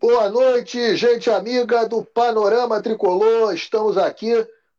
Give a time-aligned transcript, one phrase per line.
[0.00, 3.52] Boa noite, gente amiga do Panorama Tricolor.
[3.52, 4.32] Estamos aqui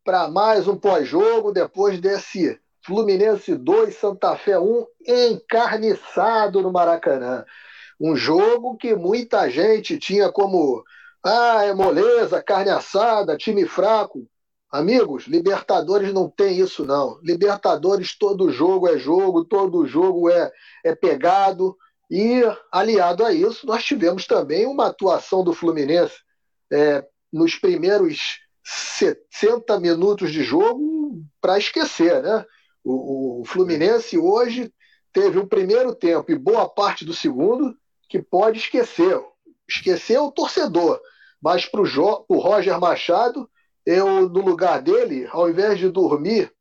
[0.03, 7.45] para mais um pós-jogo depois desse Fluminense 2, Santa Fé 1 encarniçado no Maracanã.
[7.99, 10.83] Um jogo que muita gente tinha como
[11.23, 14.27] ah, é moleza, carne assada, time fraco.
[14.71, 17.19] Amigos, Libertadores não tem isso não.
[17.21, 20.51] Libertadores todo jogo é jogo, todo jogo é,
[20.83, 21.77] é pegado.
[22.11, 26.17] E, aliado a isso, nós tivemos também uma atuação do Fluminense
[26.69, 32.21] é, nos primeiros 60 minutos de jogo para esquecer.
[32.21, 32.45] Né?
[32.83, 34.73] O, o, Fluminense hoje
[35.13, 37.73] teve o primeiro tempo e boa parte do segundo
[38.09, 39.17] que pode esquecer.
[39.65, 40.99] Esquecer o torcedor.
[41.41, 43.49] Mas para o Roger Machado,
[43.85, 46.51] eu, no lugar dele, ao invés de dormir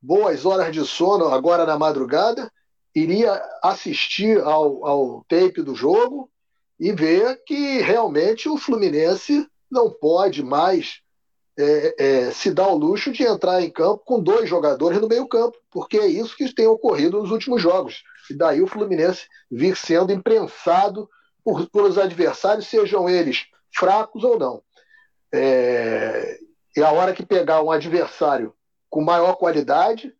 [0.00, 2.50] boas horas de sono agora na madrugada,
[2.94, 6.30] iria assistir ao, ao tape do jogo
[6.78, 11.00] e ver que realmente o Fluminense não pode mais
[11.58, 15.56] é, é, se dar o luxo de entrar em campo com dois jogadores no meio-campo,
[15.70, 18.02] porque é isso que tem ocorrido nos últimos jogos.
[18.30, 21.08] E daí o Fluminense vir sendo imprensado
[21.44, 24.62] por, por os adversários, sejam eles fracos ou não.
[25.32, 26.38] É,
[26.76, 28.54] e a hora que pegar um adversário
[28.88, 30.12] com maior qualidade,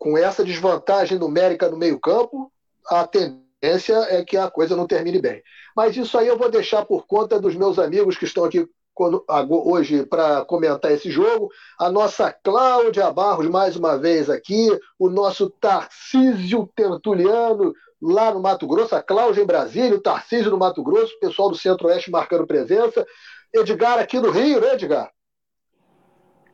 [0.00, 2.50] com essa desvantagem numérica no meio-campo,
[2.88, 5.42] a tendência é que a coisa não termine bem.
[5.76, 10.06] Mas isso aí eu vou deixar por conta dos meus amigos que estão aqui hoje
[10.06, 11.50] para comentar esse jogo.
[11.78, 18.66] A nossa Cláudia Barros, mais uma vez aqui, o nosso Tarcísio Tertuliano, lá no Mato
[18.66, 22.46] Grosso, a Cláudia em Brasília, o Tarcísio no Mato Grosso, o pessoal do Centro-Oeste marcando
[22.46, 23.06] presença.
[23.52, 25.10] Edgar aqui no Rio, né, Edgar?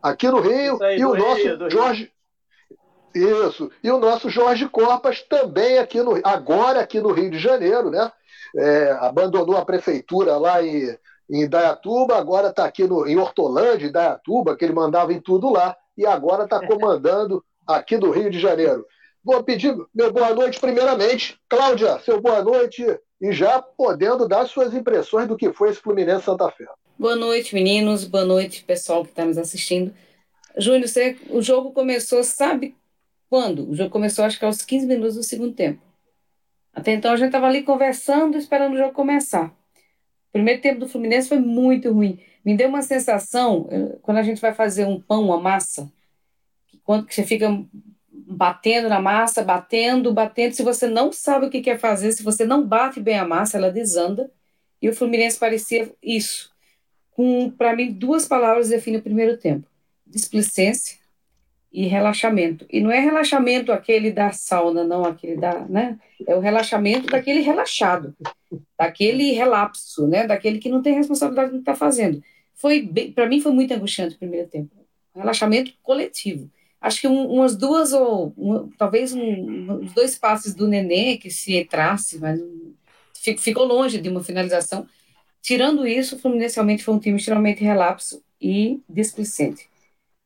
[0.03, 2.16] Aqui no Rio, e o Rio, nosso Jorge.
[3.17, 3.71] Isso.
[3.83, 8.13] E o nosso Jorge Corpas também aqui no agora aqui no Rio de Janeiro, né?
[8.55, 10.95] É, abandonou a prefeitura lá em,
[11.31, 15.51] em Dayatuba, agora está aqui no, em Hortolândia, em Dayatuba, que ele mandava em tudo
[15.51, 18.87] lá, e agora está comandando aqui do Rio de Janeiro.
[19.25, 21.41] Vou pedir meu boa noite primeiramente.
[21.49, 22.85] Cláudia, seu boa noite
[23.19, 26.67] e já podendo dar suas impressões do que foi esse Fluminense Santa Fé.
[26.99, 28.05] Boa noite, meninos.
[28.05, 29.93] Boa noite, pessoal que está nos assistindo.
[30.59, 32.75] Júnior, você, o jogo começou, sabe
[33.37, 33.69] quando?
[33.69, 35.83] O jogo começou, acho que aos 15 minutos do segundo tempo.
[36.73, 39.49] Até então a gente estava ali conversando, esperando o jogo começar.
[39.49, 42.19] O primeiro tempo do Fluminense foi muito ruim.
[42.43, 45.93] Me deu uma sensação, eh, quando a gente vai fazer um pão, uma massa,
[46.67, 47.63] que quando você fica
[48.11, 52.47] batendo na massa, batendo, batendo, se você não sabe o que quer fazer, se você
[52.47, 54.33] não bate bem a massa, ela desanda.
[54.81, 56.51] E o Fluminense parecia isso.
[57.11, 59.69] Com, para mim, duas palavras definem o primeiro tempo:
[60.07, 60.97] displicência
[61.77, 62.65] e relaxamento.
[62.71, 65.99] E não é relaxamento aquele da sauna, não, aquele da, né?
[66.27, 68.17] É o relaxamento daquele relaxado,
[68.79, 70.27] daquele relapso, né?
[70.27, 72.23] Daquele que não tem responsabilidade do que está fazendo.
[72.55, 74.75] Foi, para mim, foi muito angustiante o primeiro tempo.
[75.15, 76.51] Relaxamento coletivo.
[76.81, 78.35] Acho que um, umas duas ou
[78.79, 82.41] talvez um, uns dois passes do Nenê que se entrasse, mas
[83.39, 84.87] ficou longe de uma finalização.
[85.43, 89.69] Tirando isso, o Fluminense realmente foi um time extremamente relapso e displicente.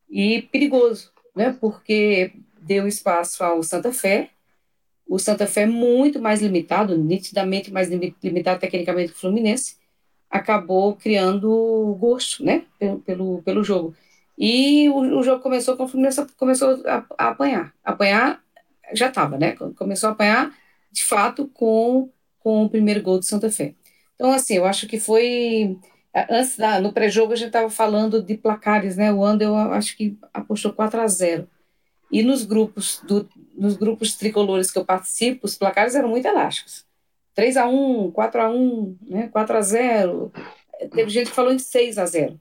[0.09, 4.29] E perigoso, né, porque deu espaço ao Santa Fé,
[5.07, 9.77] o Santa Fé muito mais limitado, nitidamente mais limitado tecnicamente que o Fluminense,
[10.29, 13.95] acabou criando gosto, né, pelo, pelo, pelo jogo.
[14.37, 17.73] E o, o, jogo começou com o Fluminense começou a, a apanhar.
[17.83, 18.41] Apanhar
[18.93, 19.55] já estava, né?
[19.75, 20.51] Começou a apanhar,
[20.91, 22.09] de fato, com,
[22.39, 23.75] com o primeiro gol do Santa Fé.
[24.15, 25.77] Então, assim, eu acho que foi
[26.13, 29.13] Antes, no pré-jogo, a gente estava falando de placares, né?
[29.13, 31.47] O Andel, acho que apostou 4 a 0
[32.11, 36.85] E nos grupos, do, nos grupos tricolores que eu participo, os placares eram muito elásticos.
[37.33, 39.27] 3 a 1 4 a 1 né?
[39.29, 40.33] 4 a 0
[40.93, 42.39] Teve gente que falou em 6 a 0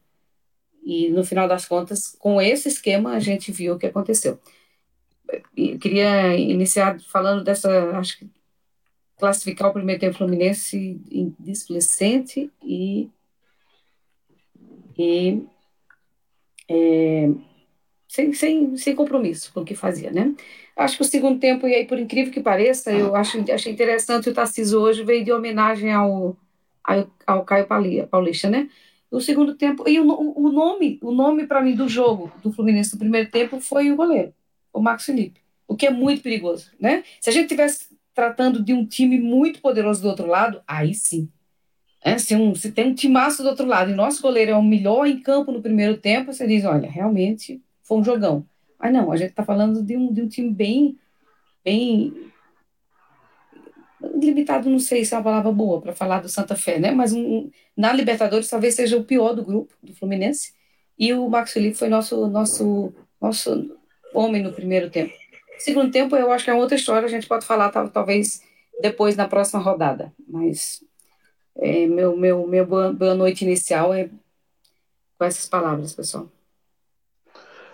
[0.85, 4.41] E, no final das contas, com esse esquema, a gente viu o que aconteceu.
[5.57, 8.29] Eu queria iniciar falando dessa, acho que
[9.17, 13.09] classificar o primeiro tempo Fluminense em displicente e
[15.01, 15.43] e
[16.69, 17.31] é,
[18.07, 20.35] sem, sem, sem compromisso com o que fazia, né?
[20.77, 24.29] Acho que o segundo tempo, e aí por incrível que pareça, eu acho, achei interessante
[24.29, 26.37] o Tarcísio hoje veio de homenagem ao,
[26.85, 28.69] ao, ao Caio Paulista, né?
[29.11, 32.93] O segundo tempo, e o, o nome, o nome para mim do jogo do Fluminense
[32.93, 34.33] no primeiro tempo foi o goleiro,
[34.73, 37.03] o Marcos Felipe, o que é muito perigoso, né?
[37.21, 41.29] Se a gente tivesse tratando de um time muito poderoso do outro lado, aí sim,
[42.03, 44.63] é, se, um, se tem um timaço do outro lado e nosso goleiro é o
[44.63, 48.47] melhor em campo no primeiro tempo, você diz, olha, realmente foi um jogão.
[48.79, 50.99] Mas não, a gente está falando de um, de um time bem,
[51.63, 52.31] bem
[54.01, 56.91] limitado, não sei se é uma palavra boa para falar do Santa Fé, né?
[56.91, 60.55] Mas um, na Libertadores talvez seja o pior do grupo, do Fluminense.
[60.99, 63.77] E o Marcos Felipe foi nosso, nosso, nosso
[64.15, 65.13] homem no primeiro tempo.
[65.59, 68.43] Segundo tempo, eu acho que é outra história, a gente pode falar talvez
[68.81, 70.13] depois na próxima rodada.
[70.27, 70.83] Mas
[71.57, 74.09] é, meu, meu, meu boa, boa noite inicial é
[75.19, 76.29] com essas palavras, pessoal.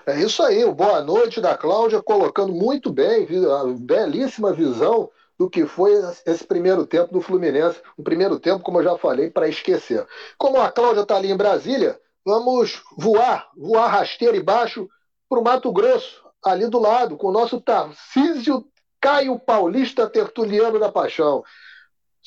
[0.06, 5.50] É isso aí, o boa noite da Cláudia, colocando muito bem, a belíssima visão do
[5.50, 5.92] que foi
[6.24, 7.80] esse primeiro tempo do Fluminense.
[7.98, 10.06] Um primeiro tempo, como eu já falei, para esquecer.
[10.38, 14.88] Como a Cláudia está ali em Brasília, vamos voar, voar rasteiro e baixo
[15.28, 18.64] para o Mato Grosso, ali do lado, com o nosso Tarcísio
[19.00, 21.44] Caio Paulista Tertuliano da Paixão.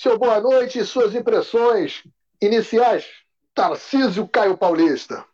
[0.01, 2.03] Seu boa noite e suas impressões
[2.41, 3.05] iniciais,
[3.53, 5.25] Tarcísio Caio Paulista.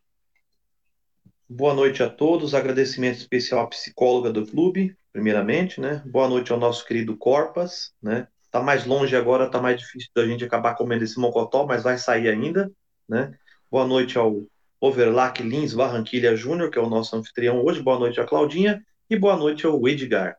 [1.47, 2.55] Boa noite a todos.
[2.55, 6.01] Agradecimento especial à psicóloga do clube, primeiramente, né?
[6.07, 8.27] Boa noite ao nosso querido Corpas, né?
[8.49, 11.99] Tá mais longe agora, tá mais difícil da gente acabar comendo esse mocotó, mas vai
[11.99, 12.71] sair ainda,
[13.07, 13.37] né?
[13.69, 14.47] Boa noite ao
[14.81, 17.83] Overlac Lins Barranquilha Júnior, que é o nosso anfitrião hoje.
[17.83, 20.35] Boa noite a Claudinha e boa noite ao Edgar.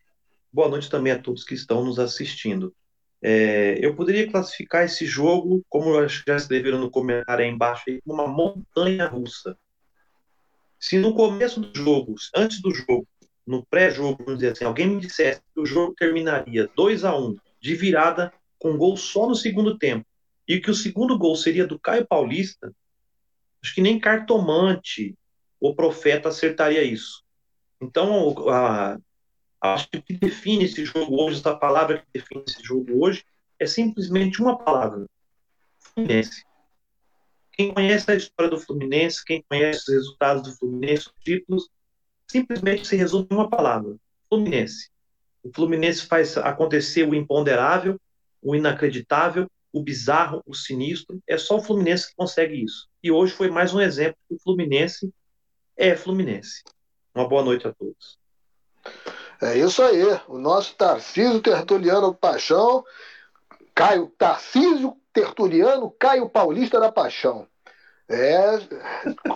[0.52, 2.74] Boa noite também a todos que estão nos assistindo.
[3.22, 8.28] É, eu poderia classificar esse jogo, como já escreveram no comentário aí embaixo, como uma
[8.28, 9.56] montanha russa.
[10.78, 13.06] Se no começo do jogo, antes do jogo,
[13.46, 17.36] no pré-jogo, vamos dizer assim, alguém me dissesse que o jogo terminaria 2 a 1
[17.60, 20.06] de virada, com gol só no segundo tempo,
[20.46, 22.72] e que o segundo gol seria do Caio Paulista,
[23.62, 25.16] acho que nem cartomante
[25.60, 27.24] ou profeta acertaria isso.
[27.80, 28.98] Então, a,
[29.60, 33.24] acho que o que define esse jogo hoje, essa palavra que define esse jogo hoje,
[33.58, 35.06] é simplesmente uma palavra:
[35.78, 36.44] Fluminense.
[37.52, 41.68] Quem conhece a história do Fluminense, quem conhece os resultados do Fluminense, os títulos,
[42.30, 43.96] simplesmente se resume em uma palavra:
[44.28, 44.90] Fluminense.
[45.42, 48.00] O Fluminense faz acontecer o imponderável,
[48.42, 51.20] o inacreditável, o bizarro, o sinistro.
[51.26, 52.88] É só o Fluminense que consegue isso.
[53.02, 55.12] E hoje foi mais um exemplo que o Fluminense
[55.76, 56.62] é Fluminense.
[57.14, 58.18] Uma boa noite a todos.
[59.40, 60.02] É isso aí.
[60.28, 62.84] O nosso Tarcísio Tertuliano Paixão,
[63.74, 67.46] Caio Tarcísio Tertuliano Caio Paulista da Paixão.
[68.08, 68.60] É,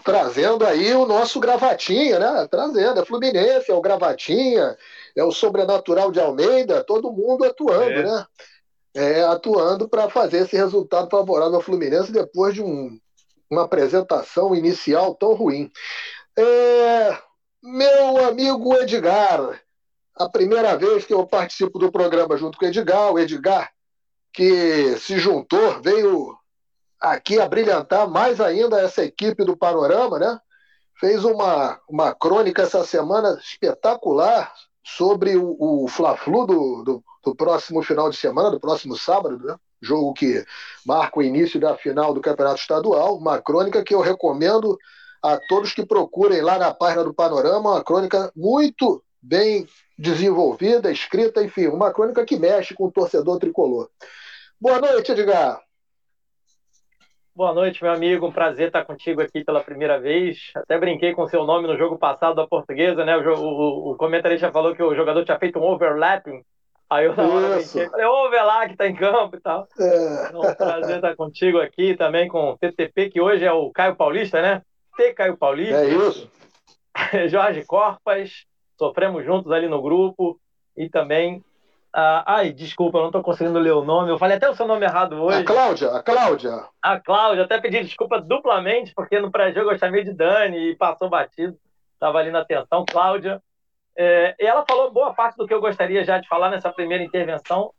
[0.04, 2.48] trazendo aí o nosso gravatinha, né?
[2.48, 4.76] Trazendo, é Fluminense, é o gravatinha,
[5.16, 8.02] é o sobrenatural de Almeida, todo mundo atuando, é.
[8.04, 8.26] né?
[8.94, 12.98] É, atuando para fazer esse resultado favorável ao Fluminense depois de um,
[13.50, 15.70] uma apresentação inicial tão ruim.
[16.38, 17.18] É,
[17.62, 19.60] meu amigo Edgar,
[20.16, 23.70] a primeira vez que eu participo do programa junto com o Edgar, o Edgar
[24.32, 26.36] que se juntou, veio
[27.00, 30.38] aqui a brilhantar mais ainda essa equipe do Panorama, né?
[30.98, 34.52] Fez uma, uma crônica essa semana espetacular
[34.84, 39.56] sobre o, o Fla-Flu do, do, do, próximo final de semana, do próximo sábado, né?
[39.80, 40.44] Jogo que
[40.84, 43.16] marca o início da final do Campeonato Estadual.
[43.16, 44.78] Uma crônica que eu recomendo
[45.22, 49.66] a todos que procurem lá na página do Panorama, uma crônica muito bem
[50.00, 53.90] desenvolvida, escrita, enfim, uma crônica que mexe com o torcedor tricolor.
[54.58, 55.60] Boa noite, Edgar.
[57.36, 58.26] Boa noite, meu amigo.
[58.26, 60.52] Um prazer estar contigo aqui pela primeira vez.
[60.56, 63.14] Até brinquei com seu nome no jogo passado da portuguesa, né?
[63.18, 66.42] O, o, o comentarista falou que o jogador tinha feito um overlapping.
[66.88, 69.68] Aí eu na hora brinquei, falei, ô que tá em campo e tal.
[69.78, 70.28] É.
[70.28, 73.94] Então, um prazer estar contigo aqui também com o TTP, que hoje é o Caio
[73.94, 74.62] Paulista, né?
[74.96, 75.84] T Caio Paulista.
[75.84, 76.30] É isso.
[77.28, 78.46] Jorge Corpas,
[78.80, 80.40] sofremos juntos ali no grupo.
[80.76, 81.44] E também
[81.92, 84.10] ah, ai, desculpa, eu não estou conseguindo ler o nome.
[84.10, 85.38] Eu falei até o seu nome errado hoje.
[85.38, 86.64] A Cláudia, a Cláudia.
[86.80, 91.08] A Cláudia, até pedi desculpa duplamente, porque no pré-jogo eu chamei de Dani e passou
[91.08, 91.56] batido.
[91.94, 92.84] Estava ali na atenção.
[92.88, 93.42] Cláudia.
[93.96, 97.72] É, ela falou boa parte do que eu gostaria já de falar nessa primeira intervenção.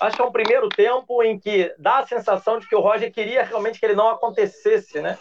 [0.00, 3.12] Acho que é um primeiro tempo em que dá a sensação de que o Roger
[3.12, 5.16] queria realmente que ele não acontecesse, né?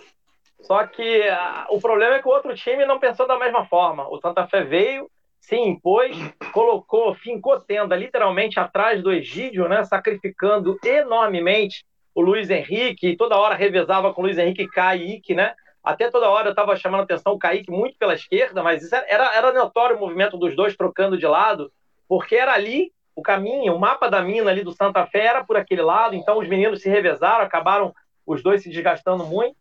[0.62, 4.10] Só que a, o problema é que o outro time não pensou da mesma forma.
[4.10, 5.10] O Santa Fé veio,
[5.42, 6.16] se impôs,
[6.54, 11.84] colocou, fincou tenda literalmente atrás do Egídio, né, sacrificando enormemente
[12.14, 15.54] o Luiz Henrique, toda hora revezava com o Luiz Henrique e Kaique, né?
[15.84, 19.36] Até toda hora eu estava chamando atenção o Kaique muito pela esquerda, mas isso era,
[19.36, 21.72] era notório o movimento dos dois trocando de lado,
[22.08, 25.58] porque era ali o caminho, o mapa da mina ali do Santa Fé era por
[25.58, 27.94] aquele lado, então os meninos se revezaram, acabaram
[28.26, 29.56] os dois se desgastando muito.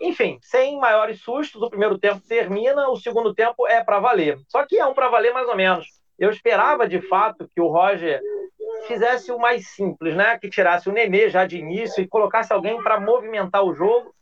[0.00, 4.38] Enfim, sem maiores sustos, o primeiro tempo termina, o segundo tempo é para valer.
[4.48, 5.86] Só que é um para valer mais ou menos.
[6.18, 8.20] Eu esperava, de fato, que o Roger
[8.86, 10.38] fizesse o mais simples, né?
[10.38, 14.14] Que tirasse o Nenê já de início e colocasse alguém para movimentar o jogo.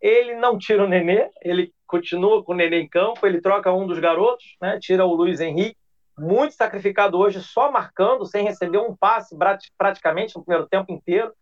[0.00, 3.86] Ele não tira o Nenê, ele continua com o Nenê em campo, ele troca um
[3.86, 4.78] dos garotos, né?
[4.80, 5.76] Tira o Luiz Henrique
[6.18, 9.36] muito sacrificado hoje, só marcando, sem receber um passe
[9.76, 11.32] praticamente no primeiro tempo inteiro,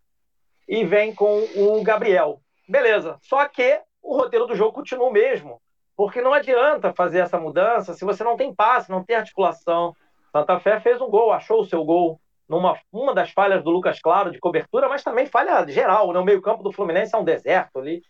[0.67, 2.41] e vem com o Gabriel.
[2.67, 5.61] Beleza, só que o roteiro do jogo continua o mesmo,
[5.95, 9.95] porque não adianta fazer essa mudança se você não tem passe, não tem articulação.
[10.31, 13.99] Santa Fé fez um gol, achou o seu gol numa uma das falhas do Lucas
[13.99, 16.11] Claro de cobertura, mas também falha geral.
[16.11, 16.19] Né?
[16.19, 18.01] O meio-campo do Fluminense é um deserto ali,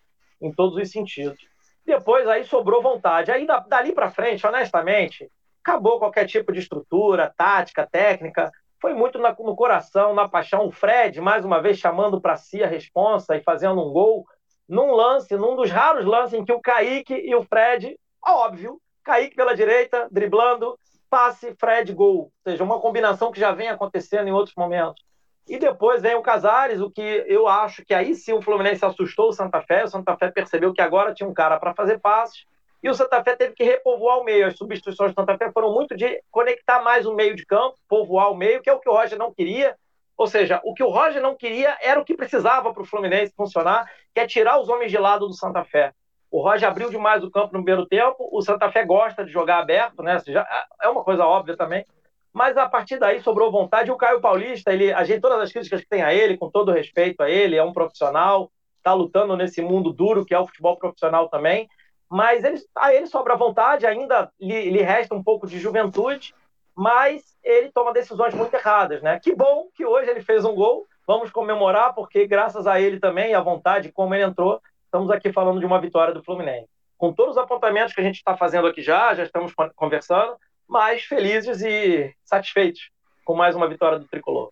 [0.41, 1.39] em todos os sentidos.
[1.85, 3.31] Depois aí sobrou vontade.
[3.31, 5.29] Aí dali para frente, honestamente,
[5.63, 8.51] acabou qualquer tipo de estrutura, tática, técnica.
[8.79, 10.65] Foi muito no coração, na paixão.
[10.65, 14.25] O Fred, mais uma vez, chamando para si a responsa e fazendo um gol
[14.71, 19.35] num lance, num dos raros lances em que o Kaique e o Fred, óbvio, Kaique
[19.35, 22.15] pela direita, driblando, passe, Fred, gol.
[22.15, 25.03] Ou seja, uma combinação que já vem acontecendo em outros momentos.
[25.45, 29.27] E depois vem o Casares, o que eu acho que aí sim o Fluminense assustou
[29.27, 29.83] o Santa Fé.
[29.83, 32.45] O Santa Fé percebeu que agora tinha um cara para fazer passes.
[32.81, 34.47] E o Santa Fé teve que repovoar o meio.
[34.47, 38.31] As substituições do Santa Fé foram muito de conectar mais o meio de campo, povoar
[38.31, 39.75] o meio, que é o que o Roger não queria.
[40.21, 43.33] Ou seja, o que o Roger não queria era o que precisava para o Fluminense
[43.35, 45.93] funcionar, que é tirar os homens de lado do Santa Fé.
[46.29, 49.57] O Roger abriu demais o campo no primeiro tempo, o Santa Fé gosta de jogar
[49.57, 50.21] aberto, né?
[50.27, 50.47] Já,
[50.79, 51.83] é uma coisa óbvia também.
[52.31, 53.89] Mas a partir daí sobrou vontade.
[53.89, 56.71] O Caio Paulista, ele, a gente, todas as críticas que tem a ele, com todo
[56.71, 60.77] respeito a ele, é um profissional, está lutando nesse mundo duro que é o futebol
[60.77, 61.67] profissional também.
[62.07, 66.35] Mas ele, a ele sobra vontade, ainda lhe, lhe resta um pouco de juventude
[66.81, 69.19] mas ele toma decisões muito erradas, né?
[69.19, 73.35] Que bom que hoje ele fez um gol, vamos comemorar, porque graças a ele também,
[73.35, 76.67] a vontade como ele entrou, estamos aqui falando de uma vitória do Fluminense.
[76.97, 80.35] Com todos os apontamentos que a gente está fazendo aqui já, já estamos conversando,
[80.67, 82.89] mas felizes e satisfeitos
[83.23, 84.49] com mais uma vitória do Tricolor.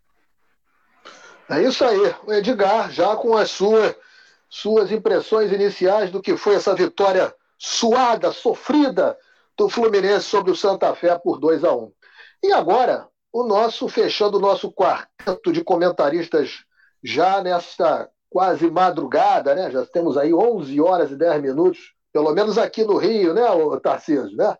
[1.49, 3.95] É isso aí, o Edgar, já com as suas,
[4.47, 9.17] suas impressões iniciais do que foi essa vitória suada, sofrida
[9.57, 11.91] do Fluminense sobre o Santa Fé por 2 a 1
[12.43, 16.63] e agora, o nosso, fechando o nosso quarteto de comentaristas
[17.03, 19.71] já nesta quase madrugada, né?
[19.71, 23.43] Já temos aí 11 horas e 10 minutos, pelo menos aqui no Rio, né,
[23.81, 24.55] Tarcísio, né?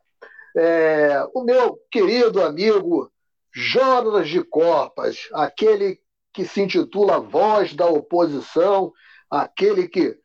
[0.57, 3.12] É, o meu querido amigo
[3.53, 6.00] Jonas de Corpas, aquele
[6.33, 8.91] que se intitula Voz da Oposição,
[9.29, 10.17] aquele que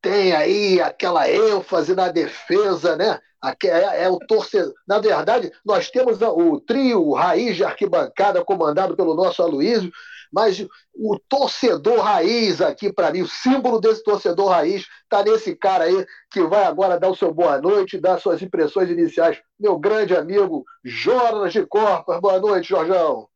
[0.00, 3.18] tem aí aquela ênfase na defesa, né?
[3.64, 4.72] É, é, o torcedor.
[4.88, 9.92] Na verdade, nós temos o trio raiz de arquibancada comandado pelo nosso Aloysio,
[10.32, 15.84] mas o torcedor raiz aqui para mim, o símbolo desse torcedor raiz está nesse cara
[15.84, 19.40] aí que vai agora dar o seu boa noite, dar suas impressões iniciais.
[19.60, 22.20] Meu grande amigo Jonas de Corpas.
[22.20, 23.28] Boa noite, Jorjão.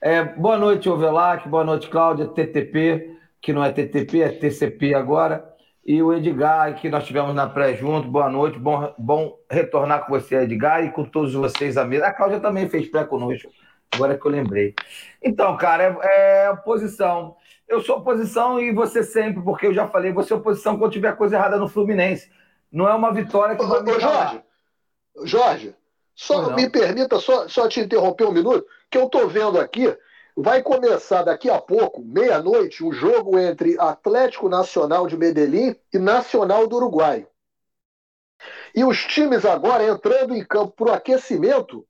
[0.00, 1.48] É, boa noite, Ovelac.
[1.48, 2.28] Boa noite, Cláudia.
[2.28, 5.51] TTP, que não é TTP, é TCP agora
[5.84, 8.08] e o Edgar, que nós tivemos na pré junto.
[8.08, 12.06] Boa noite, bom, bom retornar com você, Edgar, e com todos vocês a mesa.
[12.06, 13.50] A Cláudia também fez pré conosco,
[13.92, 14.74] agora que eu lembrei.
[15.22, 17.36] Então, cara, é, é oposição.
[17.66, 21.16] Eu sou oposição e você sempre, porque eu já falei, você é oposição quando tiver
[21.16, 22.30] coisa errada no Fluminense.
[22.70, 24.42] Não é uma vitória que vai me Jorge,
[25.24, 25.74] Jorge,
[26.14, 29.94] só me permita só, só te interromper um minuto, que eu estou vendo aqui
[30.36, 35.98] Vai começar daqui a pouco, meia-noite, o um jogo entre Atlético Nacional de Medellín e
[35.98, 37.26] Nacional do Uruguai.
[38.74, 41.86] E os times agora entrando em campo para o aquecimento,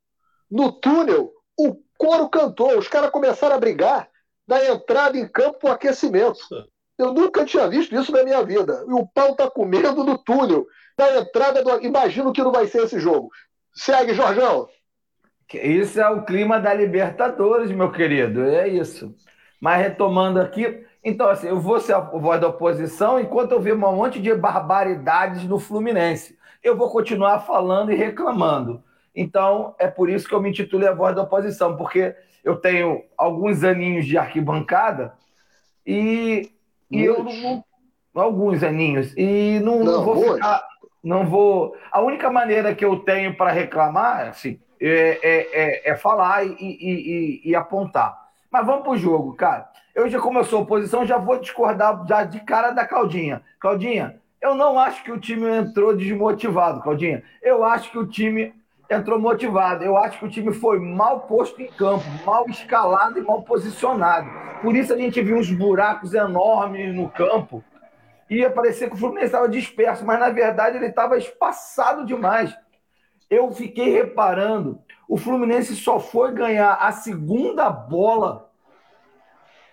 [0.50, 4.10] no túnel, o coro cantou, os caras começaram a brigar
[4.46, 6.40] da entrada em campo para o aquecimento.
[6.98, 8.84] Eu nunca tinha visto isso na minha vida.
[8.88, 11.80] E o pau tá comendo no túnel, da entrada do.
[11.80, 13.30] Imagino que não vai ser esse jogo.
[13.74, 14.68] Segue, Jorjão.
[15.58, 18.44] Isso é o clima da Libertadores, meu querido.
[18.44, 19.14] É isso.
[19.60, 23.74] Mas retomando aqui, então assim, eu vou ser a voz da oposição enquanto eu ver
[23.74, 26.36] um monte de barbaridades no Fluminense.
[26.62, 28.82] Eu vou continuar falando e reclamando.
[29.14, 33.02] Então, é por isso que eu me intitulei a voz da oposição, porque eu tenho
[33.16, 35.12] alguns aninhos de arquibancada
[35.86, 36.50] e,
[36.90, 37.64] e eu não,
[38.14, 40.66] alguns aninhos e não, não vou ficar,
[41.02, 41.76] não vou.
[41.90, 46.56] A única maneira que eu tenho para reclamar, assim, é, é, é, é falar e,
[46.58, 48.18] e, e, e, apontar.
[48.50, 49.68] Mas vamos para o jogo, cara.
[49.94, 53.42] Eu já, como eu sou oposição, já vou discordar já de cara da Claudinha.
[53.60, 57.22] Claudinha, eu não acho que o time entrou desmotivado, Claudinha.
[57.40, 58.52] Eu acho que o time
[58.90, 59.84] entrou motivado.
[59.84, 64.28] Eu acho que o time foi mal posto em campo, mal escalado e mal posicionado.
[64.60, 67.62] Por isso a gente viu uns buracos enormes no campo.
[68.28, 72.56] Ia parecer que o Fluminense estava disperso, mas na verdade ele estava espaçado demais
[73.32, 78.50] eu fiquei reparando, o Fluminense só foi ganhar a segunda bola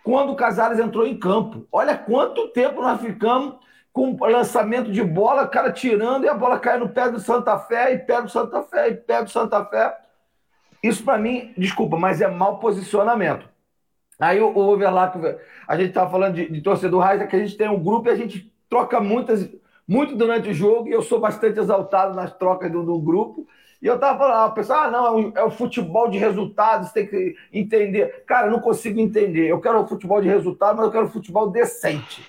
[0.01, 1.67] quando o Casares entrou em campo.
[1.69, 3.55] Olha quanto tempo nós ficamos
[3.91, 7.93] com lançamento de bola, cara tirando e a bola cai no pé do Santa Fé,
[7.93, 9.97] e pé do Santa Fé, e pé do Santa Fé.
[10.81, 13.45] Isso para mim, desculpa, mas é mau posicionamento.
[14.17, 15.17] Aí o, o Overlap,
[15.67, 18.07] a gente estava falando de, de torcedor raiz, é que a gente tem um grupo
[18.07, 19.49] e a gente troca muitas,
[19.89, 23.47] muito durante o jogo, e eu sou bastante exaltado nas trocas do, do grupo.
[23.81, 27.35] E eu tava falando, o pessoal, ah, não, é o futebol de resultados, tem que
[27.51, 28.23] entender.
[28.27, 29.47] Cara, eu não consigo entender.
[29.47, 32.23] Eu quero o futebol de resultados, mas eu quero futebol decente.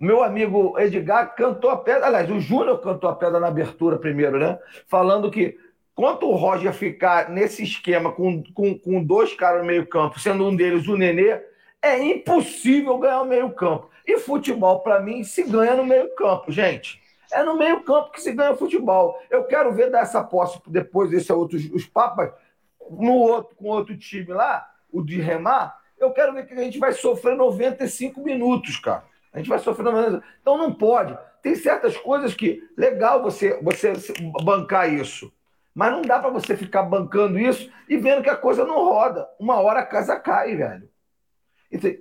[0.00, 3.98] O meu amigo Edgar cantou a pedra, aliás, o Júnior cantou a pedra na abertura
[3.98, 4.58] primeiro, né?
[4.88, 5.58] Falando que
[5.94, 10.56] quanto o Roger ficar nesse esquema com, com, com dois caras no meio-campo, sendo um
[10.56, 11.38] deles o Nenê,
[11.82, 13.89] é impossível ganhar o meio-campo.
[14.10, 17.00] E futebol, para mim, se ganha no meio-campo, gente.
[17.32, 19.16] É no meio-campo que se ganha futebol.
[19.30, 22.32] Eu quero ver dar essa posse depois desse outro, os papas,
[22.90, 25.78] no outro, com outro time lá, o de remar.
[25.96, 29.04] Eu quero ver que a gente vai sofrer 95 minutos, cara.
[29.32, 31.16] A gente vai sofrer 95 Então não pode.
[31.40, 33.92] Tem certas coisas que legal você, você
[34.42, 35.32] bancar isso.
[35.72, 39.28] Mas não dá para você ficar bancando isso e vendo que a coisa não roda.
[39.38, 40.89] Uma hora a casa cai, velho.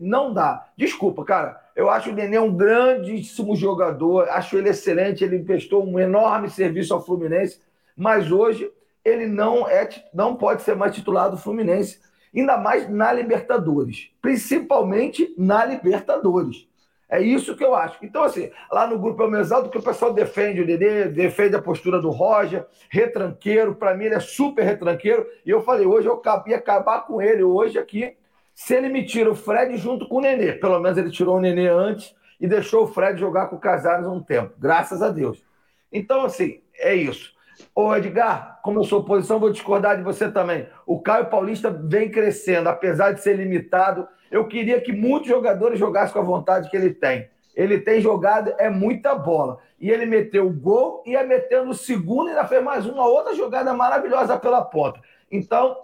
[0.01, 0.67] Não dá.
[0.75, 1.61] Desculpa, cara.
[1.75, 4.27] Eu acho o Nenê um grandíssimo jogador.
[4.29, 5.23] Acho ele excelente.
[5.23, 7.61] Ele prestou um enorme serviço ao Fluminense.
[7.95, 8.71] Mas hoje
[9.05, 11.99] ele não, é, não pode ser mais titular do Fluminense.
[12.35, 14.11] Ainda mais na Libertadores.
[14.21, 16.67] Principalmente na Libertadores.
[17.07, 17.97] É isso que eu acho.
[18.03, 21.55] Então, assim, lá no grupo eu me exalto que o pessoal defende o Nenê, defende
[21.55, 23.73] a postura do Roger, retranqueiro.
[23.73, 25.25] Para mim, ele é super retranqueiro.
[25.45, 28.15] E eu falei, hoje eu ia acabar com ele hoje aqui
[28.59, 31.39] se ele me tira o Fred junto com o Nenê, pelo menos ele tirou o
[31.39, 35.41] Nenê antes e deixou o Fred jogar com o Casares um tempo, graças a Deus.
[35.89, 37.33] Então, assim, é isso.
[37.73, 40.67] Ô Edgar, como eu sou oposição, vou discordar de você também.
[40.85, 44.05] O Caio Paulista vem crescendo, apesar de ser limitado.
[44.29, 47.29] Eu queria que muitos jogadores jogassem com a vontade que ele tem.
[47.55, 49.59] Ele tem jogado, é muita bola.
[49.79, 53.33] E ele meteu o gol, ia metendo o segundo e ainda fez mais uma outra
[53.33, 54.99] jogada maravilhosa pela ponta.
[55.31, 55.77] Então,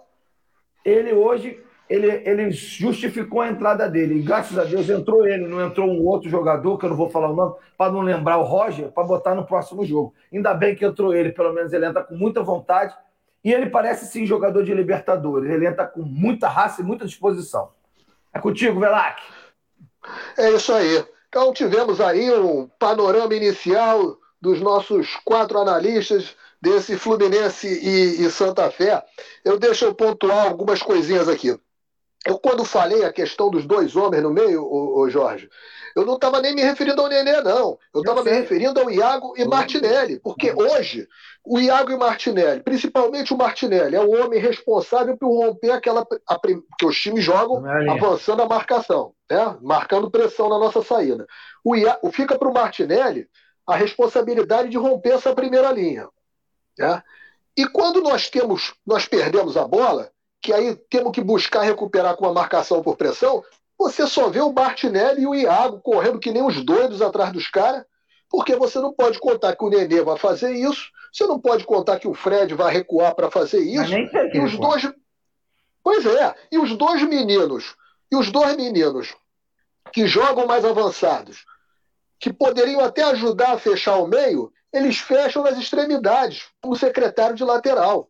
[0.84, 4.18] ele hoje ele, ele justificou a entrada dele.
[4.18, 7.08] E graças a Deus entrou ele, não entrou um outro jogador, que eu não vou
[7.08, 10.14] falar o nome, para não lembrar o Roger, para botar no próximo jogo.
[10.32, 12.94] Ainda bem que entrou ele, pelo menos ele entra com muita vontade.
[13.44, 15.48] E ele parece sim jogador de Libertadores.
[15.48, 17.70] Ele entra com muita raça e muita disposição.
[18.34, 19.22] É contigo, Velac.
[20.36, 21.04] É isso aí.
[21.28, 28.70] Então tivemos aí um panorama inicial dos nossos quatro analistas desse Fluminense e, e Santa
[28.70, 29.02] Fé.
[29.44, 31.56] Eu deixo eu pontuar algumas coisinhas aqui.
[32.26, 35.48] Eu, quando falei a questão dos dois homens no meio, o, Jorge,
[35.94, 37.78] eu não estava nem me referindo ao Nenê, não.
[37.94, 40.18] Eu estava me referindo ao Iago e Martinelli.
[40.18, 41.06] Porque hoje,
[41.44, 46.04] o Iago e Martinelli, principalmente o Martinelli, é o homem responsável por romper aquela.
[46.28, 46.36] A,
[46.76, 49.56] que os times jogam avançando a marcação, né?
[49.62, 51.26] marcando pressão na nossa saída.
[51.64, 53.28] O Iago, fica para o Martinelli
[53.64, 56.08] a responsabilidade de romper essa primeira linha.
[56.76, 57.00] Né?
[57.56, 60.10] E quando nós temos, nós perdemos a bola,
[60.46, 63.42] que aí temos que buscar recuperar com a marcação por pressão,
[63.76, 67.48] você só vê o Martinelli e o Iago correndo que nem os doidos atrás dos
[67.48, 67.84] caras,
[68.30, 71.98] porque você não pode contar que o Nenê vai fazer isso, você não pode contar
[71.98, 73.92] que o Fred vai recuar para fazer isso.
[74.32, 74.88] E os dois.
[75.82, 77.74] Pois é, e os dois meninos,
[78.08, 79.16] e os dois meninos
[79.92, 81.44] que jogam mais avançados,
[82.20, 87.42] que poderiam até ajudar a fechar o meio, eles fecham nas extremidades, como secretário de
[87.42, 88.08] lateral,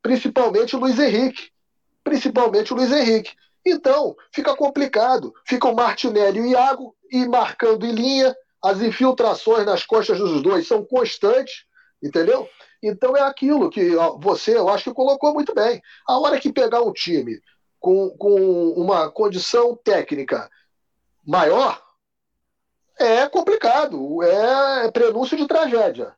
[0.00, 1.52] principalmente o Luiz Henrique
[2.04, 3.32] principalmente o Luiz Henrique.
[3.66, 5.32] Então, fica complicado.
[5.46, 8.36] Fica o Martinelli e o Iago e marcando em linha.
[8.62, 11.64] As infiltrações nas costas dos dois são constantes,
[12.02, 12.48] entendeu?
[12.82, 13.90] Então é aquilo que
[14.20, 15.82] você, eu acho que colocou muito bem.
[16.06, 17.40] A hora que pegar um time
[17.80, 20.50] com, com uma condição técnica
[21.26, 21.82] maior,
[22.98, 26.14] é complicado, é prenúncio de tragédia.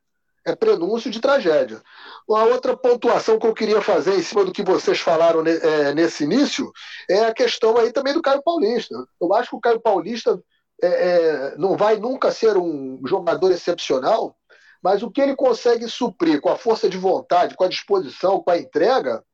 [0.47, 1.83] É prenúncio de tragédia.
[2.29, 6.23] Uma outra pontuação que eu queria fazer em cima do que vocês falaram é, nesse
[6.23, 6.71] início
[7.11, 8.95] é a questão aí também do Caio Paulista.
[9.21, 10.41] Eu acho que o Caio Paulista
[10.81, 14.37] é, é, não vai nunca ser um jogador excepcional,
[14.81, 18.51] mas o que ele consegue suprir com a força de vontade, com a disposição, com
[18.51, 19.25] a entrega,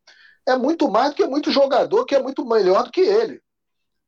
[0.49, 3.41] é muito mais do que muito jogador que é muito melhor do que ele.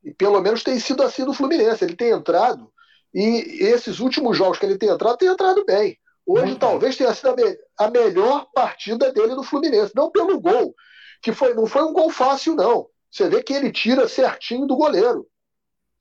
[0.02, 1.84] E pelo menos tem sido assim no Fluminense.
[1.84, 2.72] Ele tem entrado,
[3.12, 5.98] e esses últimos jogos que ele tem entrado, tem entrado bem.
[6.26, 9.92] Hoje Muito talvez tenha sido a, me a, melhor partida dele no Fluminense.
[9.94, 10.74] Não pelo gol,
[11.22, 12.88] que foi, não foi um gol fácil, não.
[13.10, 15.26] Você vê que ele tira certinho do goleiro.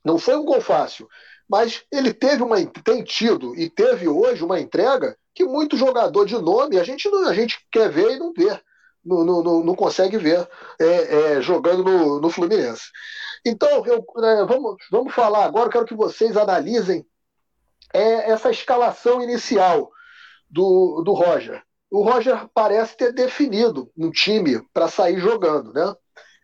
[0.04, 1.08] Não foi um gol fácil.
[1.48, 6.38] Mas ele teve uma, tem tido e teve hoje uma entrega que muito jogador de
[6.38, 8.60] nome a gente, não, a gente quer ver e não vê.
[9.04, 10.48] Não, não, não consegue ver
[10.80, 12.84] é, é, jogando no, no Fluminense.
[13.46, 17.06] Então, eu, é, vamos, vamos falar agora, eu quero que vocês analisem
[17.94, 19.92] é, essa escalação inicial
[20.54, 21.64] do, do Roger.
[21.92, 25.94] o Roger parece ter definido um time para sair jogando, né?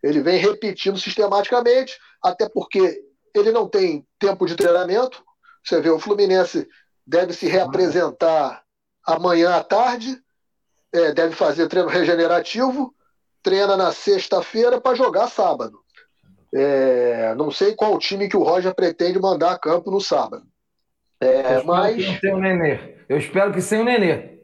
[0.01, 2.99] Ele vem repetindo sistematicamente, até porque
[3.35, 5.23] ele não tem tempo de treinamento.
[5.63, 6.67] Você vê, o Fluminense
[7.05, 8.63] deve se reapresentar
[9.05, 10.17] amanhã à tarde,
[10.91, 12.95] é, deve fazer treino regenerativo,
[13.43, 15.79] treina na sexta-feira para jogar sábado.
[16.53, 20.47] É, não sei qual time que o Roger pretende mandar a campo no sábado.
[21.21, 22.23] É, mas.
[22.23, 22.95] o Nenê.
[23.07, 24.39] Eu espero que sem o Nenê.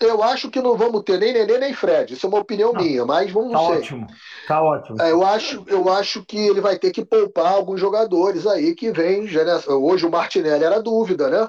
[0.00, 2.14] Eu acho que não vamos ter nem Nenê nem Fred.
[2.14, 2.80] Isso é uma opinião não.
[2.80, 3.78] minha, mas vamos tá ver.
[3.78, 4.06] Ótimo.
[4.46, 5.02] Tá ótimo.
[5.02, 8.92] É, eu, acho, eu acho que ele vai ter que poupar alguns jogadores aí que
[8.92, 9.28] vêm.
[9.66, 11.48] Hoje o Martinelli era dúvida, né?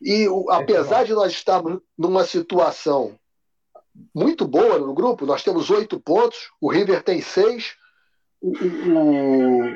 [0.00, 3.14] E o, apesar de nós estarmos numa situação
[4.14, 7.74] muito boa no grupo, nós temos oito pontos, o River tem seis,
[8.40, 9.74] o, o,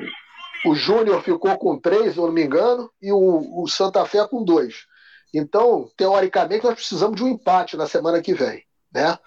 [0.65, 4.43] o Júnior ficou com três, se não me engano, e o, o Santa Fé com
[4.43, 4.85] dois.
[5.33, 8.63] Então, teoricamente, nós precisamos de um empate na semana que vem.
[8.93, 9.17] Né?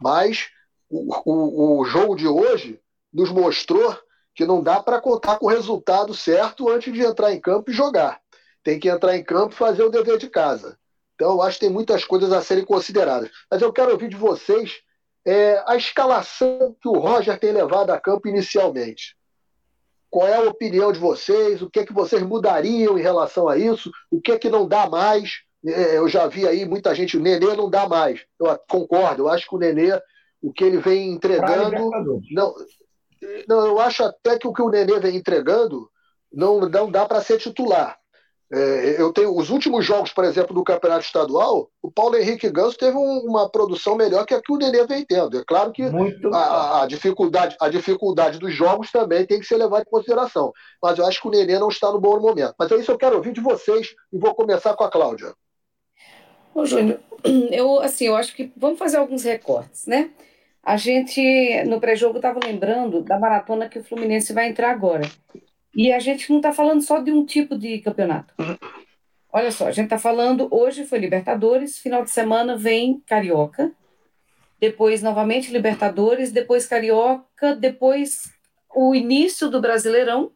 [0.00, 0.48] Mas
[0.88, 2.80] o, o, o jogo de hoje
[3.12, 3.96] nos mostrou
[4.34, 7.74] que não dá para contar com o resultado certo antes de entrar em campo e
[7.74, 8.20] jogar.
[8.62, 10.78] Tem que entrar em campo e fazer o dever de casa.
[11.14, 13.30] Então, eu acho que tem muitas coisas a serem consideradas.
[13.50, 14.80] Mas eu quero ouvir de vocês
[15.26, 19.14] é, a escalação que o Roger tem levado a campo inicialmente.
[20.10, 21.62] Qual é a opinião de vocês?
[21.62, 23.90] O que é que vocês mudariam em relação a isso?
[24.10, 25.42] O que é que não dá mais?
[25.64, 28.24] É, eu já vi aí muita gente, o Nenê não dá mais.
[28.38, 29.92] Eu concordo, eu acho que o Nenê,
[30.42, 31.90] o que ele vem entregando.
[32.30, 32.54] Não,
[33.46, 35.88] não, eu acho até que o que o Nenê vem entregando
[36.32, 37.99] não, não dá para ser titular.
[38.52, 42.76] É, eu tenho os últimos jogos, por exemplo, do campeonato estadual, o Paulo Henrique Ganso
[42.76, 45.38] teve um, uma produção melhor que a que o Nenê vem tendo.
[45.38, 45.84] É claro que
[46.32, 50.52] a, a, dificuldade, a dificuldade dos jogos também tem que ser levada em consideração.
[50.82, 52.54] Mas eu acho que o Nenê não está no bom momento.
[52.58, 55.32] Mas é isso que eu quero ouvir de vocês e vou começar com a Cláudia.
[56.52, 56.98] Ô, Júnior,
[57.52, 60.10] eu, assim, eu acho que vamos fazer alguns recortes, né?
[60.60, 61.22] A gente,
[61.64, 65.08] no pré-jogo, estava lembrando da maratona que o Fluminense vai entrar agora.
[65.74, 68.34] E a gente não está falando só de um tipo de campeonato.
[69.32, 73.72] Olha só, a gente está falando, hoje foi Libertadores, final de semana vem Carioca,
[74.58, 78.32] depois novamente Libertadores, depois Carioca, depois
[78.74, 80.32] o início do Brasileirão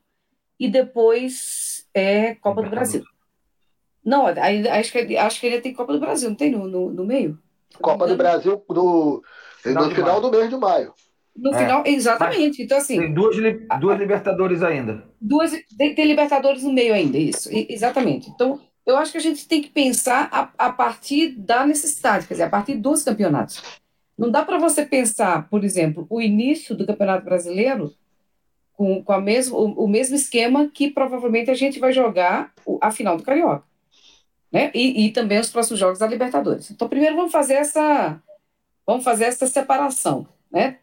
[0.58, 3.02] e depois é Copa do Brasil.
[4.04, 7.04] Não, acho que, acho que ele tem Copa do Brasil, não tem no, no, no
[7.04, 7.38] meio?
[7.80, 9.22] Copa do Brasil no,
[9.64, 10.94] no final do mês de maio.
[11.36, 11.58] No é.
[11.58, 12.62] final, exatamente.
[12.62, 12.98] Então, assim.
[12.98, 13.36] Tem duas,
[13.80, 15.04] duas Libertadores ainda.
[15.20, 17.48] Duas, tem, tem, Libertadores no meio ainda, isso.
[17.52, 18.30] Exatamente.
[18.30, 22.34] Então, eu acho que a gente tem que pensar a, a partir da necessidade, quer
[22.34, 23.62] dizer, a partir dos campeonatos.
[24.16, 27.92] Não dá para você pensar, por exemplo, o início do Campeonato Brasileiro
[28.72, 32.90] com, com a mesmo, o, o mesmo esquema que provavelmente a gente vai jogar a
[32.92, 33.64] final do Carioca
[34.54, 34.70] né?
[34.72, 36.70] E, e também os próximos jogos da Libertadores.
[36.70, 38.22] Então, primeiro vamos fazer essa,
[38.86, 40.78] vamos fazer essa separação, né?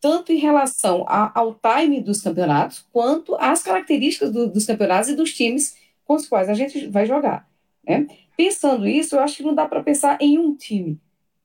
[0.00, 5.16] Tanto em relação a, ao time dos campeonatos, quanto às características do, dos campeonatos e
[5.16, 7.48] dos times com os quais a gente vai jogar.
[7.86, 8.06] Né?
[8.36, 10.98] Pensando isso, eu acho que não dá para pensar em um time.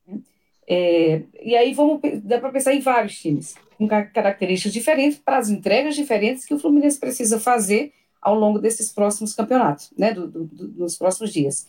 [0.08, 0.20] Né?
[0.68, 5.50] É, e aí vamos, dá para pensar em vários times, com características diferentes, para as
[5.50, 10.46] entregas diferentes que o Fluminense precisa fazer ao longo desses próximos campeonatos, né, do, do,
[10.46, 11.68] do, dos próximos dias.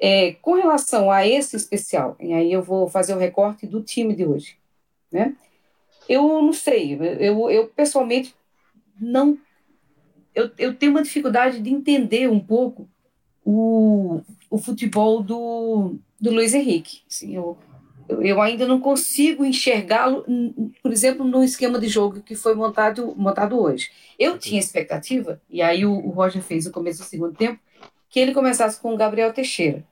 [0.00, 4.14] É, com relação a esse especial, e aí eu vou fazer o recorte do time
[4.14, 4.56] de hoje,
[5.10, 5.34] né?
[6.08, 8.34] Eu não sei, eu, eu pessoalmente
[9.00, 9.38] não,
[10.34, 12.88] eu, eu tenho uma dificuldade de entender um pouco
[13.44, 17.02] o, o futebol do, do Luiz Henrique.
[17.08, 17.58] Assim, eu,
[18.08, 20.24] eu ainda não consigo enxergá-lo,
[20.82, 23.90] por exemplo, no esquema de jogo que foi montado, montado hoje.
[24.18, 27.60] Eu tinha expectativa, e aí o, o Roger fez no começo do segundo tempo,
[28.08, 29.84] que ele começasse com o Gabriel Teixeira.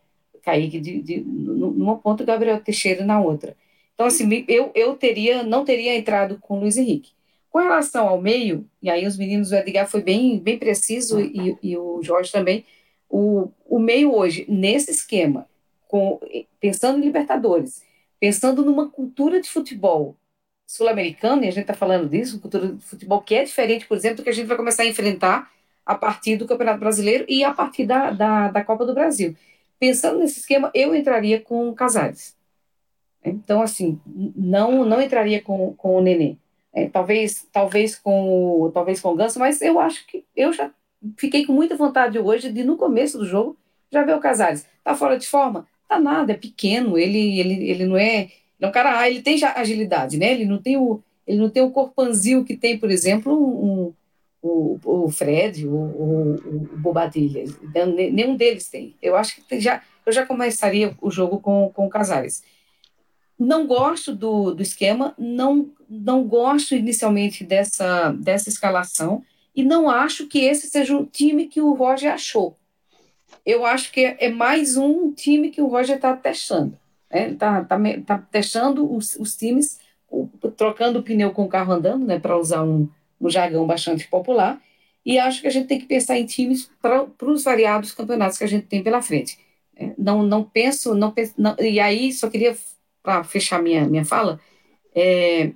[0.42, 3.56] Kaique de, de, numa ponta e Gabriel Teixeira na outra.
[3.96, 7.12] Então, assim, eu, eu teria, não teria entrado com o Luiz Henrique.
[7.48, 11.56] Com relação ao meio, e aí os meninos, o Edgar foi bem, bem preciso, e,
[11.62, 12.66] e o Jorge também,
[13.08, 15.48] o, o meio hoje, nesse esquema,
[15.88, 16.20] com,
[16.60, 17.82] pensando em Libertadores,
[18.20, 20.14] pensando numa cultura de futebol
[20.66, 24.18] sul-americana, e a gente está falando disso, cultura de futebol que é diferente, por exemplo,
[24.18, 25.50] do que a gente vai começar a enfrentar
[25.86, 29.34] a partir do Campeonato Brasileiro e a partir da, da, da Copa do Brasil.
[29.80, 32.35] Pensando nesse esquema, eu entraria com Casares.
[33.28, 34.00] Então, assim,
[34.36, 36.36] não não entraria com, com o Nenê.
[36.72, 40.70] É, talvez talvez com o, talvez com o Ganso, mas eu acho que eu já
[41.18, 43.56] fiquei com muita vontade hoje de, no começo do jogo,
[43.90, 44.66] já ver o Casares.
[44.78, 45.66] Está fora de forma?
[45.88, 48.28] Tá nada, é pequeno, ele, ele, ele não é.
[48.58, 50.32] Ele é um cara, ah, ele tem agilidade, né?
[50.32, 53.92] Ele não tem o, ele não tem o corpanzil que tem, por exemplo, um,
[54.42, 57.44] o, o Fred, o, o, o Bobadilha.
[58.12, 58.94] Nenhum deles tem.
[59.02, 62.42] Eu acho que já, eu já começaria o jogo com, com Casares.
[63.38, 69.22] Não gosto do, do esquema, não, não gosto inicialmente dessa, dessa escalação
[69.54, 72.56] e não acho que esse seja o time que o Roger achou.
[73.44, 76.78] Eu acho que é mais um time que o Roger está testando.
[77.10, 77.98] Está né?
[77.98, 79.78] tá, tá testando os, os times,
[80.56, 82.88] trocando o pneu com o carro andando, né, para usar um,
[83.20, 84.60] um jargão bastante popular,
[85.04, 88.44] e acho que a gente tem que pensar em times para os variados campeonatos que
[88.44, 89.38] a gente tem pela frente.
[89.76, 92.56] É, não, não penso, não, penso, não e aí só queria,
[93.06, 94.40] para fechar minha, minha fala,
[94.92, 95.52] é,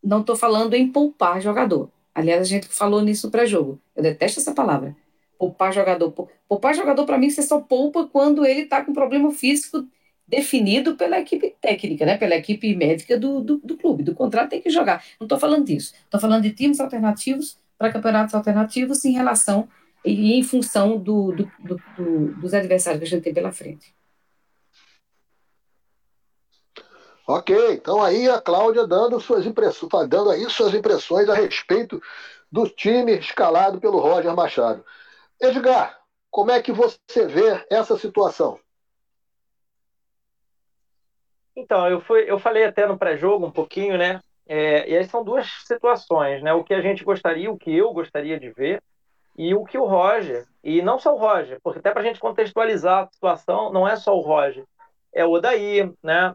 [0.00, 1.90] não estou falando em poupar jogador.
[2.14, 3.80] Aliás, a gente falou nisso no pré-jogo.
[3.96, 4.96] Eu detesto essa palavra.
[5.36, 6.12] Poupar jogador.
[6.48, 9.88] Poupar jogador, para mim, você só poupa quando ele está com problema físico
[10.24, 12.16] definido pela equipe técnica, né?
[12.16, 14.04] pela equipe médica do, do, do clube.
[14.04, 15.04] Do contrato tem que jogar.
[15.18, 15.94] Não estou falando disso.
[16.04, 19.68] Estou falando de times alternativos para campeonatos alternativos em relação
[20.04, 23.97] e em função do, do, do, dos adversários que a gente tem pela frente.
[27.30, 32.00] Ok, então aí a Cláudia dando suas impressões, dando aí suas impressões a respeito
[32.50, 34.82] do time escalado pelo Roger Machado.
[35.38, 38.58] Edgar, como é que você vê essa situação?
[41.54, 44.22] Então, eu, fui, eu falei até no pré-jogo um pouquinho, né?
[44.46, 46.54] É, e aí são duas situações, né?
[46.54, 48.82] O que a gente gostaria, o que eu gostaria de ver,
[49.36, 52.20] e o que o Roger, e não só o Roger, porque até para a gente
[52.20, 54.64] contextualizar a situação, não é só o Roger,
[55.12, 56.34] é o Odaí, né?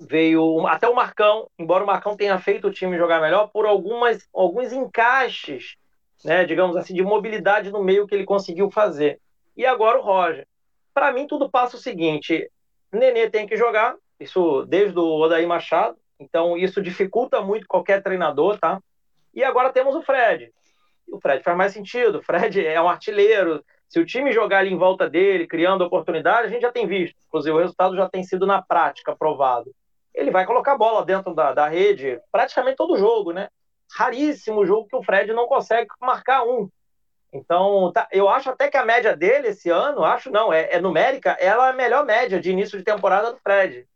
[0.00, 4.26] Veio até o Marcão, embora o Marcão tenha feito o time jogar melhor, por algumas,
[4.34, 5.76] alguns encaixes,
[6.24, 6.44] né?
[6.44, 9.20] Digamos assim, de mobilidade no meio que ele conseguiu fazer.
[9.56, 10.46] E agora o Roger.
[10.94, 12.50] Para mim, tudo passa o seguinte:
[12.90, 18.58] Nenê tem que jogar, isso desde o Odaí Machado, então, isso dificulta muito qualquer treinador,
[18.58, 18.78] tá?
[19.32, 20.52] E agora temos o Fred.
[21.10, 22.18] O Fred faz mais sentido.
[22.18, 23.64] O Fred é um artilheiro.
[23.88, 27.16] Se o time jogar ali em volta dele, criando oportunidade, a gente já tem visto.
[27.26, 29.74] Inclusive, o resultado já tem sido na prática provado.
[30.14, 33.48] Ele vai colocar a bola dentro da, da rede praticamente todo jogo, né?
[33.92, 36.68] Raríssimo jogo que o Fred não consegue marcar um.
[37.32, 40.80] Então, tá, eu acho até que a média dele esse ano, acho não, é, é
[40.80, 43.86] numérica, ela é a melhor média de início de temporada do Fred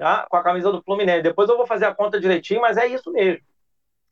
[0.00, 0.26] tá?
[0.30, 1.22] com a camisa do Fluminense.
[1.22, 3.44] Depois eu vou fazer a conta direitinho, mas é isso mesmo.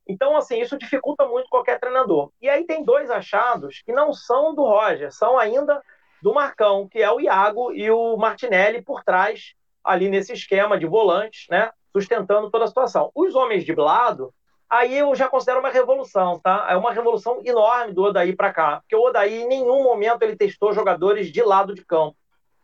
[0.06, 2.30] Então, assim, isso dificulta muito qualquer treinador.
[2.40, 5.82] E aí tem dois achados que não são do Roger, são ainda
[6.22, 9.54] do Marcão, que é o Iago e o Martinelli por trás,
[9.88, 11.70] ali nesse esquema de volantes, né?
[11.92, 13.10] Sustentando toda a situação.
[13.14, 14.32] Os homens de lado,
[14.68, 16.66] aí eu já considero uma revolução, tá?
[16.68, 20.36] É uma revolução enorme do Odaí para cá, porque o Odaí em nenhum momento ele
[20.36, 22.16] testou jogadores de lado de campo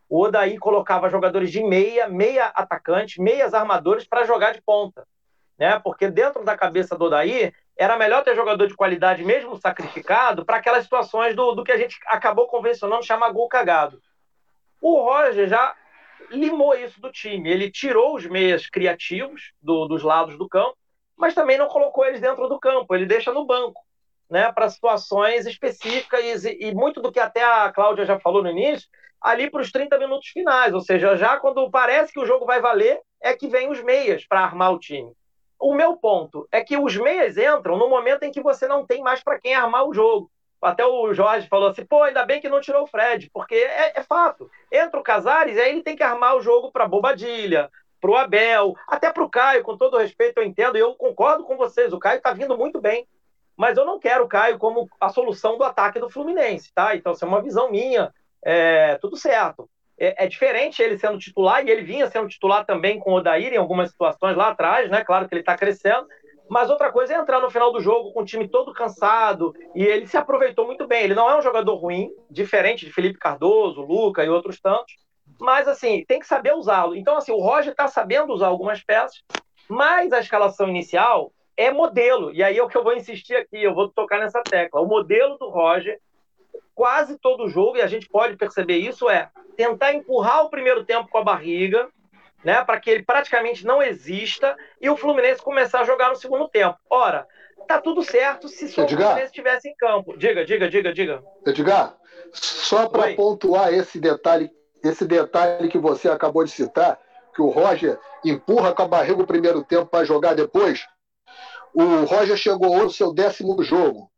[0.09, 5.07] o Odaí colocava jogadores de meia, meia atacante, meias armadores para jogar de ponta.
[5.59, 5.79] Né?
[5.81, 10.59] Porque dentro da cabeça do Odaí era melhor ter jogador de qualidade, mesmo sacrificado, para
[10.59, 14.01] aquelas situações do, do que a gente acabou convencionando chamar gol cagado.
[14.81, 15.75] O Roger já
[16.31, 17.51] limou isso do time.
[17.51, 20.77] Ele tirou os meias criativos do, dos lados do campo,
[21.17, 22.95] mas também não colocou eles dentro do campo.
[22.95, 23.81] Ele deixa no banco,
[24.29, 28.51] né, para situações específicas e, e, muito do que até a Cláudia já falou no
[28.51, 28.89] início,
[29.21, 32.61] ali para os 30 minutos finais, ou seja, já quando parece que o jogo vai
[32.61, 35.11] valer, é que vem os meias para armar o time.
[35.59, 39.03] O meu ponto é que os meias entram no momento em que você não tem
[39.03, 40.31] mais para quem armar o jogo.
[40.65, 43.99] Até o Jorge falou assim: pô, ainda bem que não tirou o Fred, porque é,
[43.99, 44.51] é fato.
[44.71, 48.17] Entra o Casares e aí ele tem que armar o jogo para Bobadilha, para o
[48.17, 51.93] Abel, até para o Caio, com todo respeito, eu entendo, e eu concordo com vocês,
[51.93, 53.07] o Caio está vindo muito bem.
[53.57, 56.97] Mas eu não quero o Caio como a solução do ataque do Fluminense, tá?
[56.97, 58.13] Então, isso é uma visão minha
[58.45, 59.69] é, tudo certo.
[59.99, 63.55] É, é, diferente ele sendo titular, e ele vinha sendo titular também com o Odair
[63.55, 65.03] em algumas situações lá atrás, né?
[65.05, 66.07] Claro que ele está crescendo.
[66.49, 69.83] Mas outra coisa é entrar no final do jogo com o time todo cansado, e
[69.83, 71.05] ele se aproveitou muito bem.
[71.05, 74.95] Ele não é um jogador ruim, diferente de Felipe Cardoso, Luca e outros tantos,
[75.41, 76.95] mas assim, tem que saber usá-lo.
[76.95, 79.23] Então, assim, o Roger está sabendo usar algumas peças,
[79.69, 83.63] mas a escalação inicial é modelo, e aí é o que eu vou insistir aqui,
[83.63, 84.81] eu vou tocar nessa tecla.
[84.81, 85.99] O modelo do Roger
[86.75, 91.09] quase todo jogo, e a gente pode perceber isso, é tentar empurrar o primeiro tempo
[91.09, 91.89] com a barriga,
[92.45, 96.49] né, para que ele praticamente não exista, e o Fluminense começar a jogar no segundo
[96.49, 96.77] tempo.
[96.91, 97.27] Ora,
[97.67, 100.17] tá tudo certo se só o Fluminense estivesse em campo.
[100.17, 101.23] Diga, diga, diga, diga.
[101.47, 101.97] Edgar,
[102.33, 104.51] só para pontuar esse detalhe,
[104.83, 107.01] esse detalhe que você acabou de citar,
[107.35, 110.87] que o Roger empurra com a barriga o primeiro tempo para jogar depois.
[111.73, 114.11] O Roger chegou hoje no seu décimo jogo.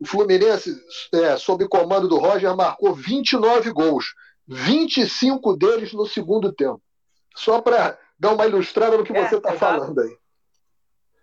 [0.00, 0.74] O Fluminense,
[1.12, 4.14] é, sob comando do Roger, marcou 29 gols,
[4.46, 6.80] 25 deles no segundo tempo.
[7.38, 10.16] Só para dar uma ilustrada no que é, você está falando aí.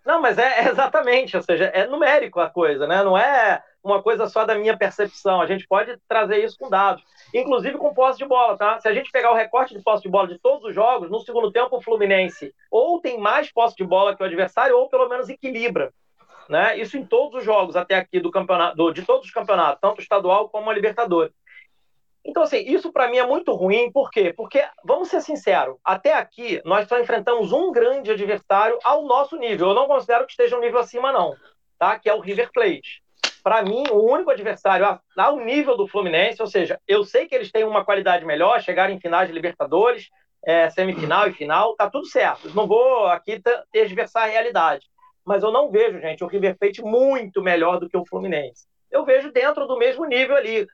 [0.04, 3.02] Não, mas é, é, exatamente, ou seja, é numérico a coisa, né?
[3.02, 5.42] Não é, uma coisa só da minha percepção.
[5.42, 8.80] A gente pode trazer isso com dados, inclusive com posse de bola, tá?
[8.80, 11.20] Se a gente pegar o recorte de posse de bola de todos os jogos, no
[11.20, 15.08] segundo tempo o Fluminense ou tem mais posse de bola que o adversário ou pelo
[15.08, 15.92] menos equilibra.
[16.48, 16.78] Né?
[16.78, 20.00] Isso em todos os jogos até aqui do campeonato, do, de todos os campeonatos, tanto
[20.00, 21.34] estadual como a Libertadores.
[22.26, 24.32] Então, assim, isso para mim é muito ruim, por quê?
[24.36, 29.68] Porque, vamos ser sinceros, até aqui nós só enfrentamos um grande adversário ao nosso nível.
[29.68, 31.36] Eu não considero que esteja um nível acima, não,
[31.78, 31.98] tá?
[31.98, 33.02] Que é o River Plate.
[33.42, 37.52] Para mim, o único adversário ao nível do Fluminense, ou seja, eu sei que eles
[37.52, 40.10] têm uma qualidade melhor, chegaram em finais de Libertadores,
[40.44, 42.50] é, semifinal e final, tá tudo certo.
[42.54, 43.40] Não vou aqui
[43.72, 44.86] tergiversar a realidade
[45.26, 48.64] mas eu não vejo, gente, o River Plate muito melhor do que o Fluminense.
[48.88, 50.64] Eu vejo dentro do mesmo nível ali,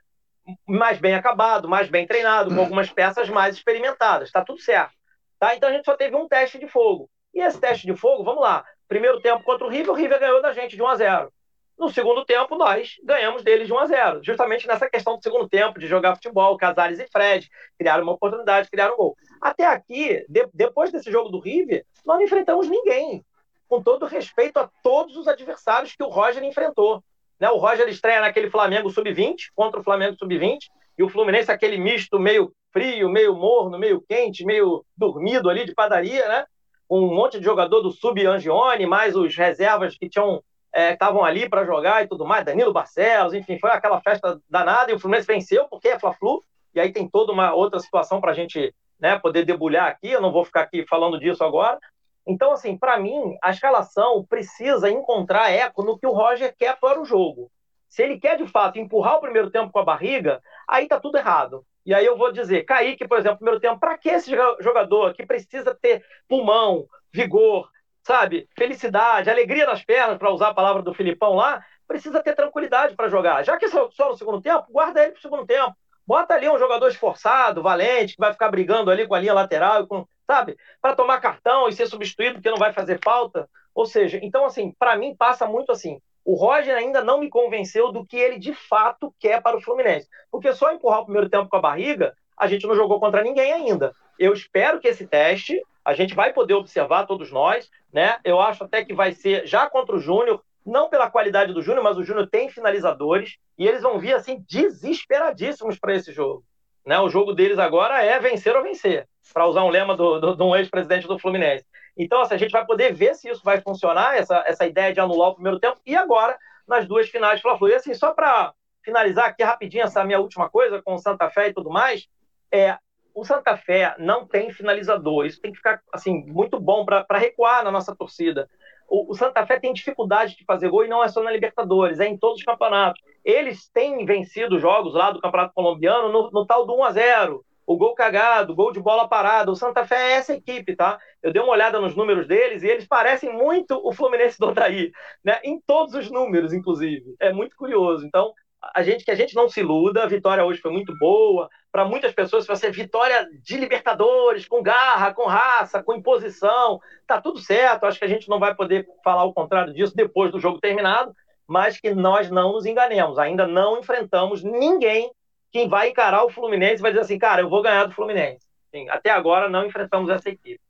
[0.66, 4.28] mais bem acabado, mais bem treinado, com algumas peças mais experimentadas.
[4.28, 4.92] Está tudo certo.
[5.38, 5.54] Tá?
[5.54, 7.08] Então a gente só teve um teste de fogo.
[7.34, 8.64] E esse teste de fogo, vamos lá.
[8.86, 11.32] Primeiro tempo contra o River, o River ganhou da gente de 1 a 0.
[11.78, 14.20] No segundo tempo, nós ganhamos deles de 1 a 0.
[14.22, 18.70] Justamente nessa questão do segundo tempo, de jogar futebol, Casares e Fred, criaram uma oportunidade,
[18.70, 19.16] criaram um gol.
[19.40, 23.24] Até aqui, de, depois desse jogo do River, nós não enfrentamos ninguém
[23.66, 27.02] com todo respeito a todos os adversários que o Roger enfrentou.
[27.42, 27.50] Né?
[27.50, 30.58] O Roger estreia naquele Flamengo sub-20 contra o Flamengo sub-20
[30.96, 35.74] e o Fluminense aquele misto meio frio, meio morno, meio quente, meio dormido ali de
[35.74, 36.44] padaria, né?
[36.88, 40.40] Um monte de jogador do sub-Angione, mais os reservas que tinham
[40.72, 44.92] é, estavam ali para jogar e tudo mais, Danilo Barcelos, enfim, foi aquela festa danada
[44.92, 48.30] e o Fluminense venceu porque é Fla-Flu, e aí tem toda uma outra situação para
[48.30, 51.80] a gente né, poder debulhar aqui, eu não vou ficar aqui falando disso agora,
[52.26, 57.00] então, assim, para mim, a escalação precisa encontrar eco no que o Roger quer para
[57.00, 57.50] o jogo.
[57.88, 61.18] Se ele quer, de fato, empurrar o primeiro tempo com a barriga, aí tá tudo
[61.18, 61.64] errado.
[61.84, 64.30] E aí eu vou dizer, Kaique, por exemplo, primeiro tempo, para que esse
[64.60, 67.68] jogador que precisa ter pulmão, vigor,
[68.02, 72.94] sabe, felicidade, alegria nas pernas, para usar a palavra do Filipão lá, precisa ter tranquilidade
[72.94, 73.44] para jogar.
[73.44, 75.74] Já que só, no segundo tempo, guarda ele para o segundo tempo.
[76.06, 79.86] Bota ali um jogador esforçado, valente, que vai ficar brigando ali com a linha lateral,
[79.86, 80.56] com, sabe?
[80.80, 83.48] Para tomar cartão e ser substituído porque não vai fazer falta.
[83.74, 86.00] Ou seja, então, assim, para mim passa muito assim.
[86.24, 90.08] O Roger ainda não me convenceu do que ele de fato quer para o Fluminense.
[90.30, 93.52] Porque só empurrar o primeiro tempo com a barriga, a gente não jogou contra ninguém
[93.52, 93.94] ainda.
[94.18, 98.18] Eu espero que esse teste a gente vai poder observar todos nós, né?
[98.24, 101.82] Eu acho até que vai ser já contra o Júnior, não pela qualidade do Júnior,
[101.82, 106.44] mas o Júnior tem finalizadores e eles vão vir assim desesperadíssimos para esse jogo.
[106.84, 106.98] Né?
[106.98, 110.42] O jogo deles agora é vencer ou vencer, para usar um lema do, do, de
[110.42, 111.64] um ex-presidente do Fluminense.
[111.96, 115.00] Então, assim, a gente vai poder ver se isso vai funcionar, essa, essa ideia de
[115.00, 117.68] anular o primeiro tempo, e agora nas duas finais de Fla-Flu.
[117.68, 121.48] E assim, só para finalizar aqui rapidinho essa minha última coisa com o Santa Fé
[121.48, 122.08] e tudo mais,
[122.50, 122.76] é,
[123.14, 125.26] o Santa Fé não tem finalizador.
[125.26, 128.48] Isso tem que ficar assim muito bom para recuar na nossa torcida
[128.92, 132.06] o, Santa Fé tem dificuldade de fazer gol e não é só na Libertadores, é
[132.06, 133.02] em todos os campeonatos.
[133.24, 137.44] Eles têm vencido jogos lá do Campeonato Colombiano no, no tal do 1 a 0
[137.66, 139.50] o gol cagado, o gol de bola parada.
[139.50, 140.98] O Santa Fé é essa equipe, tá?
[141.22, 144.92] Eu dei uma olhada nos números deles e eles parecem muito o Fluminense do Odaí,
[145.24, 145.40] né?
[145.44, 147.14] Em todos os números, inclusive.
[147.20, 148.04] É muito curioso.
[148.04, 148.32] Então,
[148.74, 151.48] a gente que a gente não se iluda, a vitória hoje foi muito boa.
[151.70, 156.80] Para muitas pessoas vai ser vitória de Libertadores, com garra, com raça, com imposição.
[157.06, 157.84] Tá tudo certo.
[157.84, 161.14] Acho que a gente não vai poder falar o contrário disso depois do jogo terminado,
[161.46, 163.18] mas que nós não nos enganemos.
[163.18, 165.10] Ainda não enfrentamos ninguém
[165.50, 168.46] que vai encarar o Fluminense vai dizer assim, cara, eu vou ganhar do Fluminense.
[168.74, 170.60] Sim, até agora não enfrentamos essa equipe.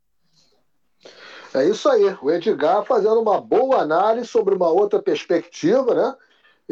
[1.54, 2.16] É isso aí.
[2.20, 6.14] O Edgar fazendo uma boa análise sobre uma outra perspectiva, né?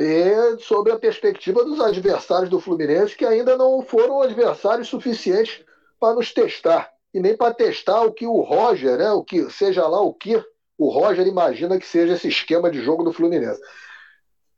[0.03, 5.63] E sobre a perspectiva dos adversários do Fluminense, que ainda não foram adversários suficientes
[6.01, 6.91] para nos testar.
[7.13, 10.43] E nem para testar o que o Roger, né, o que seja lá o que
[10.79, 13.61] o Roger imagina que seja esse esquema de jogo do Fluminense.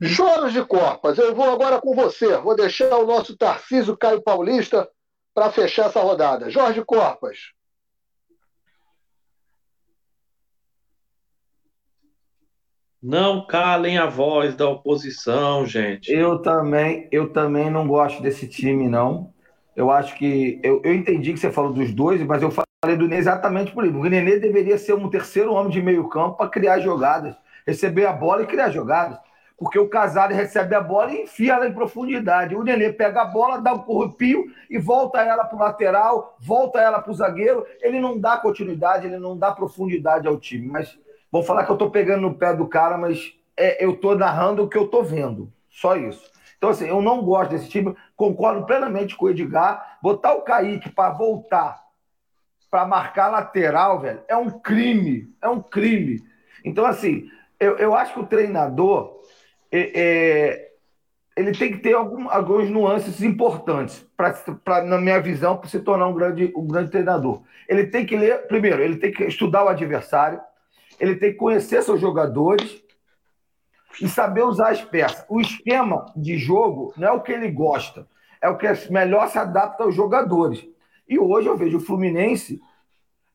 [0.00, 2.36] Jorge Corpas, eu vou agora com você.
[2.36, 4.88] Vou deixar o nosso Tarcísio Caio Paulista
[5.34, 6.50] para fechar essa rodada.
[6.50, 7.38] Jorge Corpas.
[13.02, 16.12] Não calem a voz da oposição, gente.
[16.12, 19.32] Eu também, eu também não gosto desse time, não.
[19.74, 20.60] Eu acho que.
[20.62, 23.84] Eu, eu entendi que você falou dos dois, mas eu falei do Nenê exatamente por
[23.84, 23.98] isso.
[23.98, 27.34] O Nenê deveria ser um terceiro homem de meio campo para criar jogadas,
[27.66, 29.18] receber a bola e criar jogadas.
[29.58, 32.54] Porque o Casares recebe a bola e enfia ela em profundidade.
[32.54, 36.80] O Nenê pega a bola, dá um corrupio e volta ela para o lateral, volta
[36.80, 37.66] ela para o zagueiro.
[37.80, 40.68] Ele não dá continuidade, ele não dá profundidade ao time.
[40.68, 40.98] Mas
[41.32, 44.62] Vou falar que eu estou pegando no pé do cara, mas é, eu estou narrando
[44.62, 45.50] o que eu estou vendo.
[45.70, 46.30] Só isso.
[46.58, 49.98] Então, assim, eu não gosto desse time, concordo plenamente com o Edgar.
[50.02, 51.82] Botar o Kaique para voltar,
[52.70, 55.34] para marcar lateral, velho, é um crime.
[55.40, 56.22] É um crime.
[56.62, 59.20] Então, assim, eu, eu acho que o treinador.
[59.70, 60.72] É, é,
[61.34, 66.06] ele tem que ter algum, algumas nuances importantes para, na minha visão, para se tornar
[66.06, 67.42] um grande, um grande treinador.
[67.66, 70.38] Ele tem que ler, primeiro, ele tem que estudar o adversário,
[71.02, 72.80] ele tem que conhecer seus jogadores
[74.00, 75.26] e saber usar as peças.
[75.28, 78.06] O esquema de jogo não é o que ele gosta,
[78.40, 80.64] é o que melhor se adapta aos jogadores.
[81.08, 82.62] E hoje eu vejo o Fluminense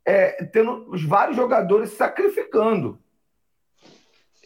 [0.06, 2.98] é, tendo vários jogadores sacrificando.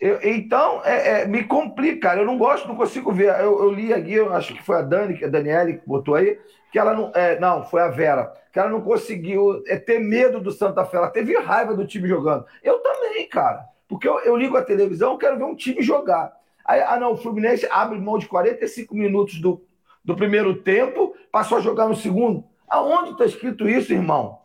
[0.02, 2.22] Eu, então, é, é, me complica, cara.
[2.22, 3.40] Eu não gosto, não consigo ver.
[3.40, 6.40] Eu, eu, li aqui, eu acho que foi a Dani, a Daniele que botou aí,
[6.72, 7.12] que ela não.
[7.14, 10.98] É, não, foi a Vera, que ela não conseguiu é, ter medo do Santa Fé.
[10.98, 12.46] Ela teve raiva do time jogando.
[12.64, 13.64] Eu também, cara.
[13.88, 16.34] Porque eu, eu ligo a televisão, quero ver um time jogar.
[16.66, 19.64] Aí, ah, não, o Fluminense abre mão de 45 minutos do,
[20.04, 22.44] do primeiro tempo, passou a jogar no segundo.
[22.68, 24.40] Aonde está escrito isso, irmão?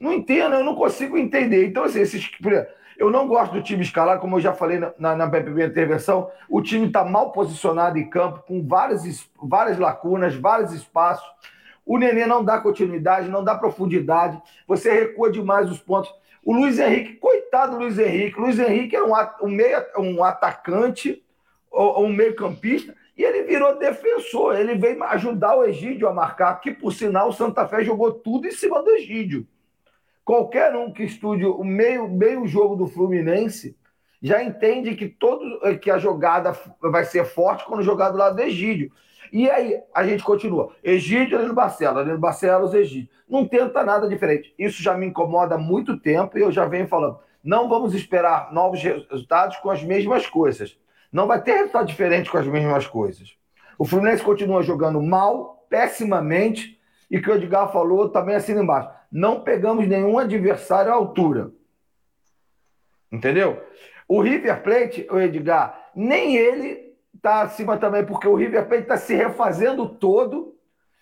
[0.00, 1.64] Não entendo, eu não consigo entender.
[1.66, 2.28] Então, assim, esses,
[2.98, 6.30] eu não gosto do time escalar, como eu já falei na, na, intervenção.
[6.48, 11.26] O time está mal posicionado em campo, com várias, várias lacunas, vários espaços.
[11.84, 14.40] O Nenê não dá continuidade, não dá profundidade.
[14.66, 16.12] Você recua demais os pontos.
[16.44, 18.40] O Luiz Henrique, coitado do Luiz Henrique.
[18.40, 21.22] Luiz Henrique é um, um, meia, um atacante,
[21.72, 24.56] um meio-campista, e ele virou defensor.
[24.56, 28.46] Ele veio ajudar o Egídio a marcar, que por sinal o Santa Fé jogou tudo
[28.46, 29.46] em cima do Egídio.
[30.26, 33.78] Qualquer um que estude o meio, meio jogo do Fluminense
[34.20, 35.40] já entende que todo
[35.78, 38.90] que a jogada vai ser forte quando jogar do lado do Egídio.
[39.32, 40.72] E aí a gente continua.
[40.82, 43.08] Egídio, Alino Barcelos, Alino Barcelos, Egídio.
[43.28, 44.52] Não tenta nada diferente.
[44.58, 47.20] Isso já me incomoda há muito tempo e eu já venho falando.
[47.40, 50.76] Não vamos esperar novos resultados com as mesmas coisas.
[51.12, 53.36] Não vai ter resultado diferente com as mesmas coisas.
[53.78, 59.40] O Fluminense continua jogando mal, pessimamente, e que o Edgar falou também assim embaixo não
[59.40, 61.50] pegamos nenhum adversário à altura.
[63.10, 63.62] Entendeu?
[64.06, 68.98] O River Plate, o Edgar, nem ele está acima também, porque o River Plate está
[68.98, 70.54] se refazendo todo.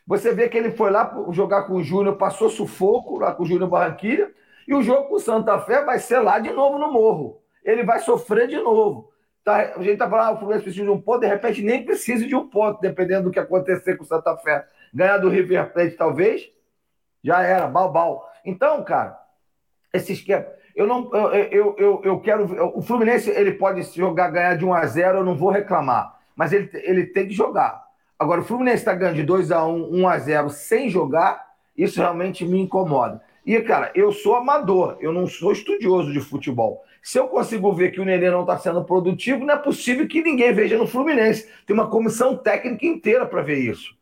[0.07, 3.47] Você vê que ele foi lá jogar com o Júnior, passou sufoco lá com o
[3.47, 4.33] Júnior Barranquilha,
[4.69, 7.43] e o jogo com o Santa Fé vai ser lá de novo no Morro.
[7.65, 9.11] Ele vai sofrer de novo.
[9.43, 11.85] Tá, a gente está falando, ah, o Fluminense precisa de um ponto, de repente nem
[11.85, 14.65] precisa de um ponto, dependendo do que acontecer com o Santa Fé.
[14.95, 16.54] Ganhar do River Plate, talvez,
[17.25, 18.31] já era, balbal.
[18.45, 19.19] Então, cara,
[19.93, 20.47] esse esquema.
[20.77, 21.11] Eu não.
[21.15, 22.77] Eu, eu, eu, eu quero.
[22.77, 26.21] O Fluminense ele pode jogar, ganhar de 1 a 0 eu não vou reclamar.
[26.37, 27.83] Mas ele, ele tem que jogar.
[28.19, 32.01] Agora, o Fluminense está ganhando de 2 a 1 1 a 0 sem jogar, isso
[32.01, 33.23] realmente me incomoda.
[33.47, 36.83] E, cara, eu sou amador, eu não sou estudioso de futebol.
[37.03, 40.23] Se eu consigo ver que o Nenê não está sendo produtivo, não é possível que
[40.23, 41.49] ninguém veja no Fluminense.
[41.67, 43.95] Tem uma comissão técnica inteira para ver isso.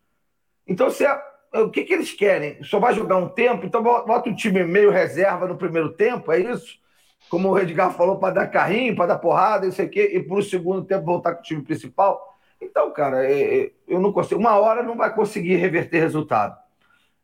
[0.66, 2.62] Então, se é o que, que eles querem?
[2.64, 3.66] Só vai jogar um tempo?
[3.66, 6.78] Então bota o time meio reserva no primeiro tempo, é isso?
[7.28, 10.42] Como o Edgar falou, para dar carrinho, para dar porrada, isso aqui, e para o
[10.42, 12.38] segundo tempo voltar com o time principal.
[12.61, 14.40] Então, cara, é, é, eu não consigo.
[14.40, 16.57] Uma hora não vai conseguir reverter resultado.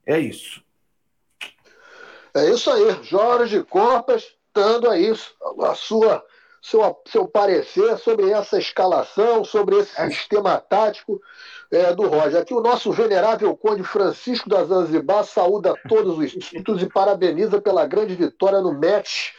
[0.04, 0.62] É isso.
[2.34, 3.02] É isso aí.
[3.02, 5.12] Jorge Corpas dando aí
[5.62, 6.24] a sua
[6.60, 10.10] seu, seu parecer sobre essa escalação, sobre esse é.
[10.10, 11.20] sistema tático
[11.70, 12.40] é, do Roger.
[12.40, 17.86] Aqui o nosso venerável Conde Francisco da Zanzibar saúda todos os inscritos e parabeniza pela
[17.86, 19.30] grande vitória no match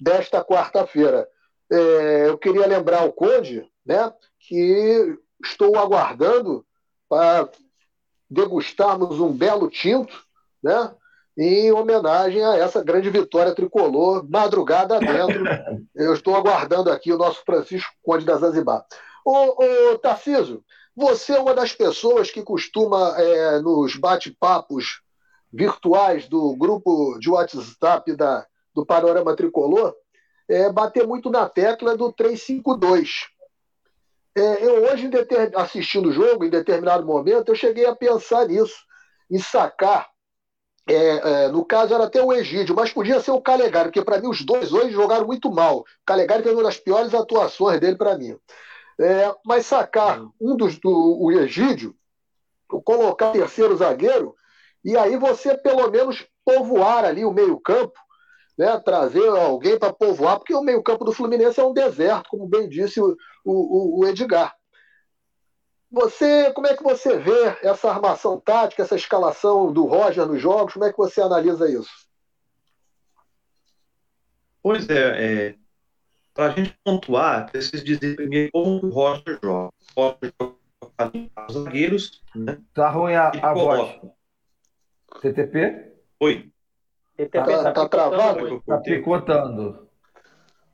[0.00, 1.26] desta quarta-feira.
[1.70, 6.64] É, eu queria lembrar o Conde né, que estou aguardando
[7.08, 7.48] para
[8.28, 10.14] degustarmos um belo tinto,
[10.62, 10.94] né?
[11.38, 15.42] em homenagem a essa grande vitória tricolor, madrugada dentro.
[15.94, 18.84] Eu estou aguardando aqui o nosso Francisco Conde da Zanzibar.
[19.24, 20.62] Ô, ô Tarciso,
[20.94, 25.02] você é uma das pessoas que costuma, é, nos bate-papos
[25.52, 29.94] virtuais do grupo de WhatsApp da, do Panorama Tricolor,
[30.48, 33.28] é, bater muito na tecla do 352.
[34.36, 35.10] É, eu hoje,
[35.56, 38.76] assistindo o jogo, em determinado momento, eu cheguei a pensar nisso,
[39.30, 40.08] em sacar
[40.90, 44.20] é, é, no caso era até o Egídio, mas podia ser o Calegari, porque para
[44.20, 45.80] mim os dois hoje jogaram muito mal.
[45.80, 48.36] O Calegari teve uma das piores atuações dele para mim.
[49.00, 51.96] É, mas sacar um dos do o Egídio,
[52.84, 54.36] colocar terceiro zagueiro,
[54.84, 57.98] e aí você pelo menos povoar ali o meio-campo,
[58.58, 62.68] né, trazer alguém para povoar, porque o meio-campo do Fluminense é um deserto, como bem
[62.68, 64.54] disse o, o, o Edgar.
[65.90, 70.74] Você, como é que você vê essa armação tática, essa escalação do Roger nos jogos?
[70.74, 71.90] Como é que você analisa isso?
[74.62, 75.54] Pois é, é
[76.34, 79.72] para a gente pontuar, preciso dizer primeiro como o Roger joga.
[79.96, 80.54] O Roger joga
[81.48, 82.22] os zagueiros.
[82.34, 82.58] Né?
[82.72, 84.00] Tá ruim a, a voz.
[85.20, 85.92] TTP?
[86.20, 86.50] Oi.
[87.16, 88.62] TTP tá, tá, tá travado?
[88.62, 89.88] Tá picotando.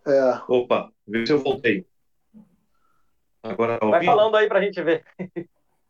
[0.07, 0.41] É.
[0.49, 1.87] Opa, vê se eu voltei.
[3.43, 5.05] Agora tá Vai falando aí para a gente ver.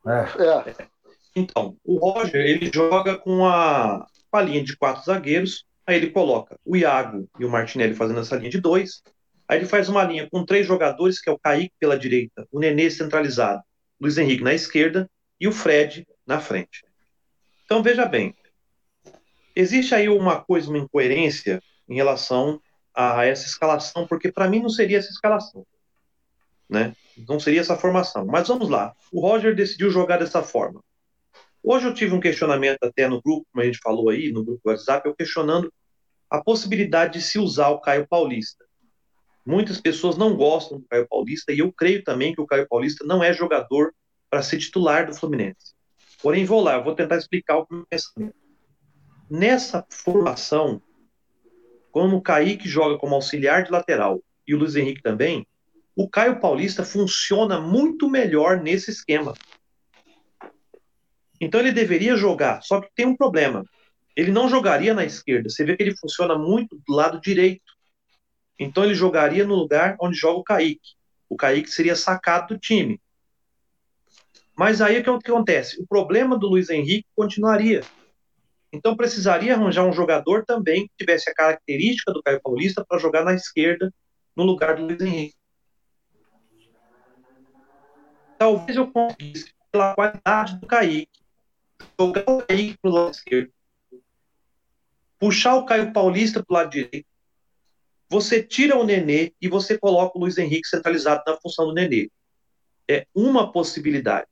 [0.07, 0.71] É.
[0.71, 0.87] é.
[1.35, 6.11] Então, o Roger, ele joga com a, com a linha de quatro zagueiros, aí ele
[6.11, 9.03] coloca o Iago e o Martinelli fazendo essa linha de dois,
[9.49, 12.59] aí ele faz uma linha com três jogadores, que é o Kaique pela direita, o
[12.59, 13.63] Nenê centralizado,
[14.01, 16.85] Luiz Henrique na esquerda e o Fred na frente.
[17.65, 18.35] Então, veja bem,
[19.55, 22.61] existe aí uma coisa, uma incoerência em relação
[22.95, 25.67] a essa escalação, porque para mim não seria essa escalação,
[26.69, 26.95] né?
[27.29, 28.27] Não seria essa formação.
[28.27, 28.95] Mas vamos lá.
[29.13, 30.83] O Roger decidiu jogar dessa forma.
[31.63, 34.69] Hoje eu tive um questionamento até no grupo, como a gente falou aí, no grupo
[34.69, 35.73] WhatsApp, eu questionando
[36.31, 38.66] a possibilidade de se usar o Caio Paulista.
[39.47, 43.05] Muitas pessoas não gostam do Caio Paulista e eu creio também que o Caio Paulista
[43.07, 43.95] não é jogador
[44.29, 45.77] para ser titular do Fluminense.
[46.21, 48.35] Porém, vou lá, vou tentar explicar o meu pensamento.
[49.31, 50.83] Nessa formação,
[51.93, 55.47] como o Kaique joga como auxiliar de lateral e o Luiz Henrique também,
[55.95, 59.33] o Caio Paulista funciona muito melhor nesse esquema.
[61.41, 63.65] Então ele deveria jogar, só que tem um problema.
[64.17, 65.49] Ele não jogaria na esquerda.
[65.49, 67.76] Você vê que ele funciona muito do lado direito.
[68.59, 70.95] Então ele jogaria no lugar onde joga o Kaique.
[71.29, 73.01] O Kaique seria sacado do time.
[74.57, 75.81] Mas aí o que acontece?
[75.81, 77.83] O problema do Luiz Henrique continuaria.
[78.73, 83.25] Então precisaria arranjar um jogador também que tivesse a característica do Caio Paulista para jogar
[83.25, 83.93] na esquerda
[84.35, 85.37] no lugar do Luiz Henrique.
[88.39, 91.21] Talvez eu conseguisse, pela qualidade do Kaique,
[91.99, 93.53] jogar o Kaique para o lado esquerdo,
[95.19, 97.07] puxar o Caio Paulista para o lado direito,
[98.09, 102.11] você tira o Nenê e você coloca o Luiz Henrique centralizado na função do Nenê.
[102.89, 104.29] É uma possibilidade.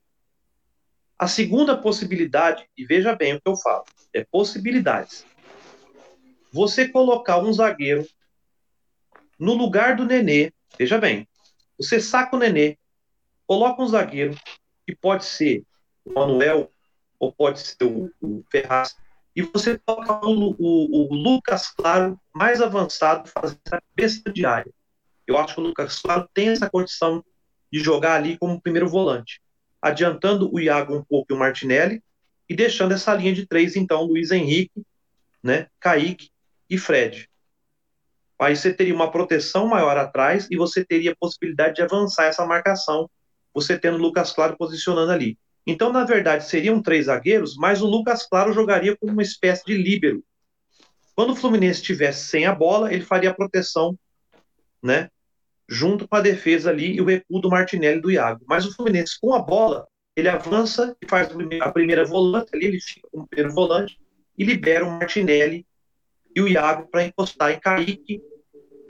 [1.18, 5.24] A segunda possibilidade, e veja bem o que eu falo, é possibilidades.
[6.52, 8.06] Você colocar um zagueiro
[9.38, 11.28] no lugar do Nenê, veja bem,
[11.76, 12.78] você saca o Nenê,
[13.46, 14.36] coloca um zagueiro,
[14.86, 15.64] que pode ser
[16.04, 16.70] o Manuel
[17.18, 18.96] ou pode ser o, o Ferraz,
[19.34, 24.72] e você coloca o, o, o, Lucas Claro mais avançado fazendo essa besta de área.
[25.26, 27.24] Eu acho que o Lucas Claro tem essa condição
[27.72, 29.40] de jogar ali como primeiro volante
[29.84, 32.02] adiantando o Iago um pouco e o Martinelli,
[32.48, 34.82] e deixando essa linha de três, então, Luiz Henrique,
[35.42, 36.30] né, Kaique
[36.70, 37.28] e Fred.
[38.38, 42.46] Aí você teria uma proteção maior atrás e você teria a possibilidade de avançar essa
[42.46, 43.10] marcação,
[43.52, 45.38] você tendo o Lucas Claro posicionando ali.
[45.66, 49.76] Então, na verdade, seriam três zagueiros, mas o Lucas Claro jogaria como uma espécie de
[49.76, 50.22] líbero.
[51.14, 53.98] Quando o Fluminense estivesse sem a bola, ele faria a proteção,
[54.82, 55.08] né,
[55.68, 58.44] junto com a defesa ali e o recuo do Martinelli e do Iago.
[58.46, 59.86] Mas o Fluminense, com a bola,
[60.16, 61.28] ele avança e faz
[61.60, 63.98] a primeira volante ali, ele fica como primeiro volante
[64.36, 65.66] e libera o Martinelli
[66.34, 68.20] e o Iago para encostar em Kaique,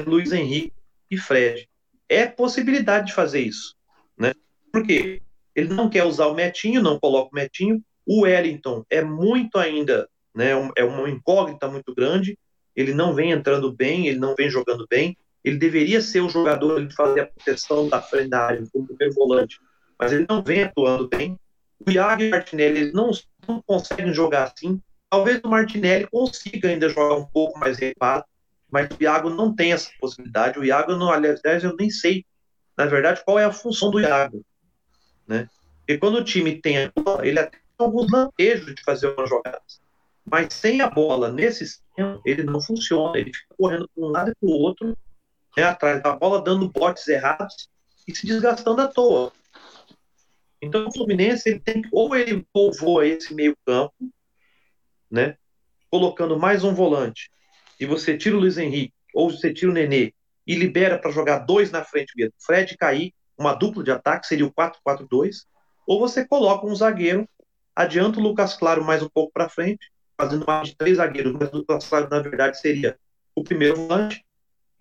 [0.07, 0.72] Luiz Henrique
[1.11, 1.68] e Fred.
[2.09, 3.77] É possibilidade de fazer isso,
[4.18, 4.33] né?
[4.72, 5.22] Porque
[5.55, 7.82] ele não quer usar o Metinho, não coloca o Metinho.
[8.07, 10.50] O Wellington é muito ainda, né?
[10.76, 12.38] É uma incógnita muito grande.
[12.74, 15.16] Ele não vem entrando bem, ele não vem jogando bem.
[15.44, 19.14] Ele deveria ser o jogador de fazer a proteção da frente da área como primeiro
[19.14, 19.61] volante,
[19.98, 21.38] mas ele não vem atuando bem.
[21.86, 23.11] O Iago e o Martinelli eles não,
[23.46, 24.80] não conseguem jogar assim.
[25.11, 28.24] Talvez o Martinelli consiga ainda jogar um pouco mais recuado,
[28.70, 30.59] mas o Iago não tem essa possibilidade.
[30.59, 32.24] O Iago, não, aliás, eu nem sei,
[32.76, 34.42] na verdade, qual é a função do Iago.
[35.27, 35.49] Né?
[35.79, 39.27] Porque quando o time tem a bola, ele até tem alguns lampejos de fazer uma
[39.27, 39.62] jogada.
[40.25, 43.18] Mas sem a bola nesse sistema, ele não funciona.
[43.18, 44.97] Ele fica correndo para um lado e para o outro
[45.57, 47.68] né, atrás da bola, dando botes errados
[48.07, 49.33] e se desgastando à toa.
[50.61, 53.95] Então o Fluminense ele tem ou ele povoa esse meio campo,
[55.11, 55.37] né,
[55.91, 57.31] colocando mais um volante,
[57.79, 60.12] e você tira o Luiz Henrique, ou você tira o Nenê
[60.47, 64.47] e libera para jogar dois na frente mesmo, Fred cair, uma dupla de ataque, seria
[64.47, 65.47] o 4-4-2,
[65.87, 67.28] ou você coloca um zagueiro,
[67.74, 71.53] adianta o Lucas Claro mais um pouco para frente, fazendo mais de três zagueiros, mas
[71.53, 72.99] o Lucas Claro, na verdade, seria
[73.35, 74.24] o primeiro volante,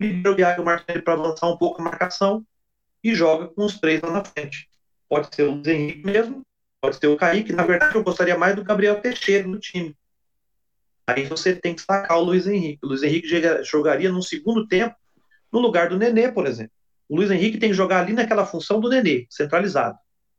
[0.00, 2.44] libera o Iago Martinelli para avançar um pouco a marcação
[3.02, 4.68] e joga com os três lá na frente.
[5.08, 6.42] Pode ser o Luiz Henrique mesmo,
[6.80, 7.52] pode ser o Kaique.
[7.52, 9.96] Na verdade, eu gostaria mais do Gabriel Teixeira no time.
[11.06, 12.80] Aí você tem que sacar o Luiz Henrique.
[12.82, 13.28] O Luiz Henrique
[13.62, 14.94] jogaria no segundo tempo
[15.52, 16.72] no lugar do Nenê, por exemplo.
[17.08, 19.98] O Luiz Henrique tem que jogar ali naquela função do Nenê, centralizado.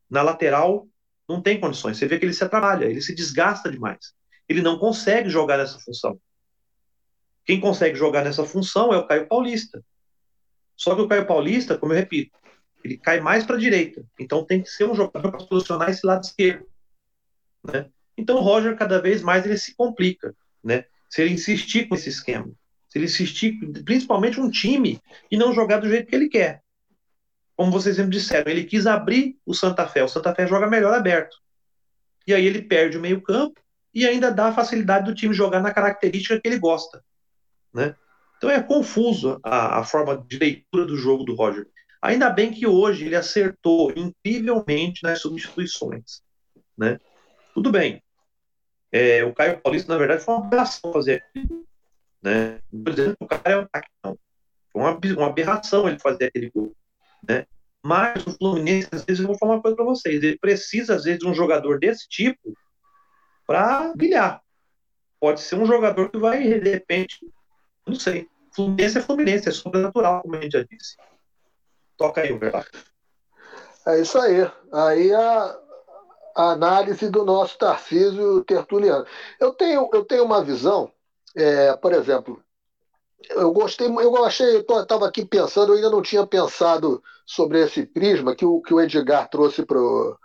[0.10, 0.88] Na lateral,
[1.28, 1.98] não tem condições.
[1.98, 4.14] Você vê que ele se atrapalha, ele se desgasta demais.
[4.48, 6.20] Ele não consegue jogar nessa função.
[7.46, 9.84] Quem consegue jogar nessa função é o Caio Paulista.
[10.76, 12.38] Só que o Caio Paulista, como eu repito,
[12.84, 14.06] ele cai mais para a direita.
[14.20, 16.68] Então tem que ser um jogador para solucionar esse lado esquerdo.
[17.64, 17.90] Né?
[18.18, 20.36] Então o Roger, cada vez mais, ele se complica.
[20.64, 20.86] Né?
[21.10, 22.52] Se ele insistir com esse esquema.
[22.96, 26.62] Se ele insistir, principalmente um time, e não jogar do jeito que ele quer.
[27.54, 30.02] como vocês sempre disseram, ele quis abrir o Santa Fé.
[30.02, 31.36] O Santa Fé joga melhor aberto.
[32.26, 33.60] E aí ele perde o meio-campo
[33.94, 37.04] e ainda dá a facilidade do time jogar na característica que ele gosta.
[37.74, 37.94] Né?
[38.38, 41.68] Então é confuso a, a forma de leitura do jogo do Roger.
[42.02, 46.22] Ainda bem que hoje ele acertou incrivelmente nas substituições.
[46.78, 46.98] Né?
[47.54, 48.02] Tudo bem.
[48.90, 51.66] É, o Caio Paulista, na verdade, foi uma aberração fazer aquilo.
[52.26, 52.60] Né?
[52.74, 53.68] Não estou dizendo que o cara é um
[54.04, 54.20] não.
[54.74, 56.76] Foi uma, uma aberração ele fazer aquele gol.
[57.28, 57.46] Né?
[57.84, 61.04] Mas o Fluminense, às vezes, eu vou falar uma coisa para vocês, ele precisa, às
[61.04, 62.58] vezes, de um jogador desse tipo
[63.46, 64.42] para brilhar.
[65.20, 67.20] Pode ser um jogador que vai, de repente,
[67.86, 68.28] não sei.
[68.56, 70.98] Fluminense é Fluminense, é sobrenatural, como a gente já disse.
[71.96, 72.70] Toca aí, verdade.
[73.86, 74.52] É isso aí.
[74.74, 75.60] Aí a,
[76.36, 79.06] a análise do nosso Tarcísio Tertuliano.
[79.40, 80.92] Eu tenho, eu tenho uma visão,
[81.36, 82.42] é, por exemplo,
[83.30, 87.86] eu gostei, eu achei, eu estava aqui pensando, eu ainda não tinha pensado sobre esse
[87.86, 90.18] prisma que o, que o Edgar trouxe para o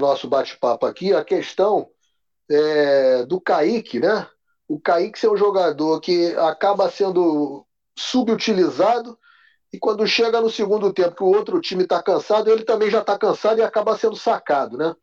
[0.00, 1.88] nosso bate-papo aqui, a questão
[2.50, 4.26] é, do Kaique, né?
[4.66, 7.66] O Kaique ser um jogador que acaba sendo
[7.96, 9.18] subutilizado
[9.72, 13.00] e quando chega no segundo tempo que o outro time está cansado, ele também já
[13.00, 14.94] está cansado e acaba sendo sacado, né?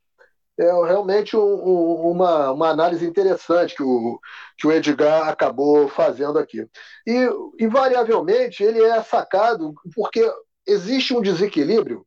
[0.58, 4.20] É realmente um, um, uma, uma análise interessante que o,
[4.58, 6.66] que o Edgar acabou fazendo aqui.
[7.06, 7.30] E,
[7.60, 10.32] invariavelmente, ele é sacado porque
[10.66, 12.06] existe um desequilíbrio.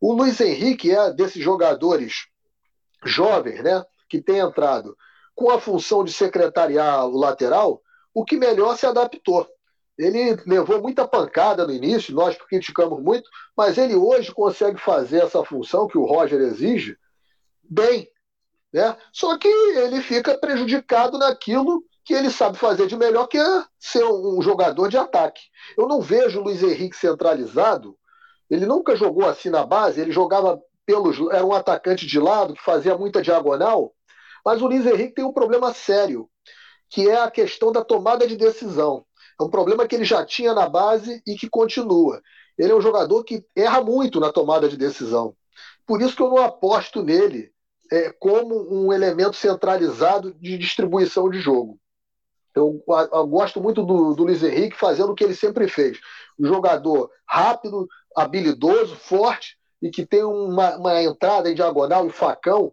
[0.00, 2.26] O Luiz Henrique é desses jogadores
[3.04, 4.96] jovens, né, que tem entrado
[5.34, 7.80] com a função de secretariar o lateral,
[8.14, 9.46] o que melhor se adaptou.
[9.96, 15.44] Ele levou muita pancada no início, nós criticamos muito, mas ele hoje consegue fazer essa
[15.44, 16.96] função que o Roger exige
[17.68, 18.08] bem.
[18.72, 18.96] Né?
[19.12, 24.04] Só que ele fica prejudicado naquilo que ele sabe fazer de melhor, que é ser
[24.04, 25.42] um jogador de ataque.
[25.76, 27.96] Eu não vejo o Luiz Henrique centralizado.
[28.48, 31.18] Ele nunca jogou assim na base, ele jogava pelos.
[31.30, 33.92] Era um atacante de lado que fazia muita diagonal.
[34.44, 36.30] Mas o Luiz Henrique tem um problema sério,
[36.88, 39.04] que é a questão da tomada de decisão.
[39.38, 42.22] É um problema que ele já tinha na base e que continua.
[42.56, 45.36] Ele é um jogador que erra muito na tomada de decisão.
[45.86, 47.52] Por isso que eu não aposto nele
[47.90, 51.78] é, como um elemento centralizado de distribuição de jogo.
[52.54, 52.82] Eu,
[53.12, 55.98] eu gosto muito do, do Luiz Henrique fazendo o que ele sempre fez.
[56.38, 62.72] Um jogador rápido, habilidoso, forte e que tem uma, uma entrada em diagonal e facão,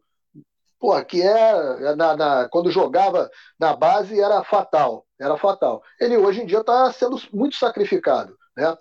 [0.80, 5.84] pô, que é na, na, quando jogava na base era fatal, era fatal.
[5.99, 8.76] Ele hoje em dia está sendo muito sacrificado, né?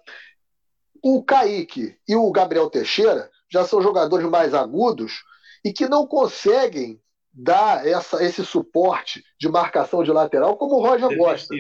[1.03, 5.23] O Kaique e o Gabriel Teixeira já são jogadores mais agudos
[5.65, 7.01] e que não conseguem
[7.33, 11.25] dar essa, esse suporte de marcação de lateral como o Roger Defensivo.
[11.25, 11.55] gosta.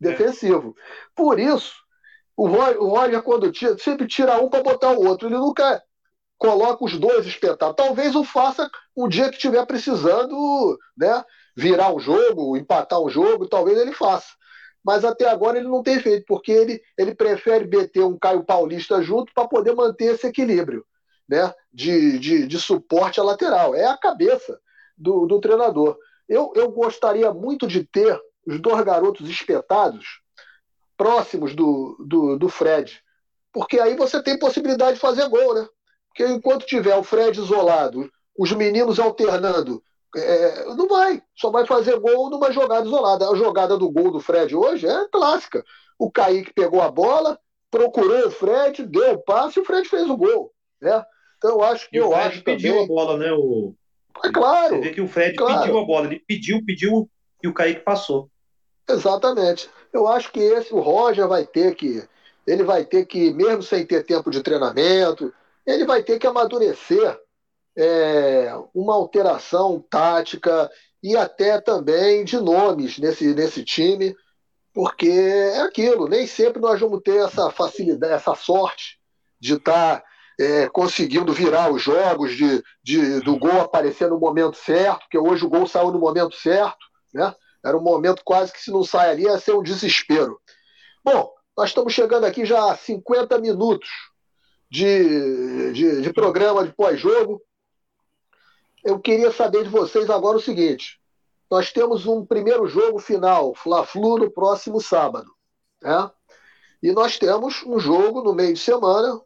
[0.00, 0.76] Defensivo.
[0.76, 0.82] É.
[1.14, 1.74] Por isso,
[2.36, 5.28] o Roger, o Roger, quando tira, sempre tira um para botar o outro.
[5.28, 5.80] Ele nunca
[6.38, 7.76] coloca os dois espetados.
[7.76, 11.22] Talvez o faça um dia que estiver precisando né,
[11.56, 14.32] virar um jogo, empatar um jogo, talvez ele faça.
[14.84, 19.00] Mas até agora ele não tem feito, porque ele, ele prefere meter um Caio Paulista
[19.00, 20.84] junto para poder manter esse equilíbrio
[21.28, 23.74] né, de, de, de suporte à lateral.
[23.74, 24.58] É a cabeça
[24.96, 25.96] do, do treinador.
[26.28, 30.20] Eu, eu gostaria muito de ter os dois garotos espetados
[30.96, 33.02] próximos do, do, do Fred.
[33.52, 35.66] Porque aí você tem possibilidade de fazer gol, né?
[36.08, 39.82] Porque enquanto tiver o Fred isolado, os meninos alternando,
[40.16, 41.22] é, não vai.
[41.34, 43.28] Só vai fazer gol numa jogada isolada.
[43.28, 45.64] A jogada do gol do Fred hoje é clássica.
[45.98, 47.38] O Kaique pegou a bola,
[47.70, 50.52] procurou o Fred, deu o passe e o Fred fez o gol.
[50.80, 51.02] Né?
[51.42, 52.84] Então eu acho que e eu o Fred acho pediu também...
[52.84, 53.32] a bola, né?
[53.32, 53.74] O...
[54.24, 54.76] É claro.
[54.76, 55.60] Você vê que o Fred claro.
[55.60, 57.10] pediu a bola, ele pediu, pediu
[57.42, 58.30] e o Kaique passou.
[58.88, 59.68] Exatamente.
[59.92, 62.06] Eu acho que esse o Roger vai ter que
[62.46, 65.34] ele vai ter que mesmo sem ter tempo de treinamento,
[65.66, 67.18] ele vai ter que amadurecer
[67.76, 70.70] é, uma alteração tática
[71.02, 74.14] e até também de nomes nesse, nesse time,
[74.72, 78.98] porque é aquilo, nem sempre nós vamos ter essa facilidade, essa sorte
[79.40, 84.56] de estar tá é, conseguindo virar os jogos, de, de, do gol aparecer no momento
[84.56, 87.34] certo, porque hoje o gol saiu no momento certo, né?
[87.64, 90.40] Era um momento quase que se não sai ali ia ser um desespero.
[91.04, 93.88] Bom, nós estamos chegando aqui já a 50 minutos
[94.68, 97.40] de, de, de programa de pós-jogo.
[98.82, 101.00] Eu queria saber de vocês agora o seguinte:
[101.50, 105.30] nós temos um primeiro jogo final, Fla-Flu, no próximo sábado.
[105.80, 106.10] Né?
[106.82, 109.20] E nós temos um jogo no meio de semana,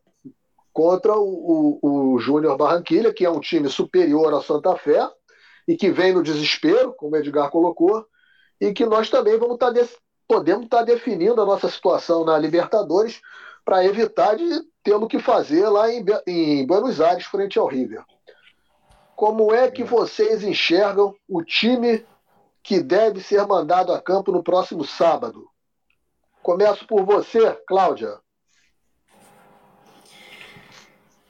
[0.77, 5.09] contra o, o, o Júnior Barranquilha, que é um time superior ao Santa Fé
[5.67, 8.05] e que vem no desespero, como o Edgar colocou,
[8.61, 9.87] e que nós também vamos estar tá
[10.29, 13.23] podemos estar tá definindo a nossa situação na Libertadores
[13.65, 14.45] para evitar de
[14.83, 18.05] tê-lo que fazer lá em, em Buenos Aires, frente ao River.
[19.17, 22.05] Como é que vocês enxergam o time
[22.63, 25.49] que deve ser mandado a campo no próximo sábado?
[26.43, 28.21] Começo por você, Cláudia.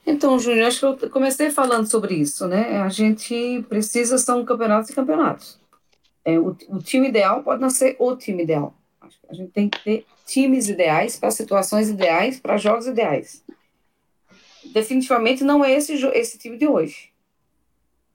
[0.09, 2.77] Então, Júnior, acho que eu comecei falando sobre isso, né?
[2.77, 5.59] A gente precisa, são campeonatos e campeonatos.
[6.23, 8.73] É, o, o, time ideal pode não ser o time ideal.
[9.29, 13.43] A gente tem que ter times ideais para situações ideais, para jogos ideais.
[14.73, 17.09] Definitivamente não é esse, esse time de hoje.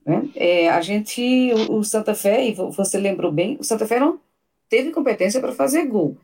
[0.03, 0.27] Né?
[0.35, 4.19] É, a gente, o, o Santa Fé, e você lembrou bem, o Santa Fé não
[4.67, 6.17] teve competência para fazer gol.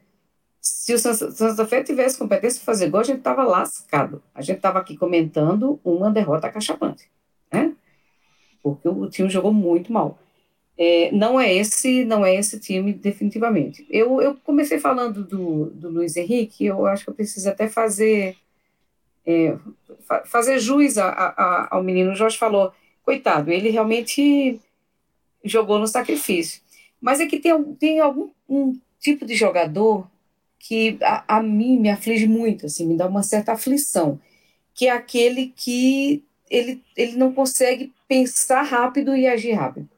[0.62, 4.22] Se o Santa Fé tivesse competência para fazer gol, a gente estava lascado.
[4.34, 7.10] A gente estava aqui comentando uma derrota cachapante,
[7.52, 7.74] né?
[8.62, 10.20] Porque o time jogou muito mal.
[10.78, 13.86] É, não é esse não é esse time definitivamente.
[13.90, 18.38] Eu, eu comecei falando do, do Luiz Henrique, eu acho que eu preciso até fazer
[19.26, 19.58] é,
[20.26, 22.12] fazer jus a, a, ao menino.
[22.12, 24.60] O Jorge falou, coitado, ele realmente
[25.44, 26.62] jogou no sacrifício.
[27.00, 30.10] Mas é que tem, tem algum um tipo de jogador
[30.60, 34.20] que a, a mim me aflige muito, assim, me dá uma certa aflição,
[34.76, 39.90] que é aquele que ele, ele não consegue pensar rápido e agir rápido.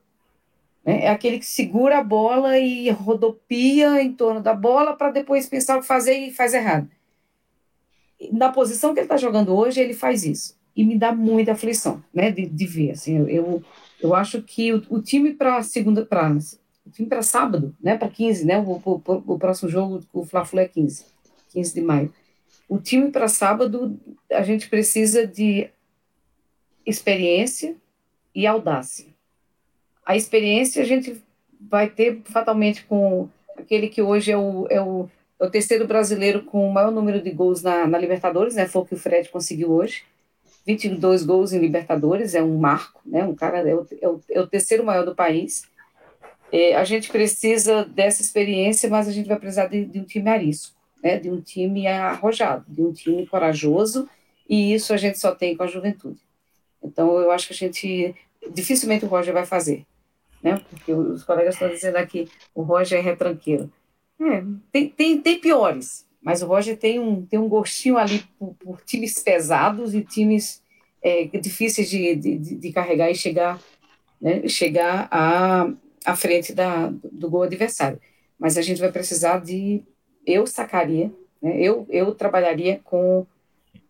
[0.85, 1.05] Né?
[1.05, 5.77] É aquele que segura a bola e rodopia em torno da bola para depois pensar
[5.77, 6.89] o que fazer e faz errado.
[8.31, 10.55] Na posição que ele está jogando hoje, ele faz isso.
[10.75, 12.91] E me dá muita aflição né, de, de ver.
[12.91, 13.63] Assim, eu,
[13.99, 16.29] eu acho que o, o time para segunda, para
[16.89, 20.67] time para sábado, né, para 15, né, o, o, o, próximo jogo, o Fla-Flu é
[20.67, 21.05] 15,
[21.51, 22.13] 15 de maio.
[22.67, 23.99] O time para sábado,
[24.31, 25.69] a gente precisa de
[26.85, 27.75] experiência
[28.33, 29.05] e audácia.
[30.05, 31.21] A experiência a gente
[31.59, 35.09] vai ter fatalmente com aquele que hoje é o, é o,
[35.39, 38.81] é o terceiro brasileiro com o maior número de gols na, na Libertadores, né, foi
[38.81, 40.03] o que o Fred conseguiu hoje.
[40.65, 43.23] 22 gols em Libertadores, é um marco, né?
[43.25, 45.63] Um cara é o, é o, é o terceiro maior do país.
[46.51, 50.29] É, a gente precisa dessa experiência, mas a gente vai precisar de, de um time
[50.29, 51.17] arisco, né?
[51.17, 54.09] de um time arrojado, de um time corajoso,
[54.49, 56.19] e isso a gente só tem com a juventude.
[56.83, 58.13] Então, eu acho que a gente,
[58.53, 59.85] dificilmente o Roger vai fazer,
[60.43, 60.59] né?
[60.69, 63.71] porque os colegas estão dizendo aqui, o Roger é retranqueiro.
[64.19, 68.53] É, tem, tem, tem piores, mas o Roger tem um, tem um gostinho ali por,
[68.55, 70.61] por times pesados e times
[71.01, 73.59] é, difíceis de, de, de, carregar e chegar,
[74.21, 75.71] né, chegar a,
[76.05, 77.99] à frente da, do gol adversário.
[78.39, 79.83] Mas a gente vai precisar de.
[80.25, 81.59] Eu sacaria, né?
[81.59, 83.25] eu, eu trabalharia com,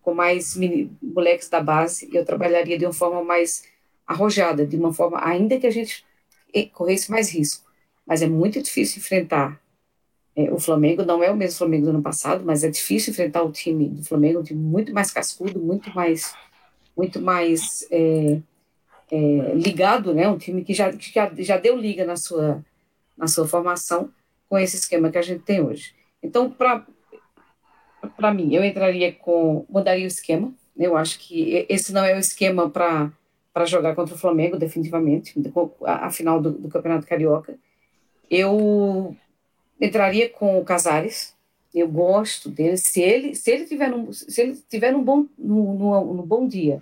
[0.00, 3.64] com mais mini, moleques da base, eu trabalharia de uma forma mais
[4.06, 6.04] arrojada, de uma forma, ainda que a gente
[6.72, 7.70] corresse mais risco.
[8.06, 9.60] Mas é muito difícil enfrentar
[10.34, 13.42] é, o Flamengo, não é o mesmo Flamengo do ano passado, mas é difícil enfrentar
[13.42, 16.34] o time do Flamengo, um time muito mais cascudo, muito mais,
[16.96, 18.40] muito mais é,
[19.12, 20.26] é, ligado, né?
[20.26, 22.64] Um time que já, que já, deu liga na sua,
[23.14, 24.10] na sua formação
[24.48, 25.94] com esse esquema que a gente tem hoje.
[26.22, 30.50] Então, para mim, eu entraria com mudaria o esquema.
[30.74, 30.86] Né?
[30.86, 33.12] Eu acho que esse não é o esquema para
[33.66, 35.34] jogar contra o Flamengo, definitivamente,
[35.84, 37.58] a, a final do, do, Campeonato Carioca.
[38.30, 39.14] Eu
[39.78, 41.36] entraria com o Casares.
[41.74, 42.78] Eu gosto dele.
[42.78, 46.46] Se ele se ele tiver num, se ele tiver num bom no, no, no bom
[46.48, 46.80] dia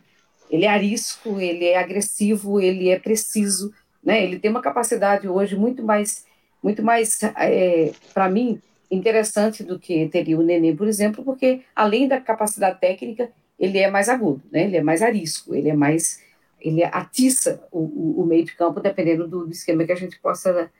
[0.50, 3.72] ele é arisco, ele é agressivo, ele é preciso,
[4.02, 4.22] né?
[4.22, 6.26] Ele tem uma capacidade hoje muito mais,
[6.62, 12.08] muito mais, é, para mim, interessante do que teria o Nenê, por exemplo, porque além
[12.08, 14.64] da capacidade técnica, ele é mais agudo, né?
[14.64, 16.20] Ele é mais arisco, ele é mais,
[16.60, 20.18] ele atiça o, o, o meio de campo dependendo do, do, esquema que a gente
[20.18, 20.70] possa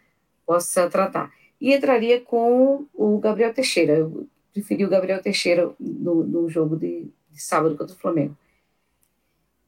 [0.44, 1.30] possa tratar.
[1.60, 3.92] E entraria com o Gabriel Teixeira.
[3.92, 8.36] Eu preferi o Gabriel Teixeira no, no jogo de, de sábado contra o Flamengo.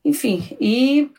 [0.04, 1.10] Enfim, e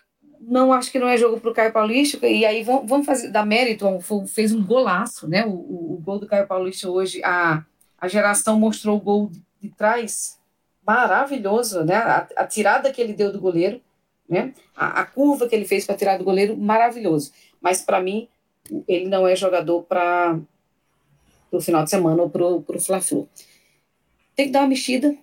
[0.41, 3.45] não acho que não é jogo para o Caio Paulista, e aí vamos, fazer, dar
[3.45, 3.85] mérito,
[4.27, 5.45] fez um golaço, né?
[5.45, 7.63] O, o, o, gol do Caio Paulista hoje, a,
[7.97, 10.37] a geração mostrou o gol de, de trás
[10.85, 11.95] maravilhoso, né?
[11.95, 13.81] A, a, tirada que ele deu do goleiro,
[14.27, 14.53] né?
[14.75, 17.31] A, a curva que ele fez para tirar do goleiro, maravilhoso.
[17.61, 18.27] Mas para mim,
[18.87, 20.37] ele não é jogador para
[21.51, 23.29] o final de semana ou para o Fla-Flu.
[24.35, 25.15] Tem que dar uma mexida,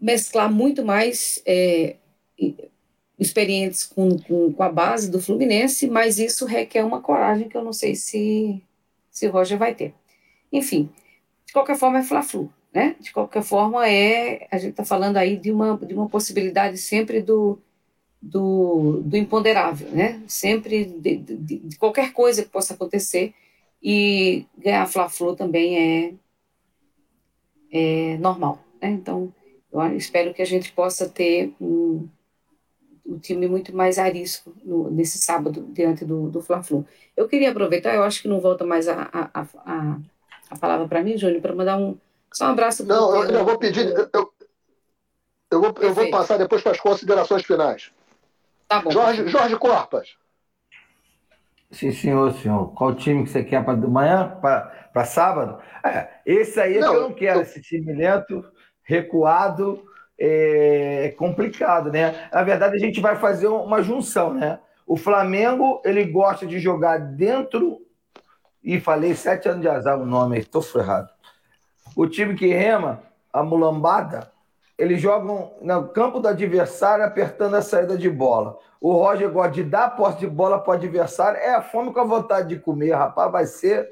[0.00, 1.96] mesclar muito mais é,
[3.18, 7.62] experientes com, com, com, a base do Fluminense, mas isso requer uma coragem que eu
[7.62, 8.62] não sei se,
[9.10, 9.94] se Roger vai ter.
[10.50, 10.88] Enfim,
[11.44, 12.96] de qualquer forma é Fla-Flu, né?
[12.98, 17.20] De qualquer forma é, a gente está falando aí de uma, de uma possibilidade sempre
[17.20, 17.58] do,
[18.22, 20.22] do, do imponderável, né?
[20.26, 23.34] Sempre de, de, de, qualquer coisa que possa acontecer
[23.82, 26.14] e ganhar Fla-Flu também é,
[27.70, 28.90] é normal, né?
[28.90, 29.32] Então,
[29.70, 32.08] Eu espero que a gente possa ter um,
[33.04, 36.86] um time muito mais arisco no, nesse sábado diante do, do Fla-Flu.
[37.16, 39.98] Eu queria aproveitar, eu acho que não volta mais a, a, a,
[40.50, 41.96] a palavra para mim, Júnior, para mandar um
[42.32, 42.86] só um abraço.
[42.86, 44.32] Não, eu, eu, vou pedir, eu,
[45.50, 47.90] eu, vou, eu vou passar depois para as considerações finais.
[48.68, 48.90] Tá bom.
[48.90, 50.16] Jorge, Jorge Corpas.
[51.72, 52.72] Sim, senhor, senhor.
[52.74, 54.38] Qual time que você quer para amanhã?
[54.40, 55.60] Para sábado?
[55.84, 57.42] É, esse aí é não, que eu não quero, eu...
[57.42, 58.44] esse time lento,
[58.82, 59.84] recuado,
[60.20, 62.28] é complicado, né?
[62.30, 64.58] Na verdade, a gente vai fazer uma junção, né?
[64.86, 67.80] O Flamengo, ele gosta de jogar dentro.
[68.62, 71.08] E falei sete anos de azar o nome, estou ferrado.
[71.96, 73.02] O time que rema,
[73.32, 74.30] a mulambada,
[74.80, 78.58] eles jogam no campo do adversário apertando a saída de bola.
[78.80, 81.38] O Roger gosta de dar posse de bola para o adversário.
[81.38, 83.90] É a fome com a vontade de comer, rapaz, vai ser.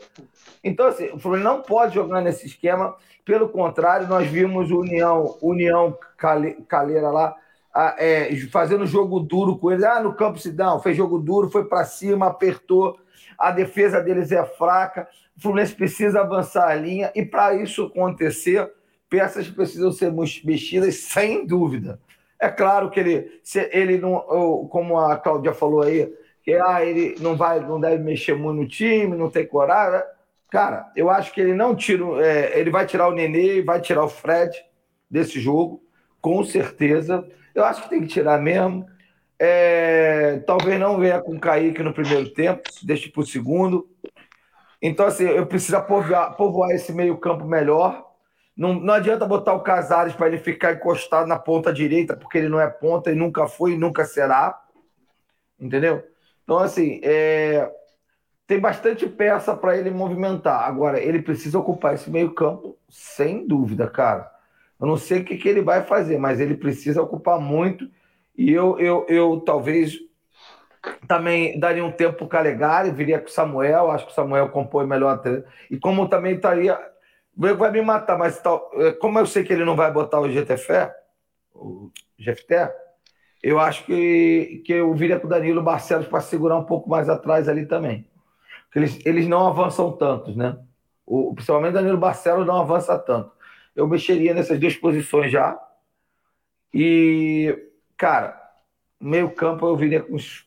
[0.64, 2.96] Então, assim, o Fluminense não pode jogar nesse esquema.
[3.22, 5.94] Pelo contrário, nós vimos o União, União
[6.66, 7.36] Caleira lá
[7.98, 9.84] é, fazendo jogo duro com eles.
[9.84, 12.98] Ah, no campo Sidão, fez jogo duro, foi para cima, apertou.
[13.38, 15.06] A defesa deles é fraca.
[15.36, 17.12] O Fluminense precisa avançar a linha.
[17.14, 18.72] E para isso acontecer,
[19.08, 20.12] peças precisam ser
[20.44, 22.00] mexidas sem dúvida.
[22.40, 23.40] É claro que ele,
[23.72, 24.20] ele não,
[24.70, 28.68] como a Cláudia falou aí, que ah, ele não vai, não deve mexer muito no
[28.68, 30.02] time, não tem coragem.
[30.50, 34.04] Cara, eu acho que ele não tira, é, ele vai tirar o Nenê, vai tirar
[34.04, 34.56] o Fred
[35.10, 35.82] desse jogo,
[36.20, 37.26] com certeza.
[37.54, 38.86] Eu acho que tem que tirar mesmo.
[39.38, 43.88] É, talvez não venha com o Kaique no primeiro tempo, deixe para o segundo.
[44.80, 48.07] Então, assim, eu preciso povoar, povoar esse meio-campo melhor.
[48.58, 52.48] Não, não adianta botar o Casares para ele ficar encostado na ponta direita, porque ele
[52.48, 54.60] não é ponta e nunca foi e nunca será.
[55.60, 56.02] Entendeu?
[56.42, 57.70] Então, assim, é...
[58.48, 60.66] tem bastante peça para ele movimentar.
[60.66, 64.28] Agora, ele precisa ocupar esse meio-campo, sem dúvida, cara.
[64.80, 67.88] Eu não sei o que, que ele vai fazer, mas ele precisa ocupar muito.
[68.36, 69.96] E eu, eu, eu talvez
[71.06, 74.48] também daria um tempo para o Calegari, viria com o Samuel, acho que o Samuel
[74.48, 75.22] compõe melhor.
[75.70, 76.76] E como também estaria
[77.38, 80.28] vai me matar, mas tal, é, como eu sei que ele não vai botar o
[80.28, 80.90] GTFE,
[81.54, 82.70] o GFT,
[83.42, 87.08] eu acho que, que eu viria com o Danilo Barcelos para segurar um pouco mais
[87.08, 88.08] atrás ali também.
[88.64, 90.58] Porque eles, eles não avançam tantos, né?
[91.06, 93.30] O, principalmente Danilo Barcelos não avança tanto.
[93.74, 95.58] Eu mexeria nessas duas posições já.
[96.74, 97.56] E,
[97.96, 98.38] cara,
[99.00, 100.46] meio campo eu viria com uns,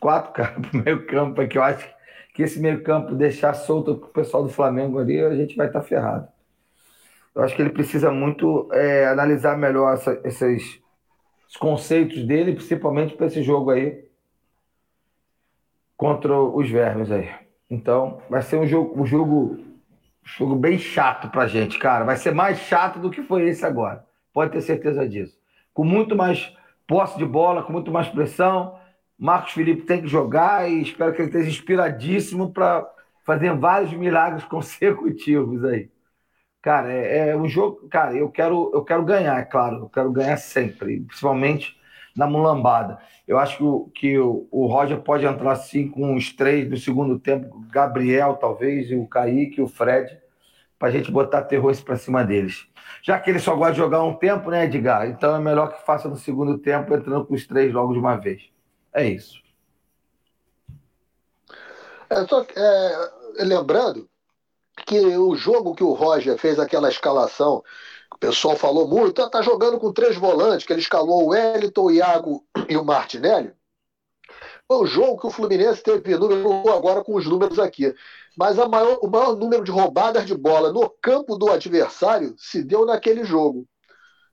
[0.00, 1.93] quatro caras para meio campo, que eu acho que
[2.34, 5.80] que esse meio-campo deixar solto para o pessoal do Flamengo ali, a gente vai estar
[5.80, 6.28] tá ferrado.
[7.32, 10.80] Eu acho que ele precisa muito é, analisar melhor essa, esses
[11.60, 14.04] conceitos dele, principalmente para esse jogo aí
[15.96, 17.30] contra os vermes aí.
[17.70, 19.64] Então, vai ser um jogo, um jogo, um
[20.24, 22.04] jogo bem chato para a gente, cara.
[22.04, 24.04] Vai ser mais chato do que foi esse agora.
[24.32, 25.38] Pode ter certeza disso.
[25.72, 26.52] Com muito mais
[26.84, 28.76] posse de bola, com muito mais pressão
[29.18, 32.88] Marcos Felipe tem que jogar e espero que ele esteja inspiradíssimo para
[33.24, 35.90] fazer vários milagres consecutivos aí.
[36.62, 37.88] Cara, é, é, um jogo.
[37.88, 41.76] Cara, eu quero, eu quero ganhar, é claro, eu quero ganhar sempre, principalmente
[42.16, 42.98] na mulambada.
[43.28, 46.76] Eu acho que, o, que o, o Roger pode entrar assim com os três do
[46.76, 50.18] segundo tempo, Gabriel, talvez, e o Kaique o Fred,
[50.78, 52.66] para a gente botar terror para cima deles.
[53.02, 55.06] Já que ele só gosta de jogar um tempo, né, Edgar?
[55.08, 58.16] Então é melhor que faça no segundo tempo, entrando com os três logo de uma
[58.16, 58.53] vez.
[58.94, 59.42] É isso.
[62.08, 64.08] É, só, é, lembrando
[64.86, 67.62] que o jogo que o Roger fez aquela escalação,
[68.14, 71.82] o pessoal falou muito, ah, tá jogando com três volantes, que ele escalou o Wellington,
[71.82, 73.52] o Iago e o Martinelli.
[74.66, 77.94] Foi o jogo que o Fluminense teve número agora com os números aqui.
[78.36, 82.86] Mas maior, o maior número de roubadas de bola no campo do adversário se deu
[82.86, 83.66] naquele jogo.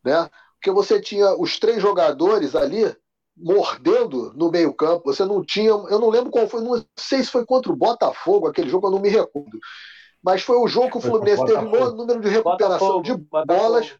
[0.03, 0.30] Né?
[0.55, 2.95] Porque você tinha os três jogadores ali
[3.36, 5.04] mordendo no meio-campo.
[5.06, 5.70] Você não tinha.
[5.70, 8.92] Eu não lembro qual foi, não sei se foi contra o Botafogo, aquele jogo, eu
[8.92, 9.60] não me recordo.
[10.24, 13.16] Mas foi o jogo que o Fluminense teve o número de recuperação Botafogo, de
[13.46, 13.96] bolas.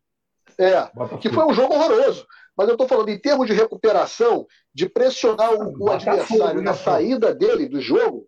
[0.58, 1.22] É, Botafogo.
[1.22, 2.28] que foi um jogo horroroso.
[2.56, 7.34] Mas eu estou falando, em termos de recuperação, de pressionar o, o adversário na saída
[7.34, 8.28] dele do jogo.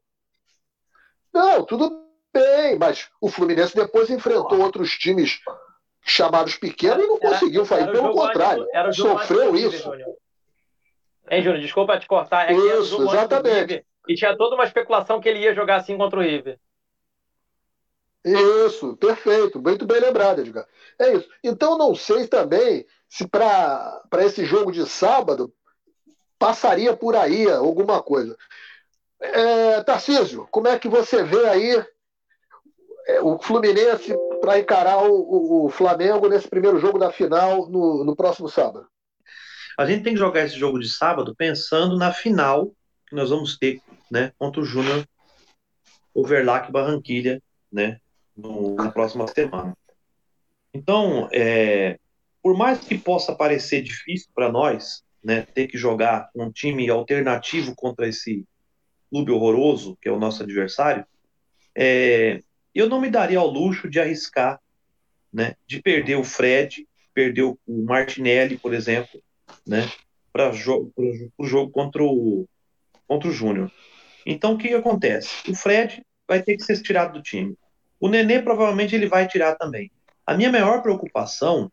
[1.31, 5.39] Não, tudo bem, mas o Fluminense depois enfrentou outros times
[6.01, 7.91] chamados pequenos e não conseguiu fazer.
[7.91, 9.91] Pelo contrário, sofreu isso.
[11.33, 11.61] Hein, Júnior?
[11.61, 12.49] Desculpa te cortar.
[12.49, 13.85] É Isso, exatamente.
[14.07, 16.59] e tinha toda uma especulação que ele ia jogar assim contra o River.
[18.25, 20.65] Isso, perfeito, muito bem lembrado, Edgar.
[20.97, 21.27] É isso.
[21.43, 25.53] Então, não sei também se para esse jogo de sábado
[26.39, 28.37] passaria por aí alguma coisa.
[29.19, 31.85] É, Tarcísio, como é que você vê aí
[33.07, 38.03] é, o Fluminense para encarar o, o, o, Flamengo nesse primeiro jogo da final no,
[38.03, 38.87] no próximo sábado?
[39.77, 42.71] A gente tem que jogar esse jogo de sábado pensando na final
[43.07, 45.07] que nós vamos ter né, contra o Júnior
[46.13, 47.99] Overlac Barranquilha né,
[48.35, 49.75] no, na próxima semana.
[50.73, 51.99] Então, é,
[52.41, 57.73] por mais que possa parecer difícil para nós né, ter que jogar um time alternativo
[57.75, 58.45] contra esse
[59.09, 61.05] clube horroroso que é o nosso adversário,
[61.75, 62.41] é,
[62.73, 64.59] eu não me daria ao luxo de arriscar,
[65.31, 69.21] né, de perder o Fred, perder o Martinelli, por exemplo,
[69.65, 69.89] né,
[70.31, 70.53] para o
[71.45, 72.47] jogo contra o,
[73.07, 73.71] contra o Júnior.
[74.25, 75.29] Então, o que, que acontece?
[75.49, 77.55] O Fred vai ter que ser tirado do time.
[77.99, 79.91] O Nenê provavelmente ele vai tirar também.
[80.25, 81.71] A minha maior preocupação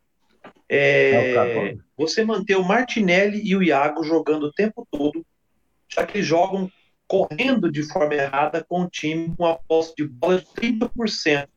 [0.69, 5.25] é, é você manter o Martinelli e o Iago jogando o tempo todo,
[5.89, 6.71] já que eles jogam
[7.07, 11.45] correndo de forma errada com o time com a posse de bola de 30%.
[11.45, 11.49] O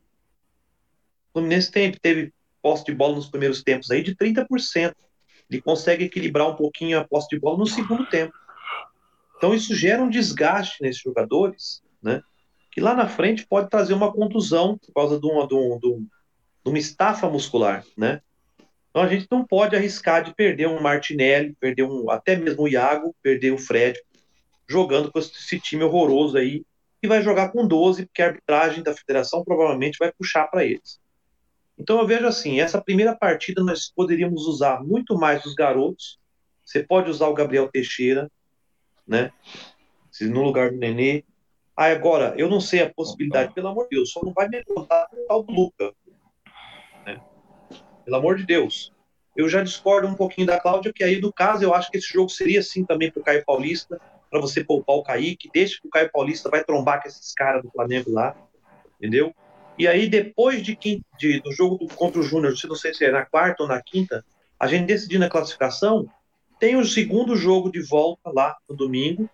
[1.33, 4.95] Fluminense teve, teve posse de bola nos primeiros tempos aí de 30%.
[5.51, 8.32] Ele consegue equilibrar um pouquinho a posse de bola no segundo tempo.
[9.36, 12.22] Então isso gera um desgaste nesses jogadores, né?
[12.72, 15.86] Que lá na frente pode trazer uma contusão por causa de uma, de, um, de,
[15.86, 16.09] um,
[16.64, 18.20] uma estafa muscular, né?
[18.90, 22.68] Então a gente não pode arriscar de perder um Martinelli, perder um, até mesmo o
[22.68, 23.99] Iago, perder o Fred,
[24.68, 26.64] jogando com esse time horroroso aí,
[27.03, 30.99] e vai jogar com 12, porque a arbitragem da federação provavelmente vai puxar para eles.
[31.79, 36.18] Então eu vejo assim, essa primeira partida nós poderíamos usar muito mais os garotos.
[36.64, 38.31] Você pode usar o Gabriel Teixeira,
[39.07, 39.33] né?
[40.20, 41.25] No lugar do Nenê.
[41.77, 44.62] Ah, agora, eu não sei a possibilidade, pelo amor de Deus, só não vai me
[44.64, 45.93] contar o tal do Luca.
[47.05, 47.20] Né?
[48.05, 48.93] Pelo amor de Deus.
[49.37, 52.12] Eu já discordo um pouquinho da Cláudia, que aí, do caso, eu acho que esse
[52.12, 54.01] jogo seria assim também para o Caio Paulista
[54.31, 57.62] para você poupar o Kaique, deixa que o Caio Paulista vai trombar com esses caras
[57.62, 58.37] do Flamengo lá,
[58.97, 59.33] entendeu?
[59.79, 60.77] E aí, depois de,
[61.18, 63.68] de do jogo do, contra o Júnior, se não sei se é na quarta ou
[63.68, 64.25] na quinta,
[64.59, 66.07] a gente decidir na classificação,
[66.59, 69.29] tem o segundo jogo de volta lá no domingo,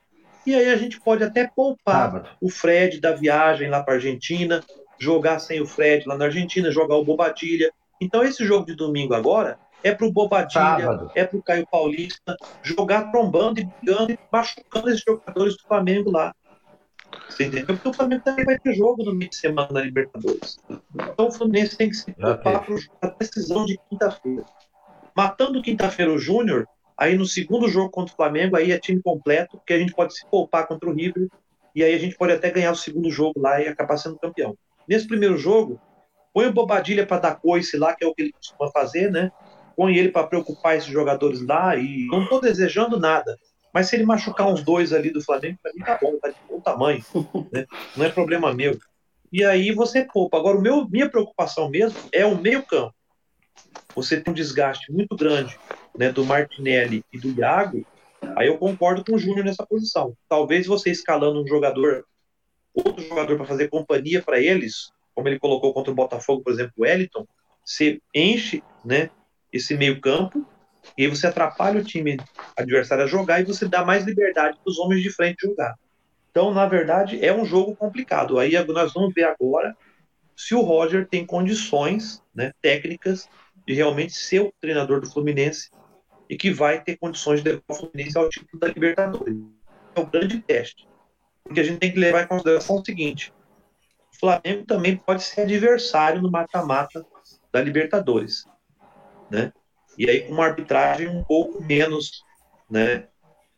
[0.46, 4.64] e aí a gente pode até poupar o Fred da viagem lá para Argentina,
[4.98, 7.70] jogar sem o Fred lá na Argentina, jogar o Bobadilha.
[8.00, 11.10] Então, esse jogo de domingo agora é pro Bobadilha, Sábado.
[11.14, 16.34] é pro Caio Paulista jogar trombando e brigando e machucando esses jogadores do Flamengo lá.
[17.30, 17.76] Você entendeu?
[17.76, 20.58] Porque o Flamengo também vai ter jogo no meio de semana na Libertadores.
[20.94, 24.44] Então o Fluminense tem que se preocupar para a decisão de quinta-feira.
[25.16, 26.66] Matando quinta-feira o Júnior,
[26.96, 30.14] aí no segundo jogo contra o Flamengo, aí é time completo, porque a gente pode
[30.14, 31.28] se poupar contra o River,
[31.74, 34.56] e aí a gente pode até ganhar o segundo jogo lá e acabar sendo campeão.
[34.88, 35.80] Nesse primeiro jogo,
[36.34, 39.30] põe o Bobadilha para dar coice lá, que é o que ele costuma fazer, né?
[39.80, 43.38] põe ele para preocupar esses jogadores lá e não estou desejando nada.
[43.72, 46.36] Mas se ele machucar uns dois ali do Flamengo, para mim tá bom, tá de
[46.48, 47.04] bom tamanho.
[47.52, 47.66] Né?
[47.96, 48.78] Não é problema meu.
[49.32, 50.38] E aí você poupa.
[50.38, 52.94] Agora, o meu, minha preocupação mesmo é o meio-campo.
[53.94, 55.58] Você tem um desgaste muito grande
[55.96, 57.86] né, do Martinelli e do Iago.
[58.36, 60.14] Aí eu concordo com o Júnior nessa posição.
[60.28, 62.04] Talvez você escalando um jogador,
[62.74, 66.72] outro jogador para fazer companhia para eles, como ele colocou contra o Botafogo, por exemplo,
[66.76, 67.26] o Wellington,
[67.64, 69.10] você enche né,
[69.52, 70.46] esse meio-campo,
[71.00, 72.18] e aí você atrapalha o time
[72.54, 75.74] adversário a jogar e você dá mais liberdade para os homens de frente jogar.
[76.30, 78.38] Então, na verdade, é um jogo complicado.
[78.38, 79.74] Aí nós vamos ver agora
[80.36, 83.30] se o Roger tem condições né, técnicas
[83.66, 85.70] de realmente ser o treinador do Fluminense
[86.28, 89.38] e que vai ter condições de levar o Fluminense ao título da Libertadores.
[89.94, 90.86] É um grande teste.
[91.42, 93.32] Porque a gente tem que levar em consideração o seguinte:
[94.12, 97.02] o Flamengo também pode ser adversário no mata-mata
[97.50, 98.44] da Libertadores
[99.30, 99.52] né?
[99.98, 102.24] E aí com uma arbitragem um pouco menos,
[102.70, 103.08] né,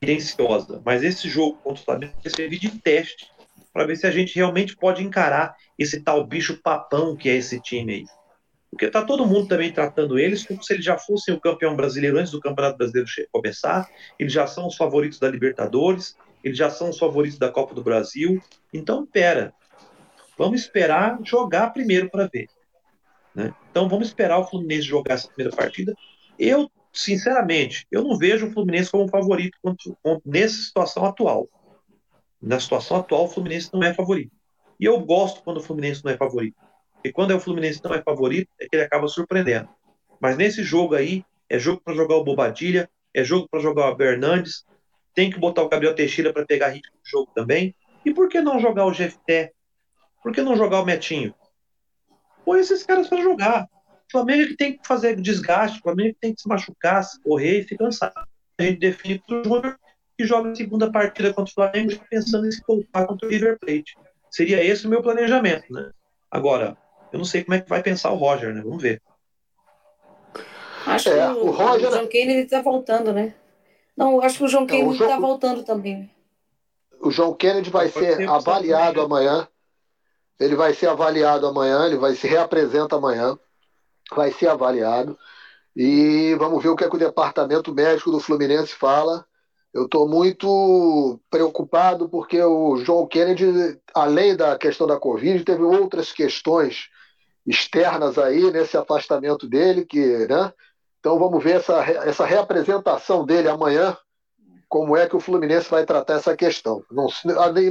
[0.00, 0.82] tendenciosa.
[0.84, 3.30] Mas esse jogo contra o Flamengo vai servir de teste
[3.72, 7.60] para ver se a gente realmente pode encarar esse tal bicho papão que é esse
[7.60, 8.04] time aí.
[8.70, 12.18] Porque tá todo mundo também tratando eles como se eles já fossem o campeão brasileiro
[12.18, 13.86] antes do Campeonato Brasileiro começar,
[14.18, 17.82] eles já são os favoritos da Libertadores, eles já são os favoritos da Copa do
[17.82, 18.42] Brasil.
[18.72, 19.52] Então, pera.
[20.38, 22.48] Vamos esperar jogar primeiro para ver.
[23.34, 23.54] Né?
[23.70, 25.94] Então vamos esperar o Fluminense jogar essa primeira partida.
[26.38, 29.56] Eu, sinceramente, eu não vejo o Fluminense como favorito
[30.24, 31.48] nessa situação atual.
[32.40, 34.32] Na situação atual, o Fluminense não é favorito.
[34.78, 36.56] E eu gosto quando o Fluminense não é favorito.
[36.94, 39.68] Porque quando é o Fluminense não é favorito, é que ele acaba surpreendendo.
[40.20, 43.96] Mas nesse jogo aí, é jogo para jogar o Bobadilha, é jogo para jogar o
[43.96, 44.64] Bernandes,
[45.14, 47.74] tem que botar o Gabriel Teixeira para pegar ritmo do jogo também.
[48.04, 49.52] E por que não jogar o GFT?
[50.22, 51.34] Por que não jogar o Metinho?
[52.44, 53.68] põe esses caras para jogar.
[54.12, 56.46] O Flamengo é que tem que fazer desgaste, o Flamengo é que tem que se
[56.46, 58.12] machucar, se correr e se cansar.
[58.58, 59.80] A gente define para o Júnior
[60.18, 63.30] que joga a segunda partida contra o Flamengo já pensando em se poupar contra o
[63.30, 63.96] River Plate.
[64.30, 65.90] Seria esse o meu planejamento, né?
[66.30, 66.76] Agora,
[67.10, 68.60] eu não sei como é que vai pensar o Roger, né?
[68.60, 69.00] Vamos ver.
[70.86, 71.88] Acho é, que o, o Roger...
[71.88, 73.34] o John Kennedy está voltando, né?
[73.96, 76.10] Não, acho que o John Kennedy está voltando também.
[77.00, 79.48] O John Kennedy vai ser avaliado amanhã.
[80.38, 83.38] Ele vai ser avaliado amanhã, ele vai se reapresenta amanhã,
[84.16, 85.18] vai ser avaliado.
[85.74, 89.24] E vamos ver o que, é que o departamento médico do Fluminense fala.
[89.72, 96.12] Eu estou muito preocupado porque o John Kennedy, além da questão da Covid, teve outras
[96.12, 96.90] questões
[97.46, 100.52] externas aí nesse afastamento dele, que, né?
[101.00, 103.96] Então vamos ver essa, essa reapresentação dele amanhã,
[104.68, 106.84] como é que o Fluminense vai tratar essa questão.
[106.90, 107.08] Não,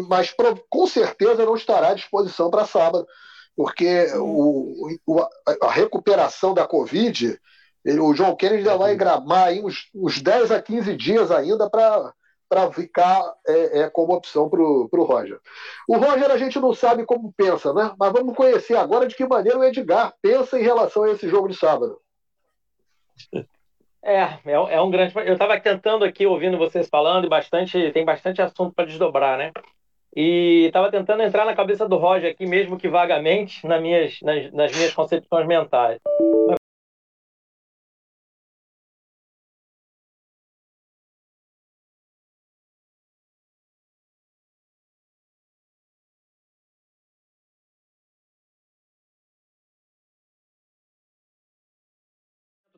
[0.10, 0.36] mas
[0.70, 3.08] com certeza não estará à disposição para sábado,
[3.56, 5.22] porque o, o,
[5.62, 7.40] a recuperação da Covid
[7.84, 11.70] ele, o João Kennedy já vai gramar aí uns, uns 10 a 15 dias ainda
[11.70, 12.14] para
[12.48, 15.40] para ficar é, é, como opção para o Roger.
[15.88, 17.94] O Roger a gente não sabe como pensa, né?
[17.98, 21.48] Mas vamos conhecer agora de que maneira o Edgar pensa em relação a esse jogo
[21.48, 21.98] de sábado.
[24.04, 25.14] É, é, é um grande.
[25.16, 29.54] Eu estava tentando aqui, ouvindo vocês falando, e bastante, tem bastante assunto para desdobrar, né?
[30.16, 34.52] E estava tentando entrar na cabeça do Roger aqui, mesmo que vagamente, nas minhas, nas,
[34.54, 36.00] nas minhas concepções mentais.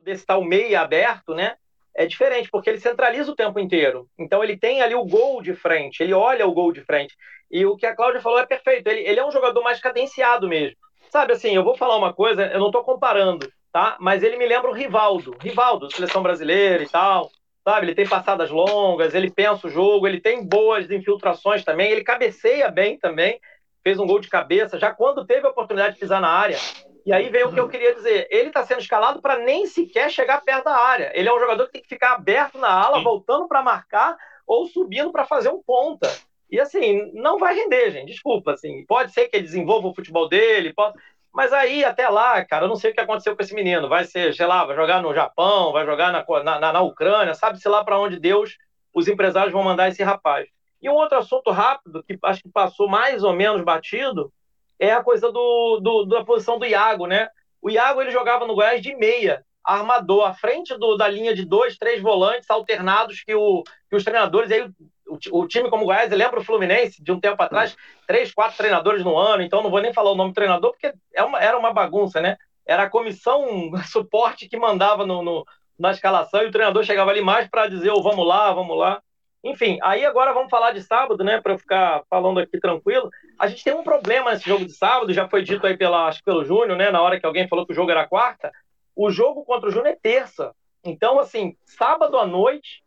[0.04, 1.56] Desse tal meia aberto, né?
[1.96, 4.08] É diferente, porque ele centraliza o tempo inteiro.
[4.18, 7.14] Então ele tem ali o gol de frente, ele olha o gol de frente.
[7.50, 8.88] E o que a Cláudia falou é perfeito.
[8.88, 10.76] Ele, ele é um jogador mais cadenciado mesmo.
[11.10, 13.96] Sabe assim, eu vou falar uma coisa, eu não estou comparando, tá?
[14.00, 15.36] Mas ele me lembra o Rivaldo.
[15.40, 17.30] Rivaldo, seleção brasileira e tal.
[17.62, 22.04] Sabe, ele tem passadas longas, ele pensa o jogo, ele tem boas infiltrações também, ele
[22.04, 23.40] cabeceia bem também,
[23.82, 26.58] fez um gol de cabeça, já quando teve a oportunidade de pisar na área,
[27.06, 28.26] e aí vem o que eu queria dizer.
[28.30, 31.12] Ele está sendo escalado para nem sequer chegar perto da área.
[31.14, 34.66] Ele é um jogador que tem que ficar aberto na ala, voltando para marcar ou
[34.66, 36.10] subindo para fazer um ponta.
[36.50, 38.12] E assim, não vai render, gente.
[38.12, 38.84] Desculpa, assim.
[38.86, 40.96] Pode ser que ele desenvolva o futebol dele, pode...
[41.32, 43.88] mas aí até lá, cara, eu não sei o que aconteceu com esse menino.
[43.88, 47.68] Vai ser, sei lá, vai jogar no Japão, vai jogar na, na, na Ucrânia, sabe-se
[47.68, 48.56] lá para onde Deus,
[48.94, 50.48] os empresários vão mandar esse rapaz.
[50.80, 54.32] E um outro assunto rápido, que acho que passou mais ou menos batido,
[54.78, 57.28] é a coisa do, do, da posição do Iago, né?
[57.60, 61.44] O Iago ele jogava no Goiás de meia, armador, à frente do, da linha de
[61.44, 64.68] dois, três volantes alternados que, o, que os treinadores, aí,
[65.06, 67.74] o, o, time como o Goiás, lembra o Fluminense de um tempo atrás,
[68.06, 70.92] três, quatro treinadores no ano, então não vou nem falar o nome do treinador, porque
[71.14, 72.36] é uma, era uma bagunça, né?
[72.66, 75.46] Era a comissão suporte que mandava no, no
[75.78, 79.02] na escalação e o treinador chegava ali mais para dizer, oh, vamos lá, vamos lá.
[79.44, 81.38] Enfim, aí agora vamos falar de sábado, né?
[81.38, 83.10] Para eu ficar falando aqui tranquilo.
[83.38, 86.24] A gente tem um problema nesse jogo de sábado, já foi dito aí pela, acho,
[86.24, 86.90] pelo Júnior, né?
[86.90, 88.50] Na hora que alguém falou que o jogo era quarta.
[88.96, 90.54] O jogo contra o Júnior é terça.
[90.82, 92.82] Então, assim, sábado à noite,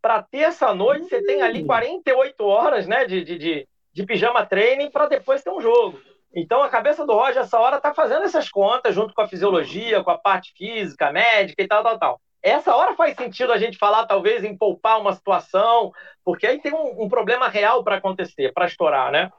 [0.00, 3.04] para terça à noite, você tem ali 48 horas, né?
[3.04, 6.00] De, de, de, de pijama training para depois ter um jogo.
[6.34, 10.02] Então, a cabeça do Roger, essa hora, tá fazendo essas contas junto com a fisiologia,
[10.02, 12.20] com a parte física, médica e tal, tal, tal.
[12.42, 15.92] Essa hora faz sentido a gente falar, talvez, em poupar uma situação,
[16.24, 19.30] porque aí tem um, um problema real para acontecer, para estourar, né?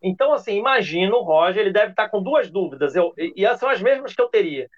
[0.00, 3.68] Então, assim, imagino o Roger, ele deve estar com duas dúvidas, eu, e essas são
[3.68, 4.68] as mesmas que eu teria.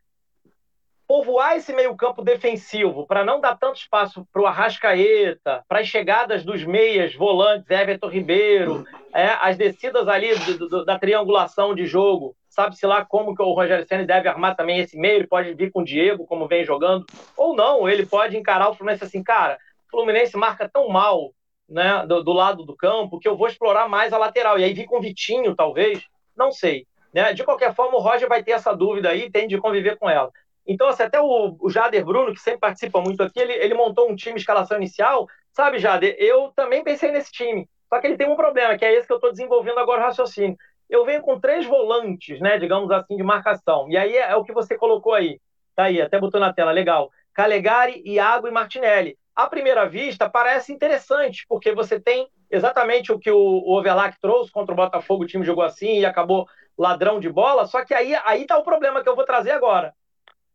[1.06, 6.44] Povoar esse meio-campo defensivo para não dar tanto espaço para o Arrascaeta, para as chegadas
[6.44, 12.34] dos meias, volantes, Everton Ribeiro, é, as descidas ali do, do, da triangulação de jogo,
[12.56, 15.70] sabe-se lá como que o Rogério Senna deve armar também esse meio, ele pode vir
[15.70, 17.04] com o Diego, como vem jogando,
[17.36, 21.34] ou não, ele pode encarar o Fluminense assim, cara, o Fluminense marca tão mal
[21.68, 24.72] né, do, do, lado do campo que eu vou explorar mais a lateral, e aí
[24.72, 26.02] vir com o Vitinho, talvez,
[26.34, 26.86] não sei.
[27.12, 27.34] Né?
[27.34, 30.30] De qualquer forma, o Roger vai ter essa dúvida aí, tem de conviver com ela.
[30.66, 34.10] Então, assim, até o, o Jader Bruno, que sempre participa muito aqui, ele, ele montou
[34.10, 38.28] um time escalação inicial, sabe, Jader, eu também pensei nesse time, só que ele tem
[38.28, 40.56] um problema, que é esse que eu estou desenvolvendo agora o raciocínio
[40.88, 43.88] eu venho com três volantes, né, digamos assim, de marcação.
[43.90, 45.40] E aí é, é o que você colocou aí.
[45.74, 47.10] Tá aí, até botou na tela, legal.
[47.34, 49.18] Calegari, Iago e Martinelli.
[49.34, 54.50] À primeira vista, parece interessante, porque você tem exatamente o que o, o Overlack trouxe
[54.50, 56.48] contra o Botafogo, o time jogou assim e acabou
[56.78, 59.94] ladrão de bola, só que aí, aí tá o problema que eu vou trazer agora.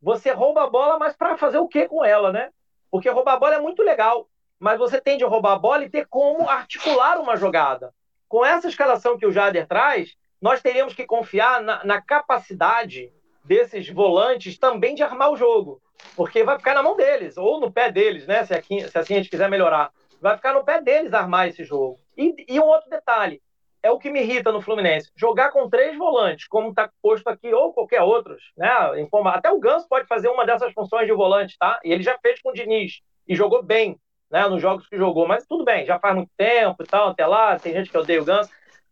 [0.01, 2.49] Você rouba a bola, mas para fazer o que com ela, né?
[2.89, 4.27] Porque roubar a bola é muito legal,
[4.59, 7.93] mas você tem de roubar a bola e ter como articular uma jogada.
[8.27, 13.13] Com essa escalação que o Jader traz, nós teríamos que confiar na, na, capacidade
[13.45, 15.81] desses volantes também de armar o jogo,
[16.15, 18.43] porque vai ficar na mão deles, ou no pé deles, né?
[18.43, 19.91] Se, aqui, se assim a gente quiser melhorar.
[20.19, 21.99] Vai ficar no pé deles armar esse jogo.
[22.17, 23.41] E, e um outro detalhe:
[23.83, 25.11] é o que me irrita no Fluminense.
[25.15, 28.69] Jogar com três volantes, como está posto aqui, ou qualquer outros, né?
[29.25, 31.79] Até o Ganso pode fazer uma dessas funções de volante, tá?
[31.83, 33.97] E ele já fez com o Diniz e jogou bem,
[34.29, 34.47] né?
[34.47, 35.27] Nos jogos que jogou.
[35.27, 38.21] Mas tudo bem, já faz muito tempo e tal, até lá, tem gente que odeia
[38.21, 38.51] o Ganso.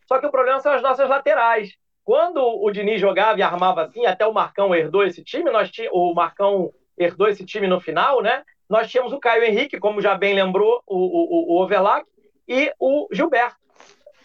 [0.09, 1.75] Só que o problema são as nossas laterais.
[2.03, 5.95] Quando o Diniz jogava e armava assim, até o Marcão herdou esse time, nós tínhamos,
[5.95, 8.41] o Marcão herdou esse time no final, né?
[8.67, 12.07] Nós tínhamos o Caio Henrique, como já bem lembrou, o, o, o Overlac,
[12.47, 13.59] e o Gilberto.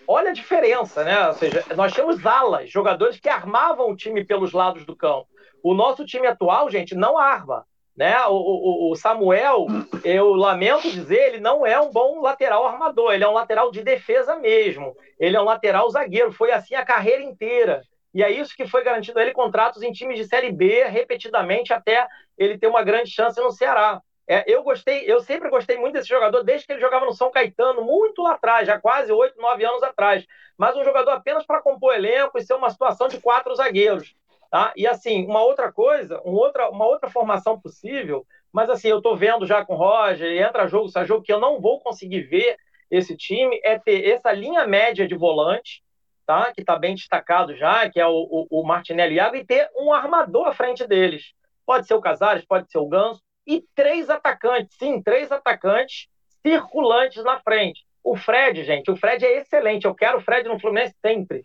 [0.09, 1.29] Olha a diferença, né?
[1.29, 5.29] Ou seja, nós tínhamos alas, jogadores que armavam o time pelos lados do campo.
[5.63, 7.67] O nosso time atual, gente, não arma.
[7.97, 8.17] Né?
[8.27, 9.67] O, o, o, Samuel,
[10.03, 13.83] eu lamento dizer, ele não é um bom lateral armador, ele é um lateral de
[13.83, 14.97] defesa mesmo.
[15.19, 17.83] Ele é um lateral zagueiro, foi assim a carreira inteira.
[18.13, 21.73] E é isso que foi garantido a ele contratos em times de Série B repetidamente
[21.73, 22.07] até
[22.37, 24.01] ele ter uma grande chance no Ceará.
[24.27, 27.31] É, eu gostei, eu sempre gostei muito desse jogador desde que ele jogava no São
[27.31, 30.25] Caetano, muito lá atrás, já quase oito, nove anos atrás.
[30.57, 34.15] Mas um jogador apenas para compor elenco e ser uma situação de quatro zagueiros.
[34.51, 34.73] Tá?
[34.77, 39.17] E assim, uma outra coisa, um outra, uma outra formação possível, mas assim, eu estou
[39.17, 42.57] vendo já com o Roger, entra jogo, sai jogo, que eu não vou conseguir ver
[42.91, 45.83] esse time, é ter essa linha média de volante,
[46.27, 46.53] tá?
[46.53, 49.93] que está bem destacado já, que é o, o, o Martinelli Iago, e ter um
[49.93, 51.33] armador à frente deles.
[51.67, 56.09] Pode ser o Casares, pode ser o Ganso, e três atacantes, sim, três atacantes
[56.43, 57.85] circulantes na frente.
[58.03, 59.87] O Fred, gente, o Fred é excelente.
[59.87, 61.43] Eu quero o Fred no Fluminense sempre.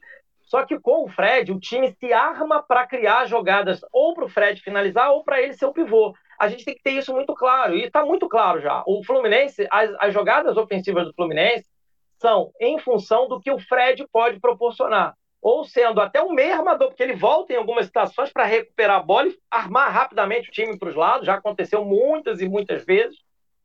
[0.50, 4.30] Só que com o Fred, o time se arma para criar jogadas ou para o
[4.30, 6.12] Fred finalizar ou para ele ser o pivô.
[6.40, 8.84] A gente tem que ter isso muito claro, e está muito claro já.
[8.88, 11.66] O Fluminense, as, as jogadas ofensivas do Fluminense
[12.18, 15.16] são em função do que o Fred pode proporcionar.
[15.40, 19.04] Ou sendo até um meio armador, porque ele volta em algumas situações para recuperar a
[19.04, 21.28] bola e armar rapidamente o time para os lados.
[21.28, 23.20] Já aconteceu muitas e muitas vezes.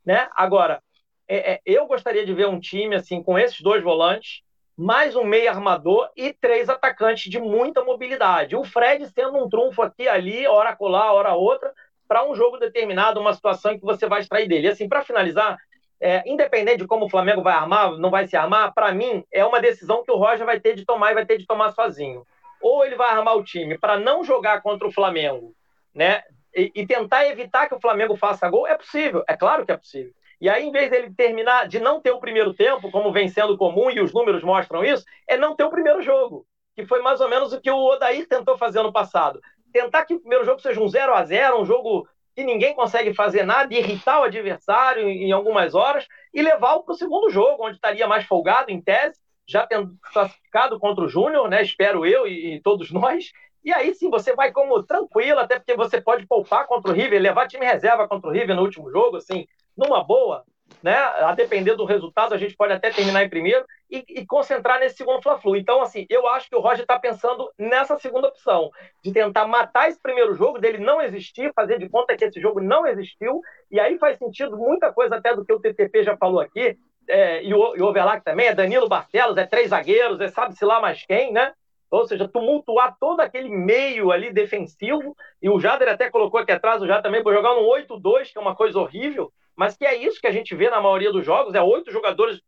[0.04, 0.28] Né?
[0.36, 0.82] Agora,
[1.26, 4.44] é, é, eu gostaria de ver um time assim com esses dois volantes
[4.76, 8.56] mais um meio armador e três atacantes de muita mobilidade.
[8.56, 11.72] O Fred sendo um trunfo aqui, ali, hora colar, hora outra,
[12.08, 14.66] para um jogo determinado, uma situação em que você vai extrair dele.
[14.66, 15.56] E assim, para finalizar,
[16.00, 19.44] é, independente de como o Flamengo vai armar, não vai se armar, para mim é
[19.44, 22.26] uma decisão que o Roger vai ter de tomar e vai ter de tomar sozinho.
[22.60, 25.54] Ou ele vai armar o time para não jogar contra o Flamengo,
[25.94, 26.22] né?
[26.54, 29.76] E, e tentar evitar que o Flamengo faça gol, é possível, é claro que é
[29.76, 30.12] possível.
[30.40, 33.56] E aí, em vez dele terminar, de não ter o primeiro tempo, como vem sendo
[33.56, 37.20] comum, e os números mostram isso, é não ter o primeiro jogo, que foi mais
[37.20, 39.40] ou menos o que o Odair tentou fazer ano passado.
[39.72, 43.14] Tentar que o primeiro jogo seja um 0 a 0 um jogo que ninguém consegue
[43.14, 47.76] fazer nada, irritar o adversário em algumas horas e levá-lo para o segundo jogo, onde
[47.76, 51.62] estaria mais folgado, em tese, já tendo classificado contra o Júnior, né?
[51.62, 53.30] Espero eu e, e, todos nós.
[53.64, 57.20] E aí sim você vai como tranquilo, até porque você pode poupar contra o River,
[57.20, 59.46] levar time reserva contra o River no último jogo, assim,
[59.76, 60.44] numa boa,
[60.82, 60.96] né?
[60.96, 64.96] A depender do resultado, a gente pode até terminar em primeiro e, e concentrar nesse
[64.96, 65.56] segundo Fla-Flu.
[65.56, 68.70] Então, assim, eu acho que o Roger está pensando nessa segunda opção,
[69.02, 72.60] de tentar matar esse primeiro jogo, dele não existir, fazer de conta que esse jogo
[72.60, 73.40] não existiu,
[73.70, 76.76] e aí faz sentido muita coisa até do que o TTP já falou aqui,
[77.08, 80.64] é, e, o, e o Overlac também, é Danilo Barcelos, é três zagueiros, é sabe-se
[80.64, 81.52] lá mais quem, né?
[81.90, 86.82] ou seja, tumultuar todo aquele meio ali defensivo, e o Jader até colocou aqui atrás,
[86.82, 89.94] o Jader também, por jogar no 8-2, que é uma coisa horrível, mas que é
[89.96, 92.40] isso que a gente vê na maioria dos jogos, é oito jogadores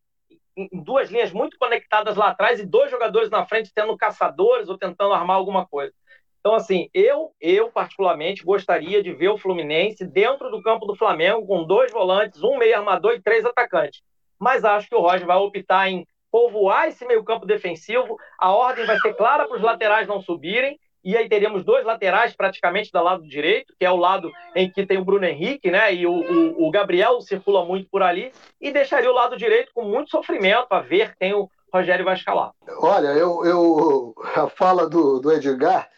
[0.57, 4.79] em duas linhas muito conectadas lá atrás e dois jogadores na frente tendo caçadores ou
[4.79, 5.93] tentando armar alguma coisa.
[6.41, 11.47] Então, assim, eu, eu particularmente gostaria de ver o Fluminense dentro do campo do Flamengo
[11.47, 14.01] com dois volantes, um meio armador e três atacantes.
[14.39, 18.87] Mas acho que o Roger vai optar em povoar esse meio campo defensivo, a ordem
[18.87, 23.01] vai ser clara para os laterais não subirem, e aí teríamos dois laterais praticamente do
[23.01, 25.95] lado direito, que é o lado em que tem o Bruno Henrique, né?
[25.95, 29.85] E o, o, o Gabriel circula muito por ali, e deixaria o lado direito com
[29.85, 32.51] muito sofrimento a ver quem o Rogério vai escalar.
[32.81, 35.89] Olha, eu, eu a fala do, do Edgar,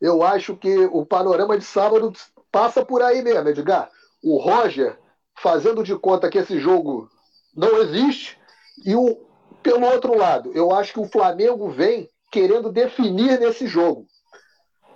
[0.00, 2.12] eu acho que o panorama de sábado
[2.52, 3.90] passa por aí mesmo, Edgar.
[4.22, 4.96] O Roger
[5.40, 7.10] fazendo de conta que esse jogo
[7.52, 8.38] não existe,
[8.86, 9.26] e o,
[9.60, 14.06] pelo outro lado, eu acho que o Flamengo vem querendo definir nesse jogo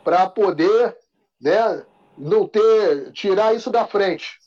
[0.07, 0.97] para poder
[1.43, 1.85] né,
[2.17, 4.39] não ter tirar isso da frente.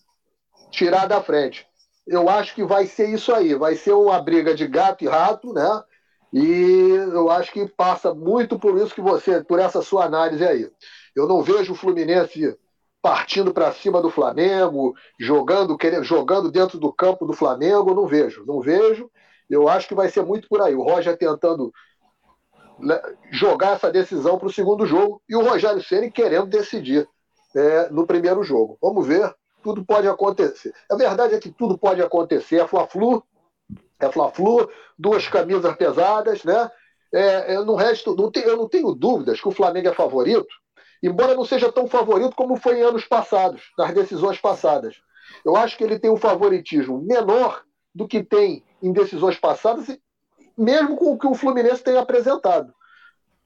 [0.72, 1.68] Tirar da frente.
[2.08, 5.52] Eu acho que vai ser isso aí, vai ser uma briga de gato e rato,
[5.52, 5.84] né?
[6.32, 10.72] E eu acho que passa muito por isso que você, por essa sua análise aí.
[11.14, 12.58] Eu não vejo o Fluminense
[13.02, 18.46] partindo para cima do Flamengo, jogando, querendo, jogando dentro do campo do Flamengo, não vejo,
[18.46, 19.12] não vejo.
[19.50, 20.74] Eu acho que vai ser muito por aí.
[20.74, 21.70] O Roger tentando
[22.80, 23.02] né,
[23.32, 27.08] jogar essa decisão para o segundo jogo e o Rogério Ceni querendo decidir
[27.56, 28.78] é, no primeiro jogo.
[28.82, 29.34] Vamos ver,
[29.64, 30.74] tudo pode acontecer.
[30.90, 32.58] A verdade é que tudo pode acontecer.
[32.62, 33.24] É Fla-Flu,
[34.00, 36.70] é Fla-Flu, duas camisas pesadas, né?
[37.14, 40.48] é, eu, não resto, não te, eu não tenho dúvidas que o Flamengo é favorito,
[41.02, 44.96] embora não seja tão favorito como foi em anos passados, nas decisões passadas.
[45.46, 49.88] Eu acho que ele tem um favoritismo menor do que tem em decisões passadas,
[50.60, 52.74] mesmo com o que o Fluminense tem apresentado.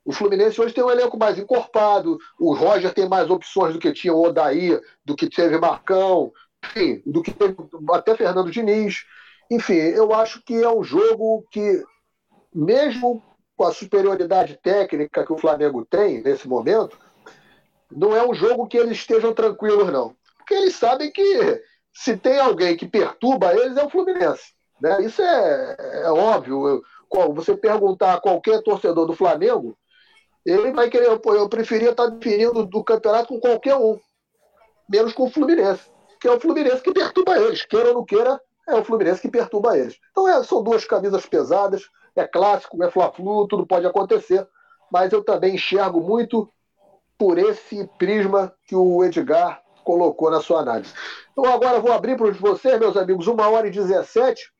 [0.03, 3.93] O Fluminense hoje tem um elenco mais encorpado, o Roger tem mais opções do que
[3.93, 6.33] tinha o Odaí, do que teve Marcão,
[6.65, 7.55] enfim, do que teve
[7.91, 9.05] até Fernando Diniz.
[9.49, 11.83] Enfim, eu acho que é um jogo que,
[12.53, 13.23] mesmo
[13.55, 16.97] com a superioridade técnica que o Flamengo tem nesse momento,
[17.89, 20.15] não é um jogo que eles estejam tranquilos, não.
[20.37, 21.61] Porque eles sabem que
[21.93, 24.51] se tem alguém que perturba eles é o Fluminense.
[24.81, 25.01] Né?
[25.05, 26.83] Isso é, é óbvio.
[27.33, 29.77] Você perguntar a qualquer torcedor do Flamengo,
[30.45, 33.99] ele vai querer, pô, eu preferia estar definindo do campeonato com qualquer um,
[34.89, 35.83] menos com o Fluminense,
[36.19, 39.29] que é o Fluminense que perturba eles, queira ou não queira, é o Fluminense que
[39.29, 39.97] perturba eles.
[40.11, 44.47] Então é, são duas camisas pesadas, é clássico, é Fla-Flu, tudo pode acontecer,
[44.91, 46.51] mas eu também enxergo muito
[47.17, 50.93] por esse prisma que o Edgar colocou na sua análise.
[51.31, 54.51] Então agora vou abrir para vocês, meus amigos, uma hora e 17,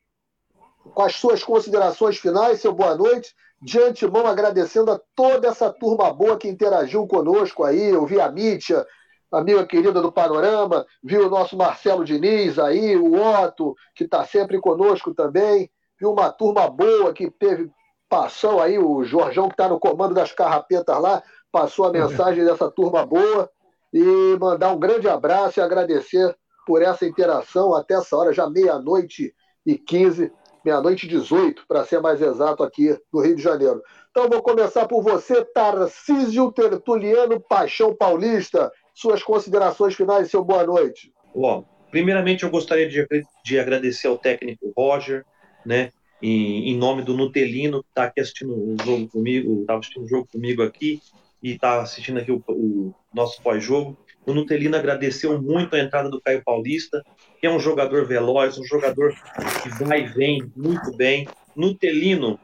[0.92, 3.34] com as suas considerações finais, seu boa noite.
[3.62, 7.88] De antemão, agradecendo a toda essa turma boa que interagiu conosco aí.
[7.88, 8.86] Eu vi a Mítia,
[9.32, 14.60] amiga querida do Panorama, vi o nosso Marcelo Diniz aí, o Otto, que está sempre
[14.60, 15.70] conosco também.
[15.98, 17.70] Vi uma turma boa que teve,
[18.08, 22.70] passou aí, o Jorjão, que está no comando das carrapetas lá, passou a mensagem dessa
[22.70, 23.50] turma boa.
[23.92, 26.36] E mandar um grande abraço e agradecer
[26.66, 29.32] por essa interação até essa hora, já meia-noite
[29.64, 30.32] e 15
[30.64, 33.82] meia-noite 18, para ser mais exato, aqui no Rio de Janeiro.
[34.10, 38.72] Então vou começar por você, Tarcísio Tertuliano Paixão Paulista.
[38.94, 41.12] Suas considerações finais, seu boa noite.
[41.34, 43.06] Bom, primeiramente eu gostaria de,
[43.44, 45.24] de agradecer ao técnico Roger,
[45.66, 45.90] né,
[46.22, 50.08] em, em nome do Nutelino, que está aqui assistindo o jogo comigo, estava assistindo o
[50.08, 51.00] jogo comigo aqui
[51.42, 53.98] e está assistindo aqui o, o nosso pós-jogo.
[54.24, 57.04] O Nutelino agradeceu muito a entrada do Caio Paulista,
[57.46, 59.14] é um jogador veloz, um jogador
[59.62, 61.26] que vai e vem muito bem.
[61.54, 62.38] Nutelino,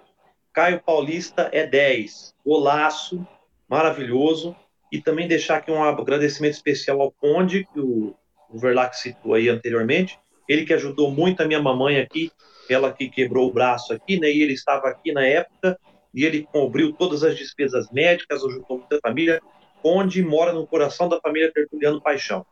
[0.53, 2.35] Caio Paulista é 10.
[2.45, 3.27] Golaço,
[3.69, 4.55] maravilhoso.
[4.93, 8.15] E também deixar aqui um agradecimento especial ao Conde, que o,
[8.49, 10.19] o Verlac citou aí anteriormente.
[10.49, 12.33] Ele que ajudou muito a minha mamãe aqui,
[12.69, 14.31] ela que quebrou o braço aqui, né?
[14.31, 15.79] E ele estava aqui na época
[16.13, 19.41] e ele cobriu todas as despesas médicas, ajudou muita família
[19.83, 22.45] onde mora no coração da família Tertuliano Paixão.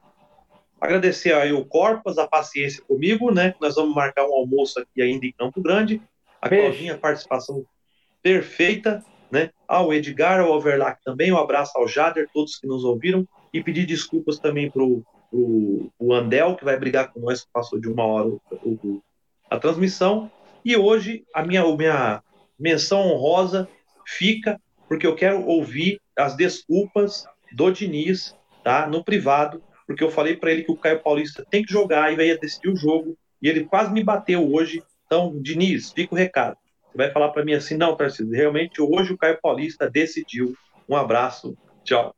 [0.81, 3.55] Agradecer aí o Corpas, a paciência comigo, né?
[3.61, 6.01] Nós vamos marcar um almoço aqui ainda em Campo Grande.
[6.41, 6.67] A Beijo.
[6.67, 7.65] Claudinha, participação
[8.23, 9.51] perfeita, né?
[9.67, 13.87] Ao Edgar, ao Overlac também, um abraço ao Jader, todos que nos ouviram, e pedir
[13.87, 18.05] desculpas também pro, pro o Andel, que vai brigar com nós, que passou de uma
[18.05, 19.03] hora o, o,
[19.51, 20.31] a transmissão.
[20.65, 22.23] E hoje a minha, a minha
[22.59, 23.69] menção honrosa
[24.07, 28.35] fica porque eu quero ouvir as desculpas do Diniz,
[28.65, 28.87] tá?
[28.87, 32.17] No privado, porque eu falei para ele que o Caio Paulista tem que jogar e
[32.17, 34.85] vai decidir o jogo, e ele quase me bateu hoje.
[35.07, 36.59] Então, Diniz, fica o recado.
[36.91, 40.55] Você vai falar para mim assim, não, Tarcísio, realmente hoje o Caio Paulista decidiu.
[40.87, 42.15] Um abraço, tchau.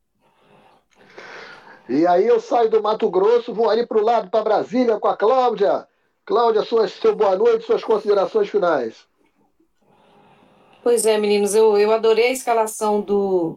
[1.88, 5.06] E aí eu saio do Mato Grosso, vou ali para o lado, para Brasília, com
[5.06, 5.86] a Cláudia.
[6.24, 9.06] Cláudia, suas, seu boa noite, suas considerações finais.
[10.82, 13.56] Pois é, meninos, eu, eu adorei a escalação do,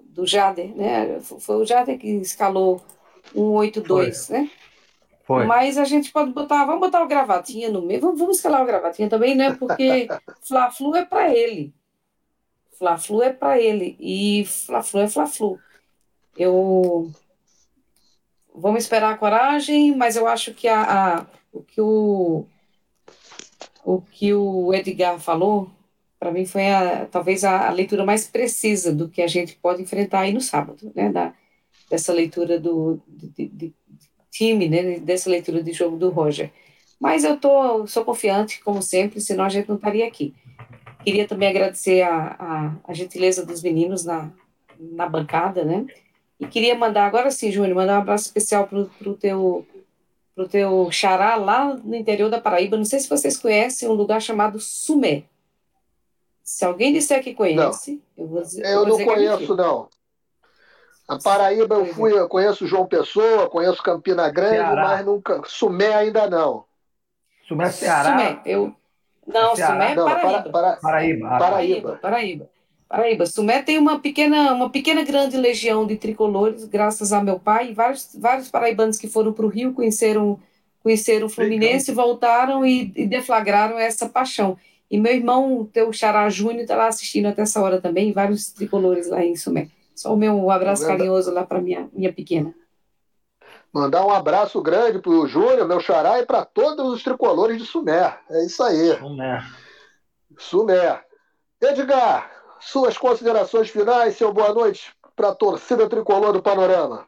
[0.00, 1.20] do Jader, né?
[1.20, 2.80] Foi o Jader que escalou
[3.34, 4.36] 182, Foi.
[4.36, 4.50] né?
[5.24, 5.44] Foi.
[5.46, 8.66] Mas a gente pode botar, vamos botar o gravatinha no meio, vamos, vamos escalar o
[8.66, 9.54] gravatinha também, né?
[9.54, 10.08] Porque
[10.42, 11.72] Fla-Flu é para ele.
[12.78, 15.58] Fla-Flu é para ele e Fla-Flu é Fla-Flu.
[16.36, 17.10] Eu
[18.54, 20.82] vamos esperar a coragem, mas eu acho que a,
[21.20, 22.46] a o que o
[23.84, 25.70] o que o Edgar falou
[26.18, 29.82] para mim foi a, talvez a, a, leitura mais precisa do que a gente pode
[29.82, 31.34] enfrentar aí no sábado, né, da,
[31.92, 33.74] dessa leitura do de, de,
[34.30, 36.50] time, né, dessa leitura de jogo do Roger.
[36.98, 40.34] Mas eu tô, sou confiante, como sempre, senão a gente não estaria aqui.
[41.04, 44.32] Queria também agradecer a, a, a gentileza dos meninos na,
[44.80, 45.84] na bancada, né?
[46.40, 49.66] E queria mandar, agora sim, Júnior, mandar um abraço especial para o teu
[50.34, 52.78] pro teu xará lá no interior da Paraíba.
[52.78, 55.24] Não sei se vocês conhecem um lugar chamado Sumé.
[56.42, 58.24] Se alguém disser que conhece, não.
[58.24, 58.64] eu vou dizer.
[58.64, 59.88] Eu, vou não dizer é conheço, não.
[61.14, 64.82] A Paraíba eu fui, eu conheço João Pessoa, conheço Campina Grande, Ceará.
[64.82, 65.42] mas nunca.
[65.46, 66.64] Sumé ainda não.
[67.46, 68.10] Sumé Ceará?
[68.10, 68.74] Sumé, eu.
[69.26, 69.72] Não, Ceará.
[69.72, 70.28] Sumé é não, Paraíba.
[70.28, 71.28] Para, para, Paraíba.
[71.38, 71.98] Paraíba.
[72.00, 72.50] Paraíba.
[72.88, 73.26] Paraíba.
[73.26, 77.74] Sumé tem uma pequena, uma pequena grande legião de tricolores, graças a meu pai, e
[77.74, 80.38] vários, vários paraibanos que foram para o Rio conheceram,
[80.82, 82.06] conheceram o Fluminense, Legal.
[82.06, 84.58] voltaram e, e deflagraram essa paixão.
[84.90, 89.08] E meu irmão, teu Xará Júnior, está lá assistindo até essa hora também, vários tricolores
[89.08, 89.68] lá em Sumé.
[90.02, 92.52] Só o meu abraço carinhoso lá para minha, minha pequena.
[93.72, 97.64] Mandar um abraço grande para o Júnior, meu xará, e para todos os tricolores de
[97.64, 98.18] Sumé.
[98.28, 98.98] É isso aí.
[98.98, 99.44] Sumé.
[100.36, 101.04] Sumé.
[101.60, 102.30] Edgar,
[102.60, 107.06] suas considerações finais, seu boa noite para a torcida tricolor do Panorama.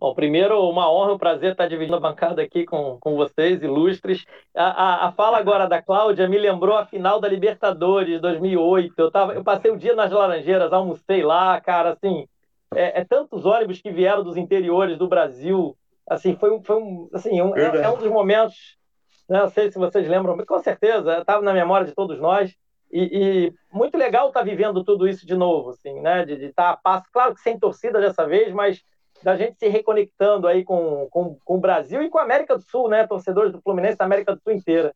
[0.00, 4.24] Bom, primeiro, uma honra, um prazer estar dividindo a bancada aqui com, com vocês, ilustres.
[4.56, 8.94] A, a, a fala agora da Cláudia me lembrou a final da Libertadores de 2008.
[8.96, 12.26] Eu, tava, eu passei o dia nas Laranjeiras, almocei lá, cara, assim,
[12.74, 15.76] é, é tantos ônibus que vieram dos interiores do Brasil.
[16.08, 18.78] Assim, foi um, foi um, assim, um, é, é, um dos momentos,
[19.28, 22.56] né, não sei se vocês lembram, com certeza, estava na memória de todos nós.
[22.90, 26.24] E, e, muito legal estar tá vivendo tudo isso de novo, assim, né?
[26.24, 28.82] De estar tá a passo, claro que sem torcida dessa vez, mas
[29.22, 32.62] da gente se reconectando aí com, com, com o Brasil e com a América do
[32.62, 33.06] Sul, né?
[33.06, 34.94] Torcedores do Fluminense da América do Sul inteira.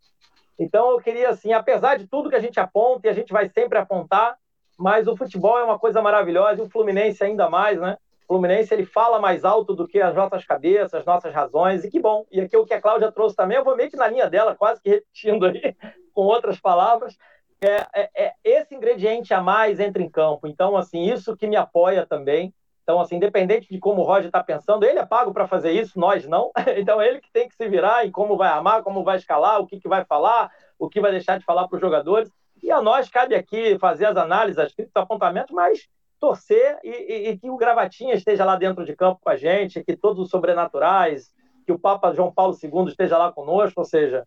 [0.58, 3.48] Então eu queria, assim, apesar de tudo que a gente aponta e a gente vai
[3.48, 4.36] sempre apontar,
[4.78, 7.96] mas o futebol é uma coisa maravilhosa e o Fluminense ainda mais, né?
[8.24, 11.90] O Fluminense ele fala mais alto do que as nossas cabeças, as nossas razões, e
[11.90, 12.24] que bom.
[12.30, 14.54] E aqui o que a Cláudia trouxe também, eu vou meio que na linha dela,
[14.54, 15.76] quase que repetindo aí,
[16.14, 17.16] com outras palavras,
[17.60, 20.46] é, é, é, esse ingrediente a mais entra em campo.
[20.46, 22.54] Então, assim, isso que me apoia também.
[22.84, 25.98] Então, assim, independente de como o Roger está pensando, ele é pago para fazer isso,
[25.98, 26.52] nós não.
[26.76, 29.66] Então, ele que tem que se virar em como vai amar, como vai escalar, o
[29.66, 32.30] que, que vai falar, o que vai deixar de falar para os jogadores.
[32.62, 35.88] E a nós cabe aqui fazer as análises, as críticas, apontamentos, mas
[36.20, 39.82] torcer e, e, e, que o Gravatinha esteja lá dentro de campo com a gente,
[39.82, 41.32] que todos os sobrenaturais,
[41.66, 44.26] que o Papa João Paulo II esteja lá conosco, ou seja,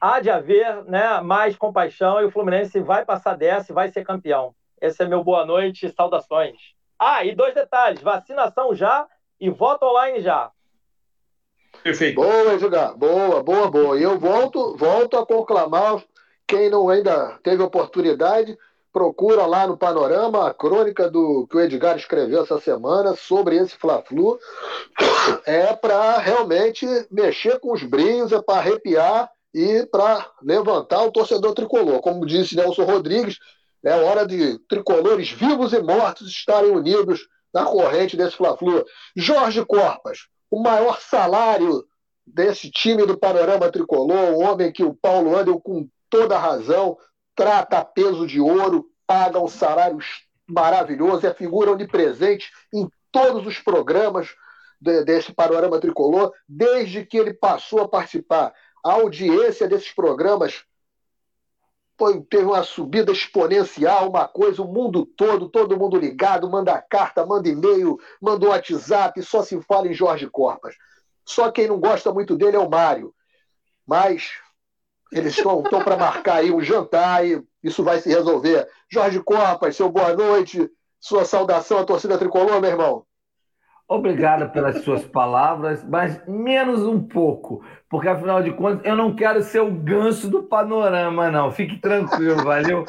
[0.00, 4.04] há de haver né, mais compaixão e o Fluminense vai passar dessa e vai ser
[4.04, 4.54] campeão.
[4.80, 6.74] Esse é meu boa noite e saudações.
[7.00, 9.08] Ah, e dois detalhes: vacinação já
[9.40, 10.50] e voto online já.
[11.82, 12.16] Perfeito.
[12.16, 12.94] Boa, Edgar.
[12.94, 13.98] Boa, boa, boa.
[13.98, 16.04] E eu volto, volto a conclamar
[16.46, 18.58] quem não ainda teve oportunidade,
[18.92, 23.76] procura lá no Panorama a crônica do que o Edgar escreveu essa semana sobre esse
[23.76, 24.38] Fla-Flu.
[25.46, 31.54] É para realmente mexer com os brilhos, é para arrepiar e para levantar o torcedor
[31.54, 32.00] tricolor.
[32.00, 33.38] Como disse Nelson Rodrigues,
[33.84, 38.84] é hora de tricolores vivos e mortos estarem unidos na corrente desse Fla-Flu.
[39.16, 41.84] Jorge Corpas, o maior salário
[42.26, 46.96] desse time do panorama tricolor, um homem que o Paulo Andel, com toda razão,
[47.34, 49.98] trata a peso de ouro, paga um salário
[50.48, 54.28] maravilhoso, é figura onipresente em todos os programas
[54.80, 58.52] desse panorama tricolor, desde que ele passou a participar
[58.84, 60.64] a audiência desses programas
[62.00, 67.26] foi, teve uma subida exponencial, uma coisa, o mundo todo, todo mundo ligado, manda carta,
[67.26, 70.74] manda e-mail, manda WhatsApp, só se fala em Jorge Corpas.
[71.26, 73.14] Só quem não gosta muito dele é o Mário.
[73.86, 74.30] Mas
[75.12, 78.66] eles estão para marcar aí um jantar e isso vai se resolver.
[78.90, 83.04] Jorge Corpas, seu boa noite, sua saudação à torcida tricolor, meu irmão.
[83.90, 89.42] Obrigado pelas suas palavras, mas menos um pouco, porque afinal de contas eu não quero
[89.42, 91.50] ser o ganso do panorama, não.
[91.50, 92.84] Fique tranquilo, valeu?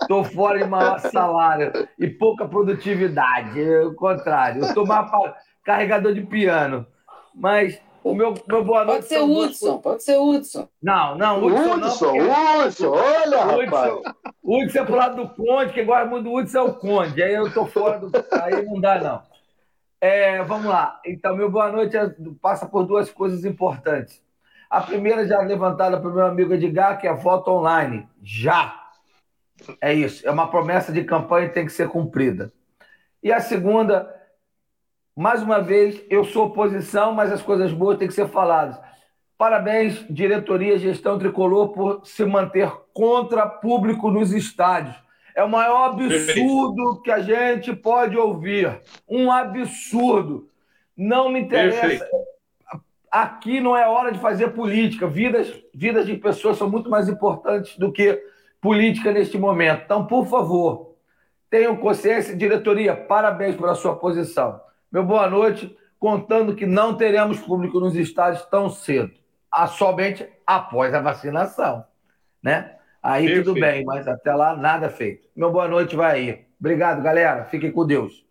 [0.00, 4.62] Estou fora de maior salário e pouca produtividade, é o contrário.
[4.62, 5.10] Eu estou mais
[5.62, 6.86] carregador de piano.
[7.34, 9.00] Mas o meu, meu boa noite.
[9.00, 10.66] Pode ser o Hudson, pode ser o Hudson.
[10.82, 11.74] Não, não, Hudson.
[11.74, 13.94] Hudson, não, Hudson, olha, Hudson, rapaz.
[14.42, 17.22] Hudson é pro lado do Conde, quem gosta muito do Hudson é o Conde.
[17.22, 18.10] Aí eu estou fora do.
[18.40, 19.35] Aí não dá, não.
[20.06, 21.00] É, vamos lá.
[21.04, 24.22] Então, meu boa noite é, passa por duas coisas importantes.
[24.70, 28.08] A primeira, já levantada pelo meu amigo Edgar, que é voto online.
[28.22, 28.84] Já!
[29.80, 30.24] É isso.
[30.24, 32.52] É uma promessa de campanha e tem que ser cumprida.
[33.20, 34.08] E a segunda,
[35.16, 38.78] mais uma vez, eu sou oposição, mas as coisas boas têm que ser faladas.
[39.36, 44.94] Parabéns, diretoria, gestão tricolor, por se manter contra público nos estádios.
[45.36, 48.80] É o maior absurdo que a gente pode ouvir.
[49.06, 50.48] Um absurdo.
[50.96, 51.80] Não me interessa.
[51.88, 52.06] Perfeito.
[53.10, 55.06] Aqui não é hora de fazer política.
[55.06, 58.18] Vidas, vidas de pessoas são muito mais importantes do que
[58.62, 59.82] política neste momento.
[59.84, 60.96] Então, por favor,
[61.50, 62.34] tenham consciência.
[62.34, 64.58] Diretoria, parabéns pela sua posição.
[64.90, 69.12] Meu boa noite, contando que não teremos público nos estádios tão cedo.
[69.76, 71.84] somente após a vacinação.
[72.42, 72.74] Né?
[73.06, 73.44] Aí Perfeito.
[73.44, 75.28] tudo bem, mas até lá nada feito.
[75.36, 76.44] Meu boa noite vai aí.
[76.58, 77.44] Obrigado, galera.
[77.44, 78.26] Fiquem com Deus.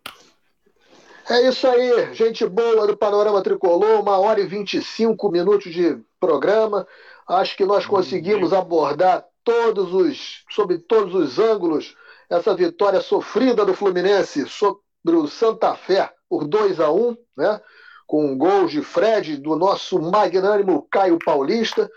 [1.30, 6.86] É isso aí, gente boa do Panorama Tricolor, uma hora e 25 minutos de programa.
[7.26, 11.96] Acho que nós conseguimos abordar todos os, sobre todos os ângulos,
[12.28, 17.60] essa vitória sofrida do Fluminense sobre o Santa Fé por 2 a 1 né?
[18.06, 21.90] Com gols de Fred, do nosso magnânimo Caio Paulista.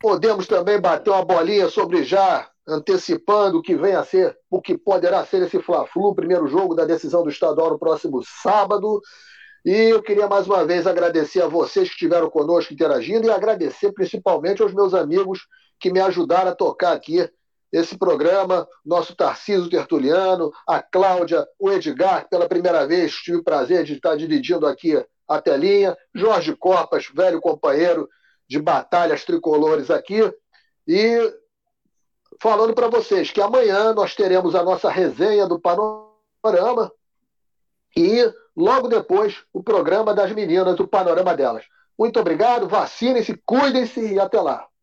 [0.00, 4.78] Podemos também bater uma bolinha sobre já antecipando o que vem a ser, o que
[4.78, 9.02] poderá ser esse Fla-Flu, primeiro jogo da decisão do estadual no próximo sábado.
[9.62, 13.92] E eu queria mais uma vez agradecer a vocês que estiveram conosco interagindo e agradecer
[13.92, 15.46] principalmente aos meus amigos
[15.78, 17.28] que me ajudaram a tocar aqui
[17.70, 23.84] esse programa, nosso Tarcísio Tertuliano, a Cláudia, o Edgar, pela primeira vez tive o prazer
[23.84, 28.08] de estar dividindo aqui a telinha, Jorge Copas, velho companheiro
[28.50, 30.20] de batalhas tricolores aqui,
[30.84, 31.34] e
[32.42, 36.90] falando para vocês que amanhã nós teremos a nossa resenha do Panorama
[37.96, 41.64] e logo depois o programa das meninas do Panorama delas.
[41.96, 44.66] Muito obrigado, vacinem-se, cuidem-se e até lá.